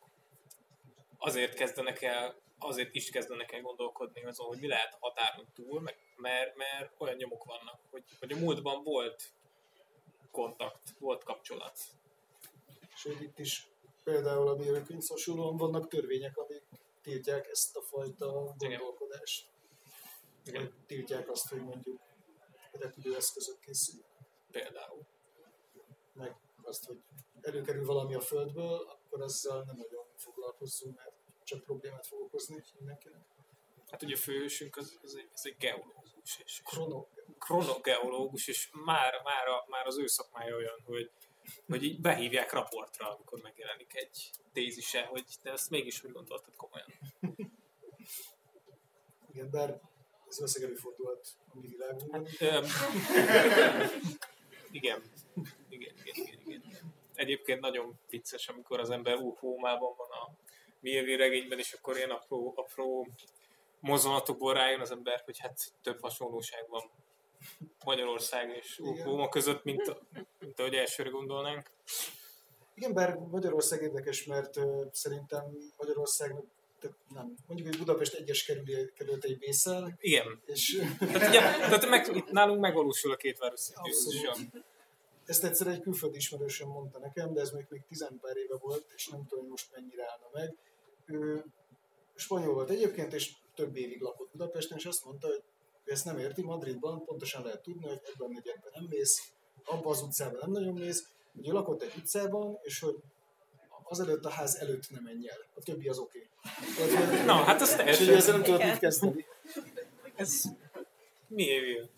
azért 1.18 1.54
kezdenek 1.54 2.02
el, 2.02 2.36
azért 2.60 2.96
is 2.96 3.10
kezdenek 3.10 3.52
el 3.52 3.62
gondolkodni 3.62 4.26
azon, 4.26 4.48
hogy 4.48 4.60
mi 4.60 4.68
lehet 4.68 4.94
a 4.94 4.98
határon 5.00 5.48
túl, 5.54 5.82
meg, 5.82 5.98
mert, 6.16 6.56
mert 6.56 6.94
olyan 6.98 7.16
nyomok 7.16 7.44
vannak, 7.44 7.80
hogy, 7.90 8.04
hogy 8.20 8.32
a 8.32 8.38
múltban 8.38 8.84
volt 8.84 9.34
kontakt, 10.32 10.96
volt 11.00 11.24
kapcsolat. 11.24 11.80
Sőt, 13.00 13.22
itt 13.22 13.40
is 13.40 13.68
például 14.04 14.48
a 14.48 14.56
Bélőkönyv 14.56 15.02
hasonlóan 15.08 15.58
vannak 15.58 15.88
törvények, 15.88 16.38
amik 16.38 16.64
tiltják 17.02 17.48
ezt 17.48 17.76
a 17.78 17.82
fajta 17.82 18.56
gondolkodást. 18.58 19.48
Igen. 20.44 20.62
Vagy 20.62 20.74
tiltják 20.86 21.30
azt, 21.30 21.50
hogy 21.50 21.62
mondjuk 21.62 22.02
repülőeszközök 22.72 23.60
készülnek 23.60 24.10
például. 24.52 25.08
Meg 26.14 26.36
azt, 26.64 26.86
hogy 26.86 26.98
előkerül 27.42 27.86
valami 27.86 28.16
a 28.16 28.20
földből, 28.20 28.88
akkor 28.88 29.22
azzal 29.22 29.64
nem 29.64 29.76
nagyon 29.76 30.06
foglalkozzunk, 30.16 30.96
mert 30.96 31.14
csak 31.44 31.64
problémát 31.64 32.08
fog 32.08 32.22
okozni 32.22 32.64
mindenkinek. 32.78 33.22
Hát 33.92 34.04
ugye 34.04 34.16
a 34.16 34.18
főhősünk 34.18 34.78
az, 34.78 35.00
az, 35.04 35.16
egy, 35.16 35.30
az 35.34 35.46
egy 35.46 35.58
geológus. 35.58 36.40
És 36.44 36.62
Krono. 36.64 37.08
Kronogeológus, 37.38 38.48
és 38.48 38.70
már, 38.72 39.22
már, 39.24 39.48
a, 39.48 39.66
már 39.68 39.86
az 39.86 39.98
ő 39.98 40.08
szakmája 40.08 40.56
olyan, 40.56 40.82
hogy, 40.86 41.12
hogy 41.68 41.84
így 41.84 42.02
behívják 42.02 42.52
raportra, 42.52 43.16
amikor 43.16 43.42
megjelenik 43.42 43.96
egy 43.96 44.32
tézise, 44.54 45.06
hogy 45.06 45.26
te 45.42 45.52
ezt 45.52 45.70
mégis 45.70 46.02
hogy 46.02 46.12
gondoltad 46.12 46.56
komolyan. 46.56 46.88
Igen, 49.34 49.50
bár 49.50 49.70
ez 50.28 50.36
valószínűleg 50.38 50.72
előfordulhat 50.72 51.28
a 51.54 51.60
mi 51.60 51.68
világunkban. 51.68 52.28
Igen. 52.32 52.66
Igen, 54.72 55.02
igen, 55.70 55.96
igen, 56.04 56.40
igen. 56.46 56.62
Egyébként 57.14 57.60
nagyon 57.60 58.00
vicces, 58.10 58.48
amikor 58.48 58.80
az 58.80 58.90
ember 58.90 59.16
úhómában 59.16 59.96
van 59.98 60.10
a 60.10 60.32
Milvi 60.80 61.16
regényben, 61.16 61.60
és 61.60 61.74
akkor 61.74 61.98
ilyen 61.98 62.10
apró, 62.10 62.54
apró 62.56 63.08
mozzanatokból 63.80 64.54
rájön 64.54 64.80
az 64.80 64.92
ember, 64.92 65.22
hogy 65.26 65.40
hát 65.40 65.74
több 65.82 66.02
hasonlóság 66.02 66.68
van 66.68 66.92
Magyarország 67.86 68.56
és 68.56 68.82
Róma 69.04 69.30
között, 69.30 69.64
mint, 69.64 69.88
a, 69.88 70.00
mint 70.40 70.60
ahogy 70.60 70.74
elsőre 70.74 71.10
gondolnánk. 71.10 71.70
Igen, 72.74 72.94
bár 72.94 73.16
Magyarország 73.16 73.82
érdekes, 73.82 74.26
mert 74.26 74.58
uh, 74.58 74.86
szerintem 74.92 75.44
Magyarországnak 75.78 76.46
tehát 76.80 76.98
nem, 77.14 77.36
mondjuk, 77.48 77.70
hogy 77.70 77.78
Budapest 77.78 78.14
egyes 78.14 78.52
kerületei 78.96 79.36
vészel. 79.40 79.98
Igen. 80.00 80.42
És... 80.46 80.82
tehát, 81.00 81.30
ugye, 81.30 81.40
tehát 81.40 81.90
meg, 81.90 82.16
itt 82.16 82.32
nálunk 82.32 82.60
megvalósul 82.60 83.12
a 83.12 83.16
két 83.16 83.38
város 83.38 83.70
Ezt 85.26 85.44
egyszer 85.44 85.68
egy 85.68 85.82
külföldi 85.82 86.18
ismerősöm 86.18 86.70
mondta 86.70 87.00
nekem, 87.00 87.34
de 87.34 87.42
ez 87.42 87.52
még, 87.52 87.66
még 87.70 87.82
tizenpár 87.88 88.38
éve 88.38 88.58
volt, 88.58 88.86
és 88.96 89.08
nem 89.08 89.26
tudom, 89.28 89.40
hogy 89.40 89.50
most 89.50 89.68
mennyire 89.76 90.04
állna 90.12 90.30
meg. 90.34 90.56
Ő 91.06 91.46
spanyol 92.16 92.54
volt 92.54 92.70
egyébként, 92.70 93.14
és 93.14 93.32
több 93.56 93.76
évig 93.76 94.02
lakott 94.02 94.32
Budapesten, 94.32 94.78
és 94.78 94.86
azt 94.86 95.06
mondta, 95.06 95.28
hogy 95.28 95.44
ezt 95.86 96.06
nem 96.06 96.18
érti, 96.18 96.42
Madridban 96.42 97.06
pontosan 97.06 97.44
lehet 97.44 97.62
tudni, 97.62 97.88
hogy 97.88 98.02
ebben 98.04 98.28
a 98.28 98.34
negyedben 98.34 98.72
nem 98.74 98.86
mész, 98.90 99.32
abban 99.66 99.92
az 99.92 100.02
utcában 100.02 100.40
nem 100.40 100.52
nagyon 100.52 100.74
mész, 100.74 101.08
hogy 101.36 101.46
lakott 101.46 101.82
egy 101.82 101.94
utcában, 101.98 102.60
és 102.62 102.80
hogy 102.80 102.96
azelőtt 103.84 104.26
a 104.26 104.30
ház 104.30 104.56
előtt 104.56 104.90
nem 104.90 105.04
menj 105.04 105.30
el. 105.30 105.38
A 105.56 105.62
többi 105.62 105.88
az 105.88 105.98
oké. 105.98 106.30
Okay. 106.80 107.26
Na, 107.26 107.34
hát 107.34 107.62
azt 107.62 107.78
teljesen. 107.78 108.08
És 108.08 108.14
ezzel 108.14 108.34
nem 108.34 108.44
tudod 108.44 108.64
mit 108.64 108.80
kezdeni. 108.80 109.26
Ez 110.16 110.44
miért 111.28 111.66
jött? 111.66 111.98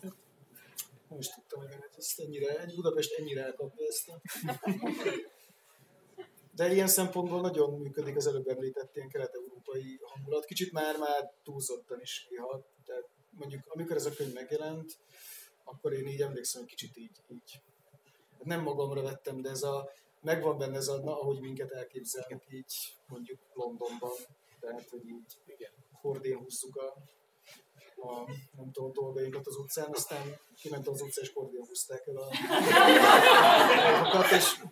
Nem 1.08 1.18
is 1.18 1.28
tudtam, 1.28 1.60
hogy 1.60 1.68
ezt 1.96 2.20
ennyire, 2.20 2.60
egy 2.60 2.74
Budapest 2.74 3.12
ennyire 3.12 3.44
elkapja 3.44 3.86
ezt 3.86 4.08
a... 4.08 4.20
de 6.54 6.72
ilyen 6.72 6.86
szempontból 6.86 7.40
nagyon 7.40 7.80
működik 7.80 8.16
az 8.16 8.26
előbb 8.26 8.48
említett 8.48 8.96
ilyen 8.96 9.08
kelet-európai 9.08 10.00
hangulat. 10.02 10.44
Kicsit 10.44 10.72
már-már 10.72 11.32
túlzottan 11.42 12.00
is 12.00 12.26
néha. 12.30 12.66
Tehát 12.84 13.08
mondjuk 13.38 13.62
amikor 13.68 13.96
ez 13.96 14.06
a 14.06 14.12
könyv 14.12 14.32
megjelent, 14.32 14.98
akkor 15.64 15.92
én 15.92 16.06
így 16.06 16.20
emlékszem, 16.20 16.60
hogy 16.60 16.70
kicsit 16.70 16.96
így, 16.96 17.22
így 17.28 17.60
nem 18.42 18.62
magamra 18.62 19.02
vettem, 19.02 19.40
de 19.40 19.50
ez 19.50 19.62
a, 19.62 19.90
megvan 20.20 20.58
benne 20.58 20.76
ez 20.76 20.88
a, 20.88 20.98
na, 21.02 21.20
ahogy 21.20 21.40
minket 21.40 21.70
elképzelnek 21.70 22.44
így 22.50 22.74
mondjuk 23.06 23.38
Londonban, 23.54 24.12
tehát 24.60 24.88
hogy 24.90 25.08
így 25.08 25.38
igen, 25.46 25.70
hordén 25.92 26.38
húzzuk 26.38 26.76
a, 26.76 26.86
a 28.08 28.30
nem 28.56 28.72
tudom, 28.72 28.92
dolgainkat 28.92 29.46
az 29.46 29.56
utcán, 29.56 29.90
aztán 29.92 30.40
kiment 30.56 30.88
az 30.88 31.00
utcán 31.00 31.24
és 31.24 31.32
hordén 31.32 31.66
húzták 31.66 32.06
el 32.06 32.16
a 32.16 32.28
dolgokat, 33.76 34.30
és 34.30 34.62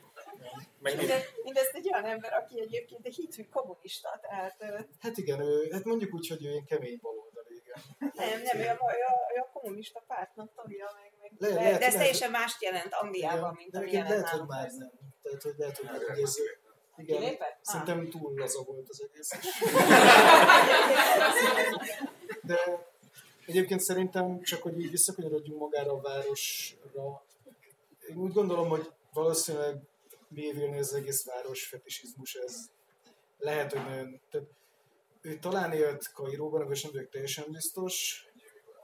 Minde, 0.83 1.25
mindezt 1.43 1.75
egy 1.75 1.93
olyan 1.93 2.05
ember, 2.05 2.33
aki 2.33 2.61
egyébként 2.61 3.07
egy 3.07 3.15
hitű 3.15 3.45
kommunista, 3.51 4.19
tehát... 4.23 4.87
Hát 4.99 5.17
igen, 5.19 5.41
ő, 5.41 5.71
hát 5.73 5.85
mondjuk 5.85 6.15
úgy, 6.15 6.29
hogy 6.29 6.45
ő 6.45 6.51
ilyen 6.51 6.65
kemény 6.65 6.93
igen. 6.93 7.30
Nem, 7.99 8.43
nem, 8.43 8.59
ő 8.59 8.66
a, 8.66 8.73
a, 8.73 9.41
a 9.41 9.51
kommunista 9.53 10.03
pártnak 10.07 10.55
tagja, 10.55 10.91
meg, 11.01 11.12
meg 11.21 11.51
le, 11.51 11.55
lehet, 11.55 11.79
de 11.79 11.87
ez 11.87 11.95
teljesen 11.95 12.31
mást 12.31 12.62
jelent 12.62 12.93
Angliában, 12.95 13.55
mint 13.57 13.77
ami 13.77 13.93
jelent 13.93 14.09
Lehet, 14.09 14.29
hogy 14.29 14.47
már 14.47 14.71
nem. 14.71 14.91
Tehát, 15.23 15.43
hogy 15.43 15.55
lehet, 15.57 15.77
hogy 15.77 15.87
már 15.87 16.03
egész... 16.11 16.39
Igen, 16.97 17.18
Kilépett? 17.18 17.59
szerintem 17.62 18.09
túl 18.09 18.35
laza 18.35 18.62
volt 18.62 18.89
az 18.89 19.09
egész. 19.11 19.31
De 22.43 22.57
egyébként 23.47 23.81
szerintem 23.81 24.43
csak, 24.43 24.62
hogy 24.62 24.81
így 24.81 24.91
visszakanyarodjunk 24.91 25.61
magára 25.61 25.93
a 25.93 26.01
városra, 26.01 27.23
én 28.09 28.16
úgy 28.16 28.33
gondolom, 28.33 28.68
hogy 28.68 28.93
valószínűleg 29.12 29.77
mélyülni 30.29 30.79
az 30.79 30.95
egész 30.95 31.25
város 31.25 31.66
fetisizmus, 31.66 32.35
ez 32.35 32.71
lehet, 33.39 33.73
hogy 33.73 33.85
nagyon... 33.85 34.21
Tehát, 34.31 34.47
ő 35.21 35.39
talán 35.39 35.73
élt 35.73 36.12
Kairóban, 36.12 36.71
és 36.71 36.83
nem 36.83 36.93
vagyok 36.93 37.09
teljesen 37.09 37.45
biztos, 37.51 38.25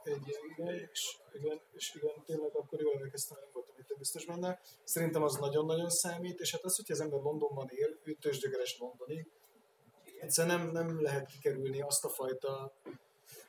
egy, 0.03 0.37
igen, 0.57 0.89
és, 0.91 1.17
igen, 1.33 1.61
és 1.73 1.95
igen, 1.95 2.23
tényleg 2.25 2.55
akkor 2.55 2.81
jól 2.81 2.95
emlékeztem, 2.95 3.37
nem 3.41 3.49
voltam 3.53 3.75
itt 3.77 3.97
biztos 3.97 4.25
benne. 4.25 4.59
Szerintem 4.83 5.23
az 5.23 5.35
nagyon-nagyon 5.35 5.89
számít, 5.89 6.39
és 6.39 6.51
hát 6.51 6.63
az, 6.63 6.75
hogyha 6.75 6.93
az 6.93 7.01
ember 7.01 7.19
Londonban 7.19 7.67
él, 7.69 7.99
ő 8.03 8.13
tőzsdögeres 8.13 8.77
londoni, 8.79 9.27
egyszerűen 10.19 10.57
nem, 10.57 10.71
nem 10.71 11.01
lehet 11.01 11.25
kikerülni 11.25 11.81
azt 11.81 12.05
a 12.05 12.09
fajta 12.09 12.73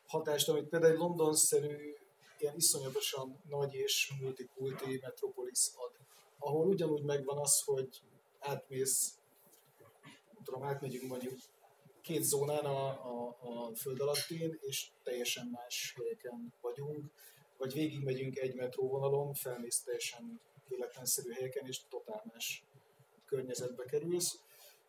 hatást, 0.07 0.49
amit 0.49 0.68
például 0.68 0.93
egy 0.93 0.99
London-szerű 0.99 1.95
ilyen 2.39 2.57
iszonyatosan 2.57 3.41
nagy 3.49 3.74
és 3.74 4.12
multikulti 4.20 4.99
metropolis 5.03 5.70
ad 5.74 5.99
ahol 6.39 6.66
ugyanúgy 6.66 7.03
megvan 7.03 7.39
az, 7.39 7.62
hogy 7.64 7.89
átmész, 8.39 9.18
tudom, 10.45 10.62
átmegyünk 10.62 11.09
mondjuk 11.09 11.39
két 12.09 12.22
zónán 12.22 12.64
a, 12.64 12.86
a, 12.88 13.36
a 13.40 13.74
föld 13.74 14.00
alattin, 14.00 14.59
és 14.61 14.90
teljesen 15.02 15.48
más 15.52 15.94
helyeken 15.96 16.54
vagyunk, 16.61 17.04
vagy 17.56 17.72
végigmegyünk 17.72 18.38
egy 18.38 18.54
metróvonalon, 18.54 19.34
felmész 19.34 19.82
teljesen 19.82 20.40
véletlenszerű 20.68 21.30
helyeken, 21.30 21.66
és 21.66 21.80
totál 21.88 22.22
más 22.32 22.64
környezetbe 23.26 23.84
kerülsz. 23.84 24.40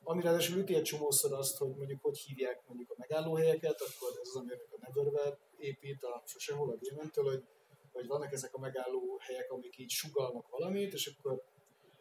Ami 0.04 0.22
ráadásul 0.22 0.58
üti 0.58 0.76
egy 0.76 0.84
csomószor 0.84 1.34
azt, 1.34 1.58
hogy 1.58 1.76
mondjuk 1.76 2.02
hogy 2.02 2.18
hívják 2.18 2.62
mondjuk 2.68 2.90
a 2.90 2.96
megállóhelyeket, 2.98 3.82
akkor 3.82 4.10
ez 4.22 4.28
az, 4.28 4.36
ami 4.36 4.52
a 4.52 4.78
Neverwhere 4.80 5.38
épít 5.58 6.04
a 6.04 6.24
sosehol 6.26 6.70
a 6.70 6.78
gémentől, 6.78 7.26
hogy 7.26 7.44
hogy 7.92 8.08
vannak 8.08 8.34
ezek 8.34 8.54
a 8.54 8.60
megálló 8.60 9.18
helyek, 9.22 9.52
amik 9.52 9.78
így 9.78 9.90
sugalnak 9.90 10.50
valamit, 10.50 10.94
és 10.94 11.08
akkor 11.08 11.44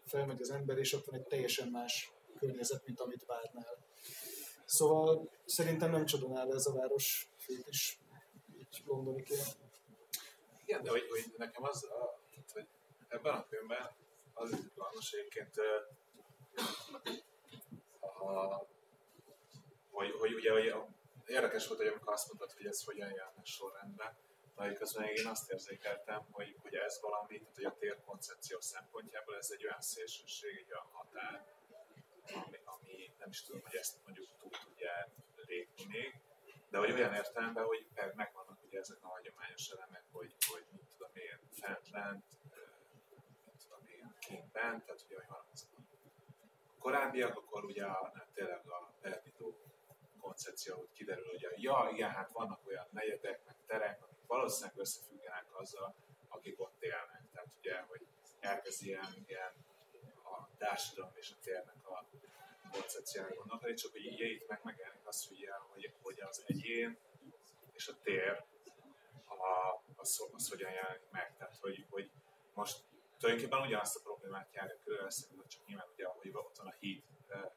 felmegy 0.04 0.40
az 0.40 0.50
ember, 0.50 0.78
és 0.78 0.92
ott 0.92 1.04
van 1.04 1.20
egy 1.20 1.26
teljesen 1.26 1.68
más 1.68 2.12
környezet, 2.38 2.86
mint 2.86 3.00
amit 3.00 3.24
várnál. 3.26 3.88
Szóval 4.68 5.30
szerintem 5.44 5.90
nem 5.90 6.04
csodálnál 6.04 6.54
ez 6.54 6.66
a 6.66 6.72
város 6.72 7.28
is, 7.68 7.98
így 8.58 8.82
londoniként. 8.86 9.56
Igen, 10.64 10.82
de 10.82 10.90
hogy, 10.90 11.06
hogy 11.08 11.34
nekem 11.36 11.64
az, 11.64 11.84
a, 11.84 12.20
hogy 12.52 12.66
ebben 13.08 13.34
a 13.34 13.46
könyvben 13.46 13.90
az 14.34 14.50
izgalmas 14.52 15.12
egyébként, 15.12 15.54
a, 18.00 18.66
hogy, 19.90 20.10
hogy 20.18 20.34
ugye 20.34 20.52
hogy 20.52 20.74
érdekes 21.26 21.66
volt, 21.66 21.80
hogy 21.80 21.88
amikor 21.88 22.12
azt 22.12 22.26
mondtad, 22.26 22.52
hogy 22.52 22.66
ez 22.66 22.84
hogyan 22.84 23.12
járnak 23.12 23.46
sorrendben, 23.46 24.16
de 24.56 24.72
közben 24.72 25.04
én 25.04 25.26
azt 25.26 25.50
érzékeltem, 25.50 26.26
hogy, 26.30 26.56
hogy 26.62 26.74
ez 26.74 27.00
valami, 27.00 27.38
tehát 27.38 27.54
hogy 27.54 27.64
a 27.64 27.76
térkoncepció 27.78 28.60
szempontjából 28.60 29.36
ez 29.36 29.50
egy 29.50 29.64
olyan 29.64 29.80
szélsőség, 29.80 30.56
egy 30.56 30.72
olyan 30.72 30.86
határ, 30.92 31.56
ami, 32.34 32.58
ami 32.64 33.10
nem 33.18 33.28
is 33.28 33.42
tudom, 33.42 33.60
hogy 33.64 33.76
ezt 33.76 33.96
mondjuk 34.04 34.28
túl 34.38 34.50
tudja 34.50 35.08
lépni 35.46 35.84
még, 35.88 36.14
de 36.78 36.84
hogy 36.86 36.92
olyan 37.00 37.14
értelemben, 37.14 37.64
hogy 37.64 37.86
megvannak 38.14 38.58
ugye 38.66 38.78
ezek 38.78 38.98
a 39.00 39.06
hagyományos 39.06 39.68
elemek, 39.68 40.04
hogy, 40.12 40.34
hogy 40.50 40.64
mit 40.72 40.86
tudom 40.96 41.10
én, 41.14 41.38
fent, 41.50 41.90
lent, 41.90 42.24
mit 43.44 43.62
tudom 43.62 43.86
én, 43.86 44.14
kint, 44.18 44.52
bent, 44.52 44.84
tehát 44.84 45.04
ugye, 45.06 45.16
van 45.28 45.44
az 45.52 45.68
a 45.76 45.80
korábbiak, 46.78 47.36
akkor 47.36 47.64
ugye 47.64 47.84
a, 47.84 48.12
tényleg 48.34 48.68
a 48.68 48.92
Bernidó 49.00 49.54
koncepció, 50.20 50.76
hogy 50.76 50.92
kiderül, 50.92 51.26
hogy 51.26 51.44
a, 51.44 51.50
ja, 51.56 51.88
igen, 51.92 52.10
hát 52.10 52.32
vannak 52.32 52.66
olyan 52.66 52.86
negyedek, 52.90 53.44
meg 53.44 53.56
terek, 53.66 54.00
valószínűleg 54.26 54.78
összefüggenek 54.78 55.46
azzal, 55.52 55.94
akik 56.28 56.60
ott 56.60 56.82
élnek. 56.82 57.22
Tehát 57.32 57.54
ugye, 57.58 57.80
hogy 57.80 58.06
elkezd 58.40 58.82
ilyen, 58.82 59.24
ilyen 59.26 59.52
a 60.24 60.56
társadalom 60.58 61.12
és 61.14 61.30
a 61.30 61.40
térnek 61.42 61.88
a 61.88 62.04
koncepcióra 62.70 63.34
gondolni, 63.34 63.74
csak 63.74 63.92
hogy 63.92 64.04
így 64.04 64.20
itt 64.20 64.48
meg 64.48 64.60
megjelenik 64.62 65.06
az, 65.06 65.28
hogy, 65.28 65.48
hogy, 65.68 65.92
hogy 66.02 66.20
az 66.20 66.44
egyén 66.46 66.98
és 67.72 67.88
a 67.88 67.98
tér 68.02 68.44
a, 69.24 69.82
az, 69.96 70.28
az 70.32 70.48
hogyan 70.48 70.72
jelenik 70.72 71.10
meg. 71.10 71.36
Tehát, 71.36 71.56
hogy, 71.60 71.86
hogy 71.90 72.10
most 72.54 72.78
tulajdonképpen 73.18 73.66
ugyanazt 73.66 73.96
a 73.96 74.00
problémát 74.02 74.52
járja 74.52 74.76
körül, 74.84 75.06
eszembe, 75.06 75.46
csak 75.46 75.66
nyilván 75.66 75.88
ugye, 75.92 76.06
hogy 76.06 76.30
ott 76.32 76.56
van 76.56 76.66
a 76.66 76.74
híd 76.78 77.02
uh, 77.28 77.52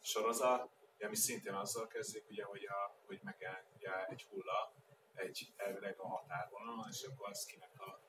sorozat, 0.00 0.70
ami 1.00 1.16
szintén 1.16 1.54
azzal 1.54 1.86
kezdik, 1.86 2.28
ugye, 2.30 2.44
hogy, 2.44 2.64
a, 2.64 2.94
hogy 3.06 3.20
megjelenik 3.22 3.74
ugye 3.76 4.06
egy 4.06 4.22
hulla, 4.22 4.72
egy 5.14 5.52
elvileg 5.56 5.98
a 5.98 6.06
határvonalon, 6.06 6.88
és 6.90 7.02
akkor 7.02 7.28
az 7.28 7.44
kinek 7.44 7.80
a, 7.80 8.00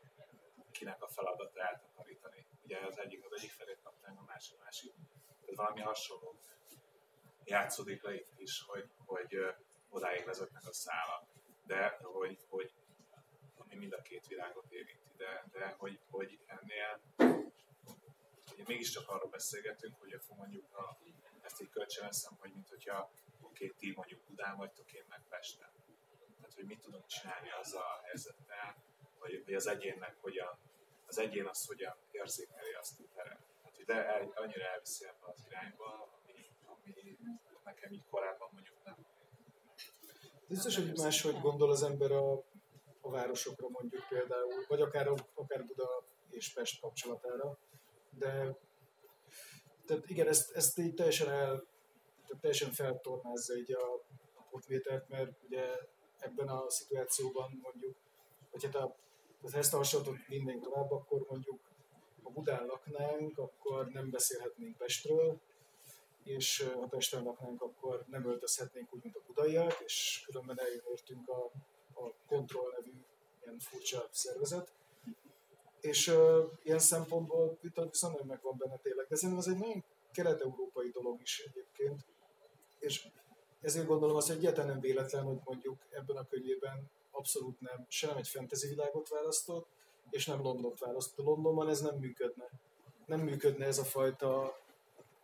kinek 0.71 1.03
a 1.03 1.07
feladata 1.07 1.61
eltakarítani. 1.61 2.45
Ugye 2.63 2.77
az 2.85 2.97
egyik 2.97 3.25
az 3.25 3.31
egyik 3.37 3.51
felét 3.51 3.79
kapták, 3.83 4.19
a 4.19 4.23
másik 4.25 4.59
a 4.59 4.63
másik. 4.63 4.93
Tehát 5.55 5.69
valami 5.69 5.81
hasonló 5.81 6.35
játszódik 7.43 8.03
le 8.03 8.13
itt 8.13 8.31
is, 8.37 8.63
hogy, 8.67 8.89
hogy 9.05 9.37
odáig 9.89 10.25
vezetnek 10.25 10.65
a 10.65 10.73
szálak. 10.73 11.27
De 11.65 11.97
hogy, 12.01 12.37
hogy 12.49 12.73
ami 13.57 13.75
mind 13.75 13.93
a 13.93 14.01
két 14.01 14.27
világot 14.27 14.71
érinti, 14.71 15.11
de, 15.17 15.45
de 15.51 15.75
hogy, 15.77 15.99
hogy 16.09 16.39
ennél 16.45 17.01
ugye 18.53 18.63
mégiscsak 18.65 19.09
arról 19.09 19.29
beszélgetünk, 19.29 19.99
hogy 19.99 20.13
akkor 20.13 20.37
mondjuk 20.37 20.77
a, 20.77 20.97
ezt 21.41 21.61
így 21.61 21.69
kölcsönveszem, 21.69 22.37
hogy 22.39 22.51
mint 22.53 22.69
hogyha 22.69 23.11
oké, 23.41 23.73
ti 23.77 23.93
mondjuk 23.95 24.21
Budán 24.27 24.57
vagytok, 24.57 24.93
én 24.93 25.03
meg 25.09 25.21
Pesten 25.29 25.71
hogy 26.55 26.65
mit 26.65 26.79
tudunk 26.79 27.05
csinálni 27.05 27.49
azzal 27.51 27.81
a 27.81 28.01
helyzettel, 28.03 28.75
vagy, 29.19 29.43
vagy 29.45 29.53
az 29.53 29.67
egyénnek 29.67 30.15
hogyan, 30.21 30.59
az 31.05 31.17
egyén 31.17 31.45
az 31.45 31.65
hogyan 31.65 31.95
érzékeli 32.11 32.73
azt 32.73 32.99
a 32.99 33.03
teret. 33.15 33.52
De 33.85 34.05
el, 34.05 34.31
annyira 34.35 34.65
elviszi 34.65 35.05
ebbe 35.05 35.31
az 35.31 35.43
irányba, 35.47 35.85
ami, 36.17 36.51
ami 36.65 37.17
nekem 37.63 37.91
így 37.91 38.05
korábban 38.09 38.49
mondjuk 38.51 38.83
nem. 38.83 38.95
Biztos, 40.47 40.75
hogy 40.75 40.97
máshogy 40.97 41.41
gondol 41.41 41.69
az 41.69 41.83
ember 41.83 42.11
a, 42.11 42.33
a 43.01 43.09
városokra 43.09 43.69
mondjuk 43.69 44.07
például, 44.09 44.65
vagy 44.67 44.81
akár, 44.81 45.07
akár 45.33 45.65
Buda 45.65 46.03
és 46.29 46.53
Pest 46.53 46.81
kapcsolatára, 46.81 47.57
de 48.09 48.57
tehát 49.85 50.09
igen, 50.09 50.27
ezt, 50.27 50.51
ezt 50.51 50.77
így 50.77 50.93
teljesen 50.93 51.29
el, 51.29 51.65
tehát 52.25 52.41
teljesen 52.41 52.71
feltornázza 52.71 53.55
így 53.55 53.73
a, 53.73 53.93
a 54.33 54.43
potmétert, 54.49 55.09
mert 55.09 55.31
ugye 55.43 55.65
ebben 56.17 56.47
a 56.47 56.69
szituációban 56.69 57.59
mondjuk, 57.61 57.95
hogy 58.51 58.63
hát 58.63 58.75
a, 58.75 58.95
ezt 59.51 59.73
a 59.73 59.77
hasonlatot 59.77 60.25
vinnénk 60.27 60.63
tovább, 60.63 60.91
akkor 60.91 61.25
mondjuk 61.29 61.59
Budán 62.33 62.65
laknánk, 62.65 63.37
akkor 63.37 63.87
nem 63.87 64.09
beszélhetnénk 64.09 64.77
Pestről, 64.77 65.41
és 66.23 66.69
ha 66.73 66.87
Pesten 66.87 67.23
laknánk, 67.23 67.61
akkor 67.61 68.05
nem 68.07 68.25
öltözhetnénk 68.25 68.93
úgy, 68.93 69.03
mint 69.03 69.15
a 69.15 69.21
budaiak, 69.27 69.81
és 69.85 70.23
különben 70.25 70.59
elértünk 70.59 71.29
a, 71.29 71.51
a 71.93 72.13
Control 72.27 72.73
nevű 72.77 72.91
ilyen 73.43 73.59
furcsa 73.59 74.07
szervezet. 74.11 74.73
És 75.79 76.07
uh, 76.07 76.51
ilyen 76.63 76.79
szempontból 76.79 77.57
viszont 77.61 78.13
nagyon 78.13 78.27
megvan 78.27 78.57
benne 78.57 78.77
tényleg. 78.77 79.07
De 79.07 79.15
ez 79.15 79.23
egy 79.47 79.57
nagyon 79.57 79.83
kelet-európai 80.11 80.89
dolog 80.89 81.21
is 81.21 81.39
egyébként. 81.39 82.05
És 82.79 83.07
ezért 83.61 83.87
gondolom 83.87 84.15
hogy 84.15 84.35
egyáltalán 84.35 84.69
nem 84.69 84.79
véletlen, 84.79 85.23
hogy 85.23 85.39
mondjuk 85.43 85.77
ebben 85.89 86.15
a 86.15 86.27
könyvében 86.27 86.91
abszolút 87.11 87.59
nem, 87.59 87.85
se 87.89 88.07
nem 88.07 88.17
egy 88.17 88.27
fantasy 88.27 88.67
világot 88.67 89.09
választott, 89.09 89.67
és 90.13 90.25
nem 90.25 90.41
Londont 90.41 90.79
választott. 90.79 91.25
Londonban 91.25 91.69
ez 91.69 91.81
nem 91.81 91.95
működne. 91.95 92.49
Nem 93.05 93.19
működne 93.19 93.65
ez 93.65 93.77
a 93.77 93.83
fajta 93.83 94.57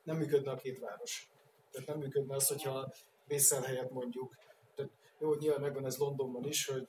nem 0.04 0.18
működne 0.18 0.52
a 0.52 0.56
két 0.56 0.80
város. 0.80 1.32
Tehát 1.72 1.88
nem 1.88 1.98
működne 1.98 2.36
az, 2.36 2.48
hogyha 2.48 2.94
Brüsszel 3.28 3.62
helyett 3.62 3.92
mondjuk, 3.92 4.36
tehát 4.76 4.92
jó, 5.20 5.34
nyilván 5.34 5.62
megvan 5.62 5.86
ez 5.86 5.98
Londonban 5.98 6.46
is, 6.46 6.66
hogy 6.66 6.88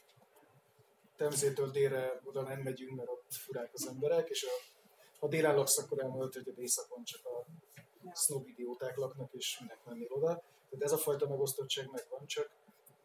Temzétől 1.17 1.71
délre 1.71 2.21
oda 2.25 2.43
nem 2.43 2.61
megyünk, 2.61 2.97
mert 2.97 3.09
ott 3.09 3.33
furák 3.33 3.71
az 3.73 3.87
emberek, 3.87 4.29
és 4.29 4.45
a, 4.45 4.81
ha 5.19 5.29
délen 5.29 5.55
laksz, 5.55 5.79
akkor 5.79 6.03
elmondod, 6.03 6.35
hogy 6.35 6.59
éjszakon 6.59 7.05
csak 7.05 7.27
a 7.27 7.47
snob 8.15 8.49
idióták 8.49 8.97
laknak, 8.97 9.33
és 9.33 9.59
minek 9.61 9.85
menni 9.85 10.07
oda. 10.09 10.43
Tehát 10.71 10.85
ez 10.85 10.93
a 10.93 10.97
fajta 10.97 11.29
megosztottság 11.29 11.91
megvan, 11.91 12.27
csak 12.27 12.51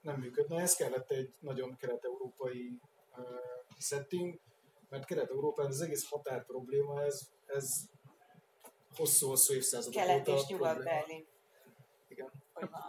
nem 0.01 0.19
működne. 0.19 0.61
Ez 0.61 0.75
kellett 0.75 1.11
egy 1.11 1.33
nagyon 1.39 1.75
kelet-európai 1.75 2.79
uh, 3.17 3.25
setting, 3.79 4.39
mert 4.89 5.05
Kelet-Európán 5.05 5.65
az 5.65 5.81
egész 5.81 6.09
határ 6.09 6.45
probléma, 6.45 7.03
ez, 7.03 7.29
ez 7.45 7.81
hosszú-hosszú 8.95 9.53
évszázadok 9.53 9.93
Kelet 9.93 10.27
és 10.27 10.45
Nyugat-Berlin. 10.45 11.25
Igen. 12.07 12.31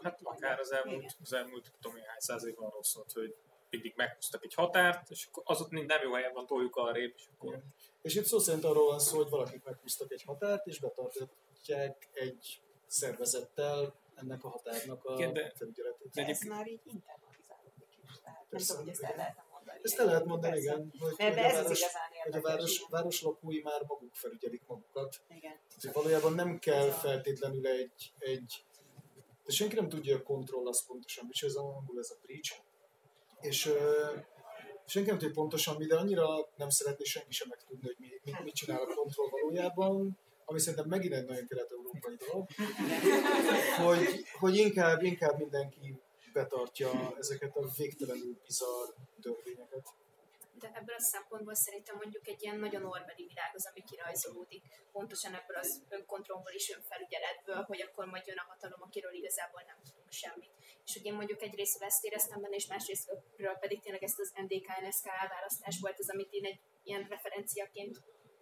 Hát 0.02 0.20
akár 0.22 0.58
az 0.58 0.72
elmúlt, 0.72 1.16
az 1.22 1.32
elmúlt 1.32 1.72
tudom 1.80 1.96
én 1.96 2.04
hány 2.06 2.18
száz 2.18 2.46
év 2.46 2.62
arról 2.62 2.82
szólt, 2.82 3.12
hogy 3.12 3.36
mindig 3.70 3.92
meghoztak 3.96 4.44
egy 4.44 4.54
határt, 4.54 5.10
és 5.10 5.26
akkor 5.26 5.42
az 5.46 5.60
ott 5.60 5.70
mind 5.70 5.86
nem 5.86 6.02
jó 6.02 6.12
helyen 6.12 6.32
van, 6.32 6.46
toljuk 6.46 6.76
arrébb, 6.76 7.12
és 7.16 7.24
akkor... 7.34 7.52
Igen. 7.54 7.74
És 8.02 8.14
itt 8.14 8.24
szó 8.24 8.38
szerint 8.38 8.64
arról 8.64 8.86
van 8.86 8.98
szó, 8.98 9.16
hogy 9.16 9.28
valakik 9.28 9.64
meghúztak 9.64 10.12
egy 10.12 10.22
határt, 10.22 10.66
és 10.66 10.80
betartják 10.80 12.08
egy 12.12 12.60
szervezettel 12.86 13.94
ennek 14.14 14.44
a 14.44 14.48
határnak 14.48 15.04
a 15.04 15.14
Igen, 15.14 15.32
de, 15.32 15.52
felügyeletét. 15.54 16.10
De 16.12 16.26
ez 16.26 16.40
már 16.40 16.66
így 16.66 16.80
internalizálódik 16.84 17.88
is. 18.02 18.20
nem 18.48 18.60
tudom, 18.60 18.82
hogy 18.82 18.88
ezt 18.88 19.02
el 19.02 19.16
lehetne. 19.16 19.45
Ezt 19.86 19.98
el 19.98 20.06
lehet 20.06 20.24
mondani, 20.24 20.58
igen. 20.58 20.92
Hogy, 20.98 21.14
de 21.16 21.44
ez 21.44 21.54
város, 21.54 21.82
hogy 22.24 22.34
a 22.34 22.40
város, 22.40 22.86
város 22.90 23.22
lakói 23.22 23.60
már 23.62 23.82
maguk 23.86 24.14
felügyelik 24.14 24.62
magukat. 24.66 25.20
Igen. 25.28 25.54
Tehát 25.80 25.96
valójában 25.96 26.32
nem 26.32 26.58
kell 26.58 26.90
feltétlenül 26.90 27.66
egy, 27.66 28.12
egy 28.18 28.64
de 29.44 29.52
senki 29.52 29.74
nem 29.74 29.88
tudja 29.88 30.16
a 30.16 30.22
kontroll 30.22 30.66
az 30.66 30.86
pontosan, 30.86 31.26
és 31.30 31.42
ez 31.42 31.54
a 31.54 31.60
angol, 31.60 31.98
ez 31.98 32.10
a 32.10 32.18
breach. 32.22 32.52
És 33.40 33.66
uh, 33.66 34.24
senki 34.86 35.08
nem 35.08 35.18
tudja 35.18 35.34
pontosan 35.34 35.76
mi, 35.76 35.86
de 35.86 35.96
annyira 35.96 36.26
nem 36.56 36.68
szeretné 36.68 37.04
senki 37.04 37.32
sem 37.32 37.48
megtudni, 37.48 37.86
hogy 37.86 37.96
mi, 37.98 38.08
mit, 38.24 38.44
mit 38.44 38.54
csinál 38.54 38.80
a 38.80 38.94
kontroll 38.94 39.28
valójában, 39.30 40.18
ami 40.44 40.58
szerintem 40.60 40.88
megint 40.88 41.14
egy 41.14 41.24
nagyon 41.24 41.46
kelet-európai 41.46 42.16
dolog, 42.28 42.48
hogy, 43.76 44.24
hogy 44.38 44.56
inkább, 44.56 45.02
inkább 45.02 45.38
mindenki 45.38 46.00
betartja 46.38 46.90
ezeket 47.18 47.56
a 47.56 47.62
végtelenül 47.76 48.34
bizarr 48.46 48.88
törvényeket 49.22 49.86
de 50.58 50.70
ebből 50.78 50.94
a 50.94 51.08
szempontból 51.14 51.54
szerintem 51.54 51.96
mondjuk 51.96 52.28
egy 52.28 52.42
ilyen 52.42 52.58
nagyon 52.58 52.84
orvedi 52.84 53.24
világ 53.26 53.50
az, 53.54 53.68
ami 53.70 53.82
kirajzolódik. 53.90 54.62
Pontosan 54.92 55.34
ebből 55.34 55.56
az 55.56 55.82
önkontrollból 55.88 56.52
és 56.52 56.74
önfelügyeletből, 56.76 57.62
hogy 57.70 57.80
akkor 57.82 58.04
majd 58.06 58.26
jön 58.26 58.42
a 58.44 58.48
hatalom, 58.48 58.82
akiről 58.82 59.14
igazából 59.14 59.62
nem 59.66 59.78
tudunk 59.86 60.12
semmit. 60.22 60.54
És 60.84 60.92
hogy 60.92 61.04
én 61.04 61.14
mondjuk 61.14 61.42
egyrészt 61.42 61.82
ezt 61.82 62.04
éreztem 62.04 62.40
benne, 62.40 62.54
és 62.54 62.66
másrésztről 62.66 63.54
pedig 63.62 63.80
tényleg 63.80 64.02
ezt 64.02 64.20
az 64.20 64.32
NDK-NSK 64.44 65.06
elválasztás 65.06 65.76
volt 65.80 65.98
az, 65.98 66.10
amit 66.10 66.32
én 66.32 66.44
egy 66.44 66.60
ilyen 66.82 67.06
referenciaként 67.08 67.94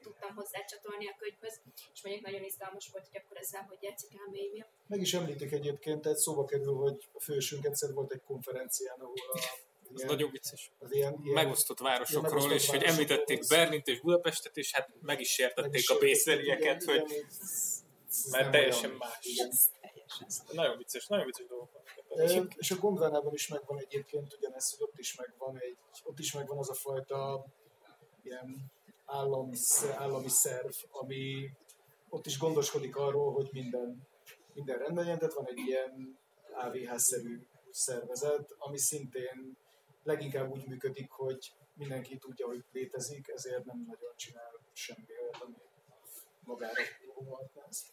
tudtam 0.05 0.35
hozzácsatolni 0.35 1.07
a 1.09 1.15
könyvhöz, 1.19 1.61
és 1.95 2.03
mondjuk 2.03 2.25
nagyon 2.25 2.45
izgalmas 2.51 2.89
volt, 2.93 3.07
hogy 3.11 3.21
akkor 3.23 3.37
ezzel 3.37 3.65
hogy 3.69 3.83
játszik 3.87 4.13
elmélyül. 4.23 4.67
Meg 4.87 5.01
is 5.01 5.15
említik 5.15 5.53
egyébként, 5.53 6.01
tehát 6.03 6.19
szóba 6.19 6.45
kerül, 6.45 6.75
hogy 6.75 7.09
a 7.13 7.21
fősünk 7.21 7.65
egyszer 7.65 7.93
volt 7.93 8.13
egy 8.13 8.23
konferencián, 8.23 8.99
ahol 8.99 9.15
a 9.33 9.39
az 9.95 10.01
ilyen, 10.01 10.15
nagyon 10.15 10.31
vicces. 10.31 10.71
Az 10.79 10.93
ilyen, 10.93 11.19
ilyen, 11.23 11.35
megosztott 11.35 11.79
városokról, 11.79 12.23
megosztott 12.23 12.59
és 12.59 12.69
hogy 12.69 12.83
említették 12.83 13.39
az... 13.39 13.49
Berlint 13.49 13.87
és 13.87 14.01
Budapestet, 14.01 14.57
és 14.57 14.73
hát 14.73 14.89
meg 15.01 15.21
is 15.21 15.29
sértették 15.29 15.91
a 15.91 15.99
bészerieket, 15.99 16.85
hogy 16.85 17.11
igen, 17.11 17.29
mert 18.31 18.51
teljesen 18.51 18.91
más. 18.91 19.39
Nagyon 20.53 20.77
vicces, 20.77 21.07
nagyon 21.07 21.27
vicces 21.27 21.47
dolgok 21.47 21.73
van. 22.09 22.49
És 22.57 22.71
a 22.71 22.77
Gondvánában 22.77 23.33
is 23.33 23.49
megvan 23.49 23.79
egyébként 23.79 24.35
ugyanez, 24.35 24.71
hogy 24.71 24.83
ott 24.83 24.99
is 24.99 25.17
megvan, 25.17 25.59
egy, 25.59 25.77
ott 26.03 26.19
is 26.19 26.33
megvan 26.33 26.59
az 26.59 26.71
a 26.71 26.75
fajta 26.75 27.45
ilyen 28.23 28.73
állam, 29.15 29.51
állami 29.97 30.29
szerv, 30.29 30.73
ami 30.91 31.51
ott 32.09 32.27
is 32.27 32.39
gondoskodik 32.39 32.97
arról, 32.97 33.33
hogy 33.33 33.49
minden, 33.53 34.07
minden 34.55 34.79
rendben 34.79 35.05
legyen, 35.05 35.19
tehát 35.19 35.35
van 35.35 35.49
egy 35.49 35.59
ilyen 35.59 36.19
AVH-szerű 36.53 37.47
szervezet, 37.71 38.55
ami 38.59 38.79
szintén 38.79 39.57
leginkább 40.03 40.51
úgy 40.51 40.67
működik, 40.67 41.11
hogy 41.11 41.53
mindenki 41.75 42.19
tudja, 42.19 42.47
hogy 42.47 42.65
létezik, 42.73 43.29
ezért 43.29 43.65
nem 43.65 43.85
nagyon 43.87 44.13
csinál 44.17 44.61
semmi 44.73 45.07
olyat, 45.21 45.43
ami 45.43 45.55
magára 46.41 46.81
ezt. 47.69 47.93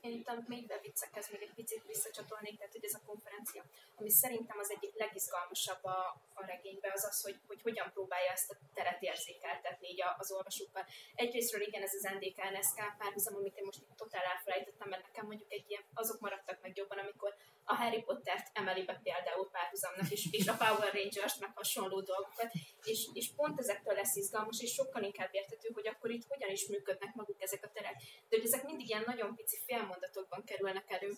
Én 0.00 0.12
itt 0.12 0.46
még 0.46 0.66
beviccekhez 0.66 1.30
még 1.30 1.42
egy 1.42 1.54
picit 1.54 1.82
visszacsatolnék, 1.86 2.56
tehát 2.56 2.72
hogy 2.72 2.84
ez 2.84 2.94
a 2.94 3.06
konferencia, 3.06 3.64
ami 3.94 4.10
szerintem 4.10 4.58
az 4.58 4.70
egyik 4.70 4.94
legizgalmasabb 4.94 5.84
a, 5.84 6.20
a 6.34 6.46
regényben, 6.46 6.90
az 6.94 7.04
az, 7.04 7.22
hogy, 7.22 7.38
hogy 7.46 7.62
hogyan 7.62 7.90
próbálja 7.92 8.30
ezt 8.32 8.50
a 8.50 8.56
teret 8.74 9.02
érzékeltetni 9.02 9.88
így 9.88 10.02
az 10.18 10.32
olvasókkal. 10.32 10.86
Egyrésztről 11.14 11.62
igen, 11.62 11.82
ez 11.82 11.94
az 11.94 12.10
NDK-NSK 12.14 12.96
párhuzam, 12.98 13.34
amit 13.34 13.56
én 13.56 13.64
most 13.64 13.80
itt 13.80 13.96
totál 13.96 14.24
elfelejtettem, 14.24 14.88
mert 14.88 15.02
nekem 15.02 15.26
mondjuk 15.26 15.52
egy 15.52 15.64
ilyen, 15.68 15.84
azok 15.94 16.20
maradtak 16.20 16.58
meg 16.62 16.76
jobban, 16.76 16.98
amikor 16.98 17.34
a 17.64 17.74
Harry 17.74 18.02
Pottert 18.02 18.46
emeli 18.52 18.84
be 18.84 19.00
például 19.02 19.50
párhuzamnak, 19.80 20.10
és, 20.10 20.28
és 20.30 20.46
a 20.46 20.56
Power 20.56 20.92
Rangers 20.94 21.38
meg 21.38 21.50
hasonló 21.54 22.00
dolgokat, 22.00 22.52
és, 22.84 23.08
és 23.12 23.30
pont 23.36 23.58
ezektől 23.58 23.94
lesz 23.94 24.16
izgalmas, 24.16 24.60
és 24.60 24.72
sokkal 24.72 25.02
inkább 25.02 25.28
értető, 25.32 25.68
hogy 25.74 25.86
akkor 25.86 26.10
itt 26.10 26.26
hogyan 26.28 26.50
is 26.50 26.66
működnek 26.66 27.14
maguk 27.14 27.42
ezek 27.42 27.64
a 27.64 27.70
terek. 27.74 27.96
De 28.28 28.36
hogy 28.36 28.44
ezek 28.44 28.64
mindig 28.64 28.88
ilyen 28.88 29.02
nagyon 29.06 29.34
pici 29.34 29.58
félmondatokban 29.66 30.44
kerülnek 30.44 30.90
elő, 30.90 31.12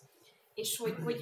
és 0.53 0.77
hogy, 0.77 0.95
hogy 1.03 1.21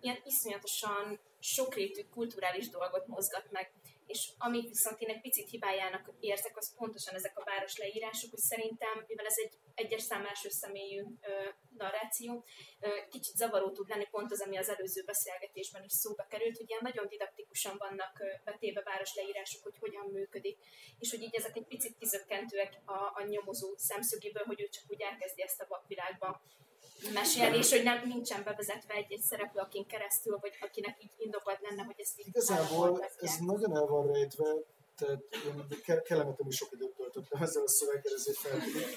ilyen 0.00 0.20
iszonyatosan 0.24 1.20
sokrétű 1.40 2.02
kulturális 2.10 2.68
dolgot 2.68 3.06
mozgat 3.06 3.50
meg. 3.50 3.72
És 4.06 4.28
amit 4.38 4.68
viszont 4.68 5.00
én 5.00 5.08
egy 5.08 5.20
picit 5.20 5.50
hibájának 5.50 6.10
érzek, 6.20 6.56
az 6.56 6.74
pontosan 6.76 7.14
ezek 7.14 7.38
a 7.38 7.44
város 7.44 7.76
leírások, 7.76 8.30
hogy 8.30 8.38
szerintem, 8.38 9.04
mivel 9.06 9.26
ez 9.26 9.36
egy 9.36 9.52
egyes 9.74 10.02
szám 10.02 10.26
első 10.26 10.48
személyű 10.48 11.02
narráció, 11.78 12.44
kicsit 13.10 13.36
zavaró 13.36 13.70
tud 13.70 13.88
lenni, 13.88 14.06
pont 14.10 14.32
az, 14.32 14.40
ami 14.40 14.56
az 14.56 14.68
előző 14.68 15.02
beszélgetésben 15.06 15.84
is 15.84 15.92
szóba 15.92 16.26
került, 16.30 16.56
hogy 16.56 16.68
ilyen 16.68 16.80
nagyon 16.82 17.06
didaktikusan 17.08 17.74
vannak 17.78 18.22
betéve 18.44 18.82
város 18.82 19.14
leírások, 19.14 19.62
hogy 19.62 19.78
hogyan 19.80 20.06
működik, 20.12 20.58
és 20.98 21.10
hogy 21.10 21.22
így 21.22 21.34
ezek 21.34 21.56
egy 21.56 21.66
picit 21.66 21.98
kizökkentőek 21.98 22.72
a, 22.84 22.92
a 22.92 23.22
nyomozó 23.28 23.74
szemszögéből, 23.76 24.44
hogy 24.46 24.60
ő 24.60 24.68
csak 24.68 24.84
úgy 24.88 25.00
elkezdi 25.00 25.42
ezt 25.42 25.60
a 25.60 25.66
vakvilágba 25.68 26.42
mesélni, 27.12 27.56
és 27.56 27.70
hogy 27.70 27.82
nem 27.82 28.06
nincsen 28.06 28.44
bevezetve 28.44 28.94
egy, 28.94 29.12
egy 29.12 29.20
szereplő, 29.20 29.60
akin 29.60 29.86
keresztül, 29.86 30.38
vagy 30.40 30.52
akinek 30.60 31.02
így 31.02 31.12
indokolt 31.16 31.60
lenne, 31.60 31.82
hogy 31.82 32.00
ezt 32.00 32.20
így 32.20 32.26
Igazából 32.26 33.08
ez 33.20 33.36
nagyon 33.38 33.76
el 33.76 33.86
van 33.86 34.12
rejtve, 34.12 34.46
tehát 34.96 35.20
én 35.86 36.02
kellemetlenül 36.02 36.52
sok 36.52 36.72
időt 36.72 36.94
töltöttem 36.94 37.42
ezzel 37.42 37.62
a 37.62 37.68
szöveggel, 37.68 38.14
ezért 38.14 38.38
feltűnik. 38.38 38.96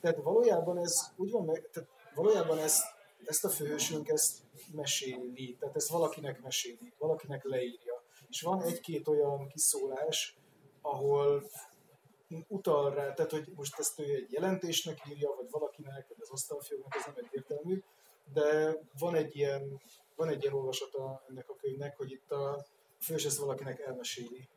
Tehát 0.00 0.16
valójában 0.16 0.78
ez 0.78 1.00
úgy 1.16 1.30
van 1.30 1.44
meg, 1.44 1.68
tehát 1.72 1.88
valójában 2.14 2.58
ezt, 2.58 2.84
ezt 3.24 3.44
a 3.44 3.48
főhősünk 3.48 4.08
ezt 4.08 4.38
meséli, 4.72 5.56
tehát 5.60 5.76
ezt 5.76 5.88
valakinek 5.88 6.42
meséli, 6.42 6.92
valakinek 6.98 7.44
leírja. 7.44 8.02
És 8.28 8.40
van 8.40 8.62
egy-két 8.62 9.08
olyan 9.08 9.48
kiszólás, 9.48 10.36
ahol 10.80 11.50
utal 12.48 12.94
rá, 12.94 13.12
tehát 13.12 13.30
hogy 13.30 13.52
most 13.54 13.78
ezt 13.78 14.00
ő 14.00 14.14
egy 14.14 14.32
jelentésnek 14.32 14.98
írja, 15.08 15.34
vagy 15.36 15.50
valakinek, 15.50 16.08
vagy 16.08 16.16
az 16.20 16.30
asztalfióknak, 16.30 16.94
ez 16.94 17.04
nem 17.06 17.24
egyértelmű, 17.24 17.82
de 18.32 18.76
van 18.98 19.14
egy 19.14 19.36
ilyen, 19.36 19.80
van 20.16 20.28
egy 20.28 20.42
ilyen 20.42 20.54
olvasata 20.54 21.24
ennek 21.28 21.48
a 21.48 21.56
könyvnek, 21.56 21.96
hogy 21.96 22.10
itt 22.10 22.30
a 22.30 22.66
fős 23.00 23.24
ezt 23.24 23.38
valakinek 23.38 23.80
elmeséli. 23.80 24.48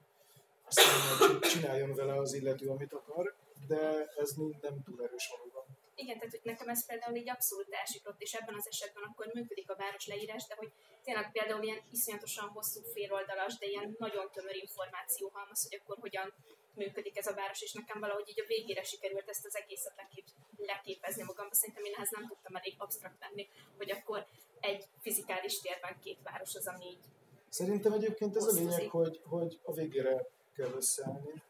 Aztán 0.65 1.39
csináljon 1.41 1.93
vele 1.93 2.15
az 2.15 2.33
illető, 2.33 2.67
amit 2.67 2.93
akar, 2.93 3.35
de 3.67 4.05
ez 4.05 4.31
nem 4.61 4.83
túl 4.83 5.03
erős 5.03 5.35
valóban. 5.37 5.52
Igen, 5.95 6.17
tehát 6.17 6.31
hogy 6.31 6.41
nekem 6.43 6.69
ez 6.69 6.85
például 6.85 7.15
így 7.15 7.29
abszolút 7.29 7.73
elsiklott, 7.73 8.21
és 8.21 8.33
ebben 8.33 8.55
az 8.55 8.67
esetben 8.67 9.03
akkor 9.03 9.25
működik 9.33 9.69
a 9.69 9.75
város 9.75 10.07
leírás, 10.07 10.47
de 10.47 10.55
hogy 10.55 10.71
tényleg 11.03 11.31
például 11.31 11.63
ilyen 11.63 11.81
iszonyatosan 11.91 12.49
hosszú 12.49 12.81
féloldalas, 12.93 13.57
de 13.57 13.65
ilyen 13.65 13.95
nagyon 13.99 14.31
tömör 14.31 14.55
információ 14.55 15.29
halmaz, 15.33 15.63
hogy 15.63 15.79
akkor 15.81 15.97
hogyan 15.99 16.33
működik 16.75 17.17
ez 17.17 17.27
a 17.27 17.33
város, 17.33 17.61
és 17.61 17.73
nekem 17.73 17.99
valahogy 17.99 18.29
így 18.29 18.41
a 18.41 18.47
végére 18.47 18.83
sikerült 18.83 19.29
ezt 19.29 19.45
az 19.45 19.55
egészet 19.55 19.95
lekép, 19.95 20.25
leképezni 20.57 21.23
magamba. 21.23 21.53
Szerintem 21.53 21.83
én 21.83 21.93
ehhez 21.95 22.09
nem 22.09 22.27
tudtam 22.27 22.55
elég 22.55 22.75
absztrakt 22.77 23.19
lenni, 23.19 23.49
hogy 23.77 23.91
akkor 23.91 24.25
egy 24.59 24.85
fizikális 25.01 25.59
térben 25.59 25.99
két 26.03 26.19
város 26.23 26.55
az, 26.55 26.67
ami 26.67 26.85
így 26.85 27.05
Szerintem 27.49 27.93
egyébként 27.93 28.35
ez 28.35 28.45
a 28.45 28.51
lényeg, 28.51 28.89
hogy, 28.89 29.21
hogy 29.25 29.59
a 29.63 29.73
végére 29.73 30.27
kell 30.55 30.71
összeállni 30.75 31.41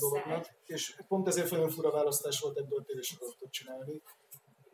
dolognak, 0.00 0.46
és 0.66 0.96
pont 1.08 1.28
ezért 1.28 1.50
nagyon 1.50 1.70
fura 1.70 1.90
választás 1.90 2.40
volt 2.40 2.58
ebből 2.58 2.84
tévésorozatot 2.84 3.50
csinálni, 3.50 4.02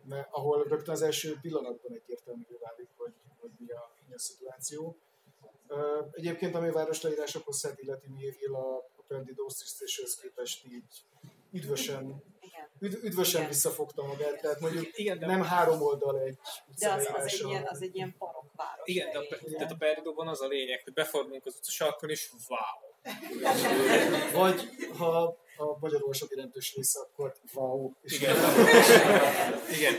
mert 0.04 0.28
ahol 0.30 0.62
rögtön 0.62 0.94
az 0.94 1.02
első 1.02 1.38
pillanatban 1.40 1.92
egyértelművé 1.92 2.58
válik, 2.60 2.88
hogy, 2.96 3.12
hogy 3.40 3.50
mi, 3.58 3.70
a, 3.70 3.90
mi 4.08 4.14
a 4.14 4.18
szituáció. 4.18 4.96
Egyébként, 6.12 6.54
ami 6.54 6.68
a 6.68 6.72
város 6.72 7.02
leírásokhoz 7.02 7.58
szert 7.58 7.78
illeti 7.78 8.08
Mévil 8.08 8.54
a, 8.54 8.76
a 8.76 9.02
Prendi 9.06 9.32
Dostriszt 9.32 10.20
képest 10.20 10.64
így 10.64 11.04
üdvösen 11.52 12.22
üdv, 12.80 13.04
üdvösen 13.04 13.40
Igen. 13.40 13.52
visszafogta 13.52 14.06
magát, 14.06 14.40
tehát 14.40 14.60
mondjuk 14.60 14.98
Igen, 14.98 15.18
de, 15.18 15.26
nem 15.26 15.42
három 15.42 15.82
oldal 15.82 16.20
egy 16.20 16.38
De 16.78 16.92
az, 16.92 17.08
az, 17.14 17.32
egy 17.32 17.48
ilyen, 17.48 17.66
az 17.66 17.82
egy 17.82 17.96
ilyen 17.96 18.14
parokváros. 18.18 18.82
igen, 18.84 19.10
de 19.12 19.18
a, 19.18 19.24
tehát 19.56 19.72
a 19.72 19.76
Peridóban 19.76 20.28
az 20.28 20.40
a 20.40 20.46
lényeg, 20.46 20.82
hogy 20.84 20.92
befordulunk 20.92 21.46
az 21.46 21.54
utcasarkon, 21.56 22.10
és 22.10 22.30
wow. 22.48 22.87
Vagy 24.32 24.68
ha 24.98 25.36
a 25.56 25.78
magyar 25.80 26.02
olvasók 26.02 26.30
jelentős 26.30 26.74
része, 26.74 27.00
akkor 27.00 27.34
wow. 27.54 27.92
És 28.02 28.20
Igen. 28.20 28.36
Igen. 29.76 29.94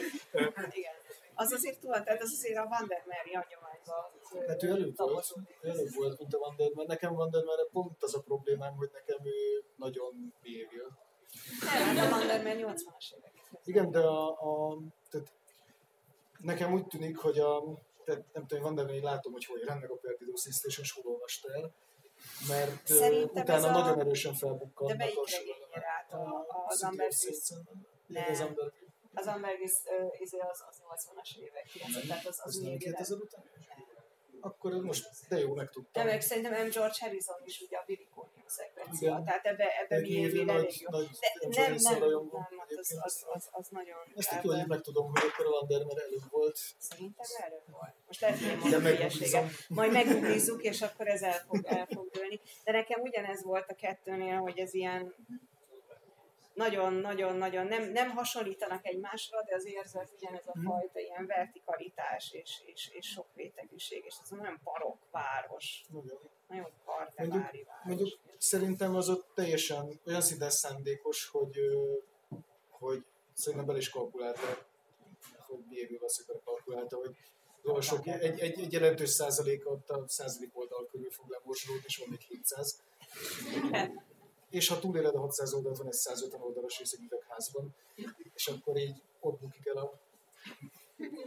Igen. 0.71 0.93
Az 1.35 1.51
azért 1.51 1.79
tudod, 1.79 2.03
tehát 2.03 2.21
az 2.21 2.31
azért 2.31 2.57
a 2.57 2.67
Vandermeer 2.67 3.25
hagyományban. 3.25 4.47
Hát 4.47 4.63
ő 4.63 4.69
előbb 4.69 4.97
volt, 4.97 5.33
előbb 5.61 5.93
volt, 5.93 6.19
mint 6.19 6.33
a 6.33 6.37
Van 6.37 6.55
der 6.57 6.71
Mer. 6.75 6.85
Nekem 6.85 7.13
Van 7.13 7.29
der 7.29 7.43
Merre 7.43 7.65
pont 7.71 8.03
az 8.03 8.15
a 8.15 8.21
problémám, 8.21 8.75
hogy 8.75 8.89
nekem 8.93 9.25
ő 9.25 9.63
nagyon 9.75 10.33
behavior. 10.43 10.91
Nem, 11.59 11.97
hát 11.97 12.05
a 12.05 12.09
Vandermeer 12.09 12.57
80-as 12.57 13.13
évek. 13.17 13.33
Igen, 13.63 13.91
de 13.91 13.99
a, 13.99 14.27
a 14.29 14.77
tehát 15.09 15.27
nekem 16.39 16.73
úgy 16.73 16.87
tűnik, 16.87 17.17
hogy 17.17 17.39
a, 17.39 17.63
tehát 18.05 18.25
nem 18.33 18.47
tudom, 18.47 18.63
Van 18.63 18.75
der 18.75 18.85
Mer, 18.85 18.95
én 18.95 19.03
látom, 19.03 19.31
hogy 19.31 19.45
hol 19.45 19.59
jelennek 19.59 19.89
a 19.89 19.95
Perdido 19.95 20.35
Station, 20.35 20.85
és 20.85 20.91
hol 20.91 21.13
olvastál 21.13 21.53
el, 21.53 21.71
mert 22.47 22.87
Szerintem 22.87 23.43
utána 23.43 23.67
a- 23.67 23.71
nagyon 23.71 23.99
erősen 23.99 24.31
De 24.31 24.37
felbukkannak 24.37 24.97
melyik 24.97 25.17
a 25.17 25.23
regényre 25.31 25.87
állt 25.97 26.11
a, 26.13 26.45
az 26.67 26.83
Ambergris? 26.83 27.29
Nem. 28.07 28.31
Az 28.31 28.39
Amber 28.39 28.71
Az 29.13 29.25
Ambergris 29.27 29.71
izé 30.19 30.37
az, 30.37 30.63
az 30.69 30.77
80-as 30.89 31.37
évek, 31.37 31.65
90, 31.71 32.07
tehát 32.07 32.25
az, 32.27 32.39
az 32.43 32.55
az 32.55 32.55
nem 32.55 32.69
még 32.69 32.79
2000 32.79 33.17
után? 33.17 33.43
Akkor 34.41 34.73
most, 34.73 35.09
de 35.29 35.39
jó, 35.39 35.53
megtudtam. 35.53 36.03
Nem, 36.03 36.11
meg 36.11 36.21
szerintem 36.21 36.67
M. 36.67 36.69
George 36.69 36.95
Harrison 36.99 37.41
is 37.45 37.61
ugye 37.61 37.77
a 37.77 37.83
Viriconium 37.85 38.47
szekvencia, 38.47 39.09
Igen. 39.09 39.25
tehát 39.25 39.45
ebbe, 39.45 39.65
ebbe 39.81 39.99
mi 39.99 40.09
évén 40.09 40.45
nagy, 40.45 40.55
elég 40.55 40.81
jó. 40.81 40.89
nagy 40.89 41.09
De 41.49 41.67
nem, 41.67 41.75
nem, 41.79 41.99
rajongó 41.99 42.37
nem, 42.49 42.59
hát 42.59 42.71
az, 42.71 42.97
az, 43.01 43.25
az, 43.33 43.49
az 43.51 43.67
nagyon... 43.69 43.97
Ezt 44.15 44.33
így 44.33 44.43
jól 44.43 44.55
így 44.55 44.67
megtudom, 44.67 45.05
hogy 45.11 45.21
akkor 45.31 45.45
a 45.45 45.49
Van 45.49 45.67
der 45.67 45.83
Mer 45.85 45.97
előbb 45.97 46.29
volt. 46.29 46.57
Szerintem 46.77 47.25
előbb 47.45 47.69
volt. 47.71 47.93
Most 48.07 48.21
lehet, 48.21 48.37
hogy 48.39 48.47
De 48.47 48.55
mondom 48.55 48.81
hülyeséget. 48.81 49.45
Majd 49.67 49.91
megugrízzuk, 49.91 50.63
és 50.63 50.81
akkor 50.81 51.07
ez 51.07 51.21
el 51.21 51.39
fog, 51.47 51.65
el 51.65 51.87
fog 51.93 52.09
dőlni. 52.09 52.41
De 52.63 52.71
nekem 52.71 53.01
ugyanez 53.01 53.43
volt 53.43 53.69
a 53.69 53.75
kettőnél, 53.75 54.37
hogy 54.37 54.59
ez 54.59 54.73
ilyen 54.73 55.15
nagyon-nagyon-nagyon 56.65 57.67
nem, 57.67 57.91
nem 57.91 58.09
hasonlítanak 58.09 58.85
egymásra, 58.85 59.43
de 59.43 59.55
az 59.55 59.65
érzet 59.65 60.11
ugyanez 60.17 60.47
a 60.47 60.53
fajta 60.63 60.99
ilyen 60.99 61.25
vertikalitás 61.25 62.31
és, 62.31 62.61
és, 62.65 62.89
és 62.93 63.07
sok 63.07 63.25
rétegűség, 63.35 64.03
és 64.05 64.15
ez 64.23 64.29
nagyon 64.29 64.59
parok 64.63 64.97
város, 65.11 65.85
Nagyon. 65.89 66.19
nagyon 66.47 66.71
partevári 66.85 67.63
város. 67.63 67.83
Mondjuk 67.83 68.19
szerintem 68.37 68.95
az 68.95 69.09
ott 69.09 69.25
teljesen 69.35 69.99
olyan 70.05 70.21
szinten 70.21 70.49
szándékos, 70.49 71.27
hogy, 71.27 71.57
hogy 72.69 73.03
szerintem 73.33 73.67
bele 73.67 73.79
is 73.79 73.89
kalkulálta, 73.89 74.67
hogy 75.47 75.63
behavior 75.69 75.99
valószínűleg 75.99 76.41
kalkulálta, 76.43 76.97
hogy 76.97 77.15
az 77.61 77.69
olvasók 77.69 78.07
egy, 78.07 78.39
egy, 78.39 78.59
egy 78.59 78.73
jelentős 78.73 79.09
százaléka 79.09 79.69
ott 79.69 79.89
a 79.89 80.03
százalék 80.07 80.57
oldal 80.57 80.87
körül 80.91 81.11
fog 81.11 81.29
lemorzsolódni, 81.29 81.85
és 81.87 81.97
van 81.97 82.09
még 82.09 82.19
700. 82.19 82.81
És 84.49 84.67
ha 84.67 84.79
túléled 84.79 85.15
a 85.15 85.19
600 85.19 85.53
oldalt, 85.53 85.77
van 85.77 85.87
egy 85.87 85.93
150 85.93 86.41
oldalas 86.41 86.77
rész 86.77 86.93
egy 86.93 87.19
és 88.33 88.47
akkor 88.47 88.77
így 88.77 89.01
ott 89.19 89.39
bukik 89.39 89.65
el 89.65 89.77
a, 89.77 89.99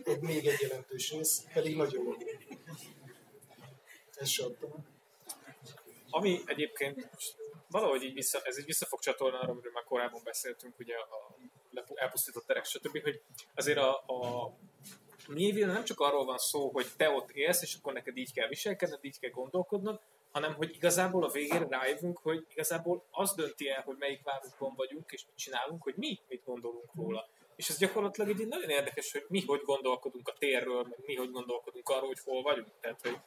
egy, 0.04 0.20
még 0.20 0.46
egy 0.46 0.60
jelentős 0.60 1.10
rész, 1.10 1.46
pedig 1.52 1.76
nagyon 1.76 2.04
jó. 2.04 2.12
Ez 4.14 4.28
se 4.28 4.44
adtam. 4.44 4.86
Ami 6.10 6.40
egyébként 6.46 7.08
valahogy 7.68 8.02
így 8.02 8.14
vissza, 8.14 8.40
ez 8.44 8.58
így 8.58 8.64
vissza 8.64 8.86
fog 8.86 9.00
csatolni 9.00 9.36
arra, 9.36 9.50
amiről 9.50 9.72
már 9.72 9.84
korábban 9.84 10.20
beszéltünk, 10.24 10.78
ugye 10.78 10.94
a 10.94 11.36
elpusztított 11.94 12.46
terek, 12.46 12.64
stb., 12.64 13.02
hogy 13.02 13.22
azért 13.54 13.78
a, 13.78 13.96
a 13.96 14.52
Méville 15.28 15.72
nem 15.72 15.84
csak 15.84 16.00
arról 16.00 16.24
van 16.24 16.38
szó, 16.38 16.70
hogy 16.70 16.86
te 16.96 17.08
ott 17.08 17.30
élsz, 17.30 17.62
és 17.62 17.74
akkor 17.74 17.92
neked 17.92 18.16
így 18.16 18.32
kell 18.32 18.48
viselkedned, 18.48 19.04
így 19.04 19.18
kell 19.18 19.30
gondolkodnod, 19.30 20.00
hanem 20.32 20.54
hogy 20.54 20.74
igazából 20.74 21.24
a 21.24 21.30
végére 21.30 21.66
rájövünk, 21.68 22.18
hogy 22.18 22.46
igazából 22.50 23.06
az 23.10 23.34
dönti 23.34 23.68
el, 23.68 23.82
hogy 23.82 23.96
melyik 23.98 24.22
városban 24.22 24.72
vagyunk, 24.76 25.12
és 25.12 25.24
mit 25.26 25.36
csinálunk, 25.36 25.82
hogy 25.82 25.94
mi 25.96 26.20
mit 26.28 26.44
gondolunk 26.44 26.94
róla. 26.94 27.28
És 27.56 27.68
ez 27.68 27.78
gyakorlatilag 27.78 28.40
egy 28.40 28.46
nagyon 28.46 28.70
érdekes, 28.70 29.12
hogy 29.12 29.24
mi 29.28 29.44
hogy 29.46 29.60
gondolkodunk 29.62 30.28
a 30.28 30.34
térről, 30.38 30.82
meg 30.82 30.98
mi 31.06 31.14
hogy 31.14 31.30
gondolkodunk 31.30 31.88
arról, 31.88 32.06
hogy 32.06 32.20
hol 32.24 32.42
vagyunk. 32.42 32.68
Tehát, 32.80 33.00
hogy 33.00 33.18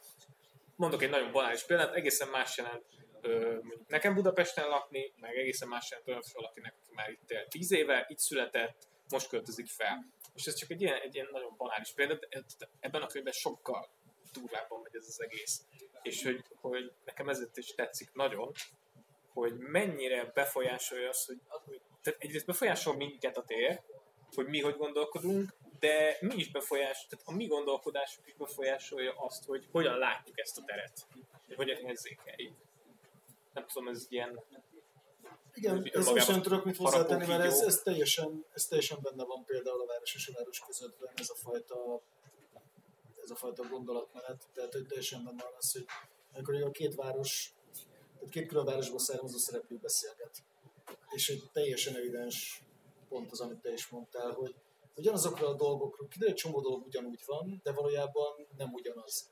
mondok 0.76 1.02
egy 1.02 1.10
nagyon 1.10 1.32
banális 1.32 1.62
példát, 1.62 1.94
egészen 1.94 2.28
más 2.28 2.56
jelent 2.56 2.84
ö, 3.20 3.58
nekem 3.86 4.14
Budapesten 4.14 4.68
lakni, 4.68 5.12
meg 5.20 5.36
egészen 5.36 5.68
más 5.68 5.90
jelent 5.90 6.08
olyan 6.08 6.22
valakinek, 6.32 6.74
aki 6.82 6.94
már 6.94 7.10
itt 7.10 7.30
él 7.30 7.46
10 7.48 7.72
éve, 7.72 8.06
itt 8.08 8.18
született, 8.18 8.88
most 9.08 9.28
költözik 9.28 9.66
fel. 9.66 10.06
És 10.34 10.46
ez 10.46 10.54
csak 10.54 10.70
egy 10.70 10.80
ilyen, 10.80 11.00
egy 11.00 11.14
ilyen 11.14 11.28
nagyon 11.32 11.54
banális 11.56 11.92
példa, 11.92 12.14
de 12.14 12.44
ebben 12.80 13.02
a 13.02 13.06
könyvben 13.06 13.32
sokkal 13.32 13.88
durvábban 14.32 14.80
megy 14.82 14.96
ez 14.96 15.06
az 15.06 15.22
egész. 15.22 15.62
És 16.06 16.22
hogy, 16.22 16.44
hogy 16.60 16.92
nekem 17.04 17.28
ezért 17.28 17.56
is 17.56 17.74
tetszik 17.74 18.12
nagyon, 18.12 18.52
hogy 19.32 19.56
mennyire 19.56 20.30
befolyásolja 20.34 21.08
az, 21.08 21.24
hogy, 21.24 21.40
hogy 21.48 21.80
tehát 22.02 22.22
egyrészt 22.22 22.46
befolyásol 22.46 22.96
minket 22.96 23.36
a 23.36 23.44
tér, 23.44 23.80
hogy 24.34 24.46
mi 24.46 24.60
hogy 24.60 24.76
gondolkodunk, 24.76 25.54
de 25.78 26.16
mi 26.20 26.34
is 26.34 26.50
befolyás, 26.50 27.06
tehát 27.06 27.24
a 27.28 27.32
mi 27.32 27.46
gondolkodásunk 27.46 28.26
is 28.26 28.34
befolyásolja 28.34 29.14
azt, 29.16 29.44
hogy 29.44 29.66
hogyan 29.72 29.98
látjuk 29.98 30.38
ezt 30.38 30.58
a 30.58 30.62
teret, 30.64 31.06
hogy 31.46 31.56
hogyan 31.56 31.76
érzékeljük. 31.76 32.54
Nem 33.52 33.66
tudom, 33.66 33.88
ez 33.88 34.06
ilyen 34.08 34.40
Igen, 35.54 35.90
ez 35.92 36.06
most 36.06 36.28
nem 36.28 36.42
tudok 36.42 36.64
mit 36.64 36.76
hozzátenni, 36.76 37.26
mert 37.26 37.42
ez, 37.42 37.60
ez, 37.60 37.82
teljesen, 37.82 38.44
ez 38.52 38.64
teljesen 38.64 38.98
benne 39.02 39.24
van 39.24 39.44
például 39.44 39.80
a 39.80 39.86
város 39.86 40.14
és 40.14 40.28
a 40.28 40.32
város 40.36 40.60
közöttben, 40.66 41.10
ez 41.14 41.30
a 41.30 41.34
fajta, 41.34 42.02
ez 43.26 43.32
a 43.32 43.36
fajta 43.36 43.68
gondolatmenet. 43.68 44.48
Tehát, 44.54 44.72
hogy 44.72 44.86
teljesen 44.86 45.24
benne 45.24 45.42
van 45.42 45.54
az, 45.58 45.72
hogy 45.72 45.84
amikor 46.32 46.62
a 46.62 46.70
két 46.70 46.94
város, 46.94 47.54
tehát 48.14 48.28
két 48.28 48.48
külön 48.48 48.64
városból 48.64 48.98
származó 48.98 49.38
szereplő 49.38 49.76
beszélget. 49.76 50.44
És 51.14 51.28
egy 51.28 51.50
teljesen 51.52 51.96
evidens 51.96 52.62
pont 53.08 53.30
az, 53.30 53.40
amit 53.40 53.60
te 53.60 53.72
is 53.72 53.88
mondtál, 53.88 54.30
hogy 54.32 54.54
ugyanazokról 54.96 55.48
a 55.48 55.54
dolgokról, 55.54 56.08
kiderül, 56.08 56.34
egy 56.34 56.40
csomó 56.40 56.60
dolog 56.60 56.86
ugyanúgy 56.86 57.22
van, 57.26 57.60
de 57.62 57.72
valójában 57.72 58.46
nem 58.56 58.72
ugyanaz. 58.72 59.30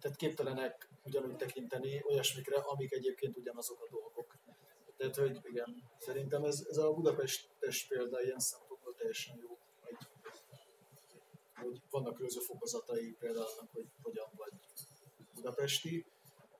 Tehát 0.00 0.16
képtelenek 0.16 0.88
ugyanúgy 1.04 1.36
tekinteni 1.36 2.02
olyasmikre, 2.08 2.56
amik 2.56 2.92
egyébként 2.92 3.36
ugyanazok 3.36 3.82
a 3.82 3.88
dolgok. 3.90 4.36
Tehát, 4.96 5.16
hogy 5.16 5.38
igen, 5.42 5.90
szerintem 5.98 6.44
ez, 6.44 6.66
ez 6.68 6.76
a 6.76 6.92
Budapestes 6.92 7.86
példa 7.88 8.22
ilyen 8.22 8.38
szempontból 8.38 8.94
teljesen 8.94 9.38
jó, 9.42 9.55
hogy, 11.56 11.82
vannak 11.90 12.14
különböző 12.14 12.40
fokozatai 12.40 13.16
például 13.18 13.46
annak, 13.46 13.72
hogy 13.72 13.86
hogyan 14.02 14.28
vagy 14.36 14.52
budapesti, 15.34 16.06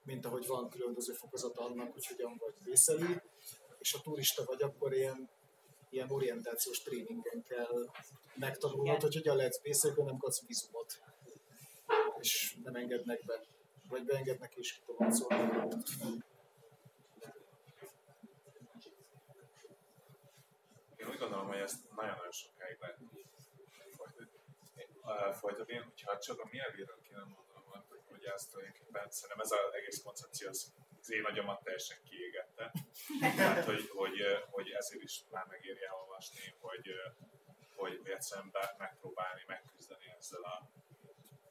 mint 0.02 0.24
ahogy 0.24 0.46
van 0.46 0.68
különböző 0.68 1.12
fokozata 1.12 1.64
annak, 1.64 1.92
hogy 1.92 2.06
hogyan 2.06 2.36
vagy 2.38 2.54
vészeli, 2.64 3.20
és 3.78 3.92
ha 3.92 4.00
turista 4.00 4.44
vagy, 4.44 4.62
akkor 4.62 4.92
ilyen, 4.92 5.28
ilyen 5.90 6.10
orientációs 6.10 6.82
tréningen 6.82 7.42
kell 7.48 7.90
megtanulnod, 8.34 9.00
hogy 9.00 9.14
hogyan 9.14 9.36
lehetsz 9.36 9.62
vészeli, 9.62 10.02
nem 10.02 10.18
kapsz 10.18 10.46
vizumot, 10.46 11.00
és 12.18 12.56
nem 12.64 12.74
engednek 12.74 13.24
be, 13.24 13.44
vagy 13.88 14.04
beengednek 14.04 14.54
és 14.54 14.72
kitoloncolnak. 14.72 15.72
Én 20.96 21.08
úgy 21.08 21.18
gondolom, 21.18 21.46
hogy 21.46 21.58
ezt 21.58 21.94
nagyon-nagyon 21.96 22.32
sokáig 22.32 22.76
lehet. 22.80 22.98
Uh, 25.06 25.34
folytatni, 25.34 25.74
hogyha 25.76 26.18
csak 26.18 26.40
a 26.40 26.48
nyelvéről 26.52 27.00
kéne 27.02 27.18
mondanom, 27.18 27.84
hogy 28.08 28.24
ezt 28.24 28.50
tulajdonképpen 28.50 29.10
szerintem 29.10 29.40
ez 29.40 29.50
az 29.50 29.74
egész 29.74 30.02
koncepció 30.02 30.48
az, 30.48 30.72
az 31.00 31.12
én 31.12 31.24
agyamat 31.24 31.62
teljesen 31.62 31.98
kiégette. 32.08 32.72
Tehát, 33.36 33.64
hogy, 33.64 33.88
hogy, 33.94 34.18
hogy 34.50 34.70
ezért 34.70 35.02
is 35.02 35.24
már 35.30 35.46
megéri 35.46 35.84
elolvasni, 35.84 36.54
hogy, 36.58 36.90
hogy, 37.74 38.00
egyszerűen 38.04 38.52
megpróbálni, 38.78 39.42
megküzdeni 39.46 40.14
ezzel 40.18 40.42
a, 40.42 40.70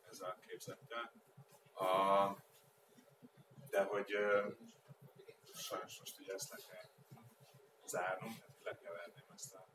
ezzel 0.10 0.30
a 0.30 0.39
képzettel. 0.47 1.12
A, 1.74 2.38
de 3.70 3.84
hogy 3.84 4.18
sajnos 5.53 5.99
most 5.99 6.20
ugye 6.20 6.34
ezt 6.34 6.49
le 6.49 6.58
kell 6.68 6.86
tehát 7.91 8.20
le 8.64 8.78
kell 8.78 8.93
venném 8.93 9.30
ezt 9.34 9.53
a 9.53 9.68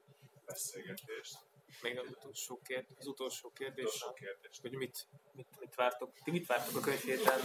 beszélgetést. 0.44 1.38
Még 1.82 1.98
az 1.98 2.08
utolsó, 2.10 2.60
kérdés, 2.64 2.96
az 2.98 3.06
utolsó 3.06 3.50
kérdés, 3.50 3.84
Utolsó 3.84 4.12
kérdés. 4.12 4.58
hogy 4.60 4.72
mit, 4.76 5.06
mit, 5.32 5.60
mit 5.60 5.74
vártok, 5.74 6.12
ti 6.24 6.30
mit 6.30 6.46
vártok 6.46 6.76
a 6.76 6.80
könyv 6.80 7.00
héten? 7.00 7.40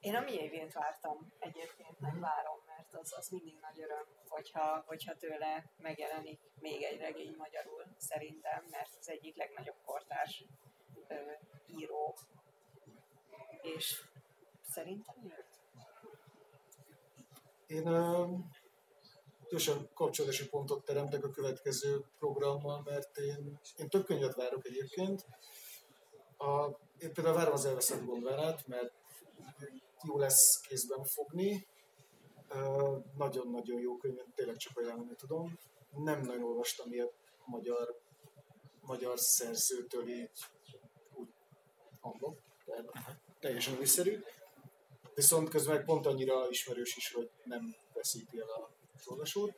Én 0.00 0.14
a 0.14 0.20
miévét 0.20 0.72
vártam 0.72 1.32
egyébként, 1.38 2.00
meg 2.00 2.18
várom, 2.20 2.58
mert 2.66 2.94
az, 2.94 3.12
az 3.16 3.28
mindig 3.28 3.58
nagy 3.60 3.80
öröm, 3.80 4.06
hogyha, 4.28 4.82
hogyha 4.86 5.14
tőle 5.16 5.70
megjelenik 5.78 6.40
még 6.60 6.82
egy 6.82 6.98
regény 6.98 7.34
magyarul, 7.36 7.84
szerintem, 7.98 8.64
mert 8.70 8.96
az 8.98 9.08
egyik 9.08 9.36
legnagyobb 9.36 9.76
kortárs 9.84 10.44
ö, 11.08 11.14
író, 11.66 12.18
és 13.62 14.02
szerintem 14.62 15.14
jött. 15.22 15.54
Én 17.66 17.86
gyorsan 19.48 19.90
kapcsolódási 19.94 20.48
pontot 20.48 20.84
teremtek 20.84 21.24
a 21.24 21.30
következő 21.30 22.04
programmal, 22.18 22.82
mert 22.84 23.16
én, 23.18 23.60
én 23.76 23.88
több 23.88 24.04
könyvet 24.04 24.34
várok 24.34 24.66
egyébként. 24.66 25.26
A, 26.36 26.66
én 26.98 27.12
például 27.12 27.36
várom 27.36 27.52
az 27.52 27.64
elveszett 27.64 28.04
gondvárát, 28.04 28.66
mert 28.66 28.92
jó 30.02 30.18
lesz 30.18 30.60
kézben 30.60 31.04
fogni. 31.04 31.66
Nagyon-nagyon 33.16 33.80
jó 33.80 33.96
könyv, 33.96 34.18
tényleg 34.34 34.56
csak 34.56 34.78
ajánlani 34.78 35.14
tudom. 35.14 35.58
Nem 35.90 36.20
nagyon 36.20 36.42
olvastam 36.42 36.92
ilyet 36.92 37.12
magyar, 37.44 38.00
magyar 38.80 39.18
szerzőtől 39.18 40.08
így 40.08 40.30
úgy 41.14 41.28
hangok, 42.00 42.38
teljesen 43.40 43.78
újszerű. 43.78 44.22
Viszont 45.14 45.48
közben 45.48 45.84
pont 45.84 46.06
annyira 46.06 46.48
ismerős 46.48 46.96
is, 46.96 47.12
hogy 47.12 47.30
nem 47.44 47.76
veszíti 47.94 48.38
el 48.38 48.48
a 48.48 48.75
olvasót. 49.04 49.54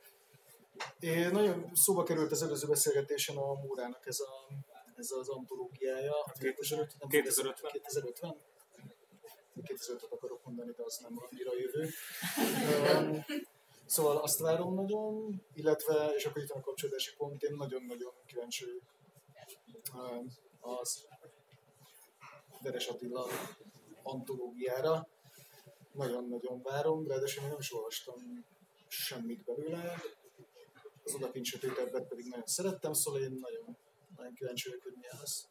Én 1.01 1.31
nagyon 1.31 1.71
szóba 1.75 2.03
került 2.03 2.31
az 2.31 2.43
előző 2.43 2.67
beszélgetésen 2.67 3.37
a 3.37 3.53
Múrának 3.53 4.07
ez, 4.07 4.21
a, 4.21 4.55
ez 4.97 5.11
az 5.11 5.29
antológiája. 5.29 6.15
2050? 6.39 7.09
2050? 7.09 7.71
2050? 7.73 8.37
2005 9.63 10.13
akarok 10.13 10.45
mondani, 10.45 10.73
de 10.77 10.83
az 10.83 10.99
nem 11.03 11.19
annyira 11.31 11.51
jövő. 11.59 11.89
szóval 13.87 14.17
azt 14.17 14.39
várom 14.39 14.75
nagyon, 14.75 15.43
illetve, 15.55 16.13
és 16.17 16.25
akkor 16.25 16.43
itt 16.43 16.49
van 16.49 16.59
a 16.59 16.65
kapcsolódási 16.65 17.15
pont, 17.17 17.43
én 17.43 17.55
nagyon-nagyon 17.57 18.13
kíváncsi 18.27 18.65
az 20.61 21.07
Veres 22.63 22.87
Attila 22.87 23.27
antológiára. 24.03 25.09
Nagyon-nagyon 25.93 26.63
várom, 26.63 27.07
ráadásul 27.07 27.49
nem 27.49 27.59
is 27.59 27.73
olvastam 27.73 28.47
semmit 28.89 29.45
belőle. 29.45 30.03
Az 31.05 31.15
odakint 31.15 31.45
sötétebbet 31.45 32.09
pedig 32.09 32.27
nagyon 32.27 32.47
szerettem, 32.47 32.93
szóval 32.93 33.21
én 33.21 33.33
nagyon, 33.41 33.77
nagyon 34.17 34.35
kíváncsi 34.35 34.69
vagyok, 34.69 34.83
hogy 34.83 34.95
milyen 34.97 35.17
lesz. 35.19 35.47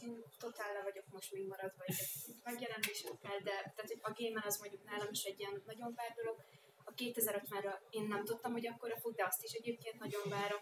Én 0.00 0.24
totál 0.38 0.72
le 0.72 0.82
vagyok 0.82 1.04
most 1.10 1.32
még 1.32 1.46
maradva 1.46 1.84
egy 1.86 1.96
megjelenésekkel, 2.42 3.38
de 3.38 3.50
tehát, 3.50 3.90
hogy 3.92 4.00
a 4.02 4.12
Gamer 4.16 4.46
az 4.46 4.58
mondjuk 4.58 4.84
nálam 4.84 5.08
is 5.10 5.22
egy 5.24 5.38
ilyen 5.40 5.62
nagyon 5.66 5.94
vár 5.94 6.12
dolog. 6.16 6.44
A 6.84 6.92
2050-re 6.94 7.82
én 7.90 8.06
nem 8.06 8.24
tudtam, 8.24 8.52
hogy 8.52 8.66
akkor 8.66 8.98
fut, 9.00 9.14
de 9.14 9.24
azt 9.24 9.42
is 9.42 9.52
egyébként 9.52 9.98
nagyon 9.98 10.28
várom. 10.28 10.60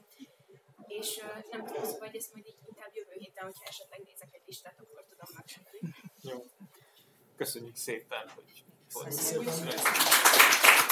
És 0.86 1.16
uh, 1.16 1.50
nem 1.50 1.64
tudom, 1.64 1.84
szóval, 1.84 2.06
hogy 2.08 2.16
ezt 2.16 2.32
majd 2.32 2.46
így 2.46 2.58
inkább 2.66 2.94
jövő 2.94 3.12
héten, 3.12 3.44
hogyha 3.44 3.64
esetleg 3.64 4.00
nézek 4.02 4.34
egy 4.34 4.42
listát, 4.46 4.80
akkor 4.80 5.04
tudom 5.08 5.28
megcsinálni. 5.34 5.80
Jó. 6.20 6.46
Köszönjük 7.36 7.76
szépen, 7.76 8.28
hogy 8.28 8.64
Köszönjük 8.94 9.52
szépen. 9.52 10.91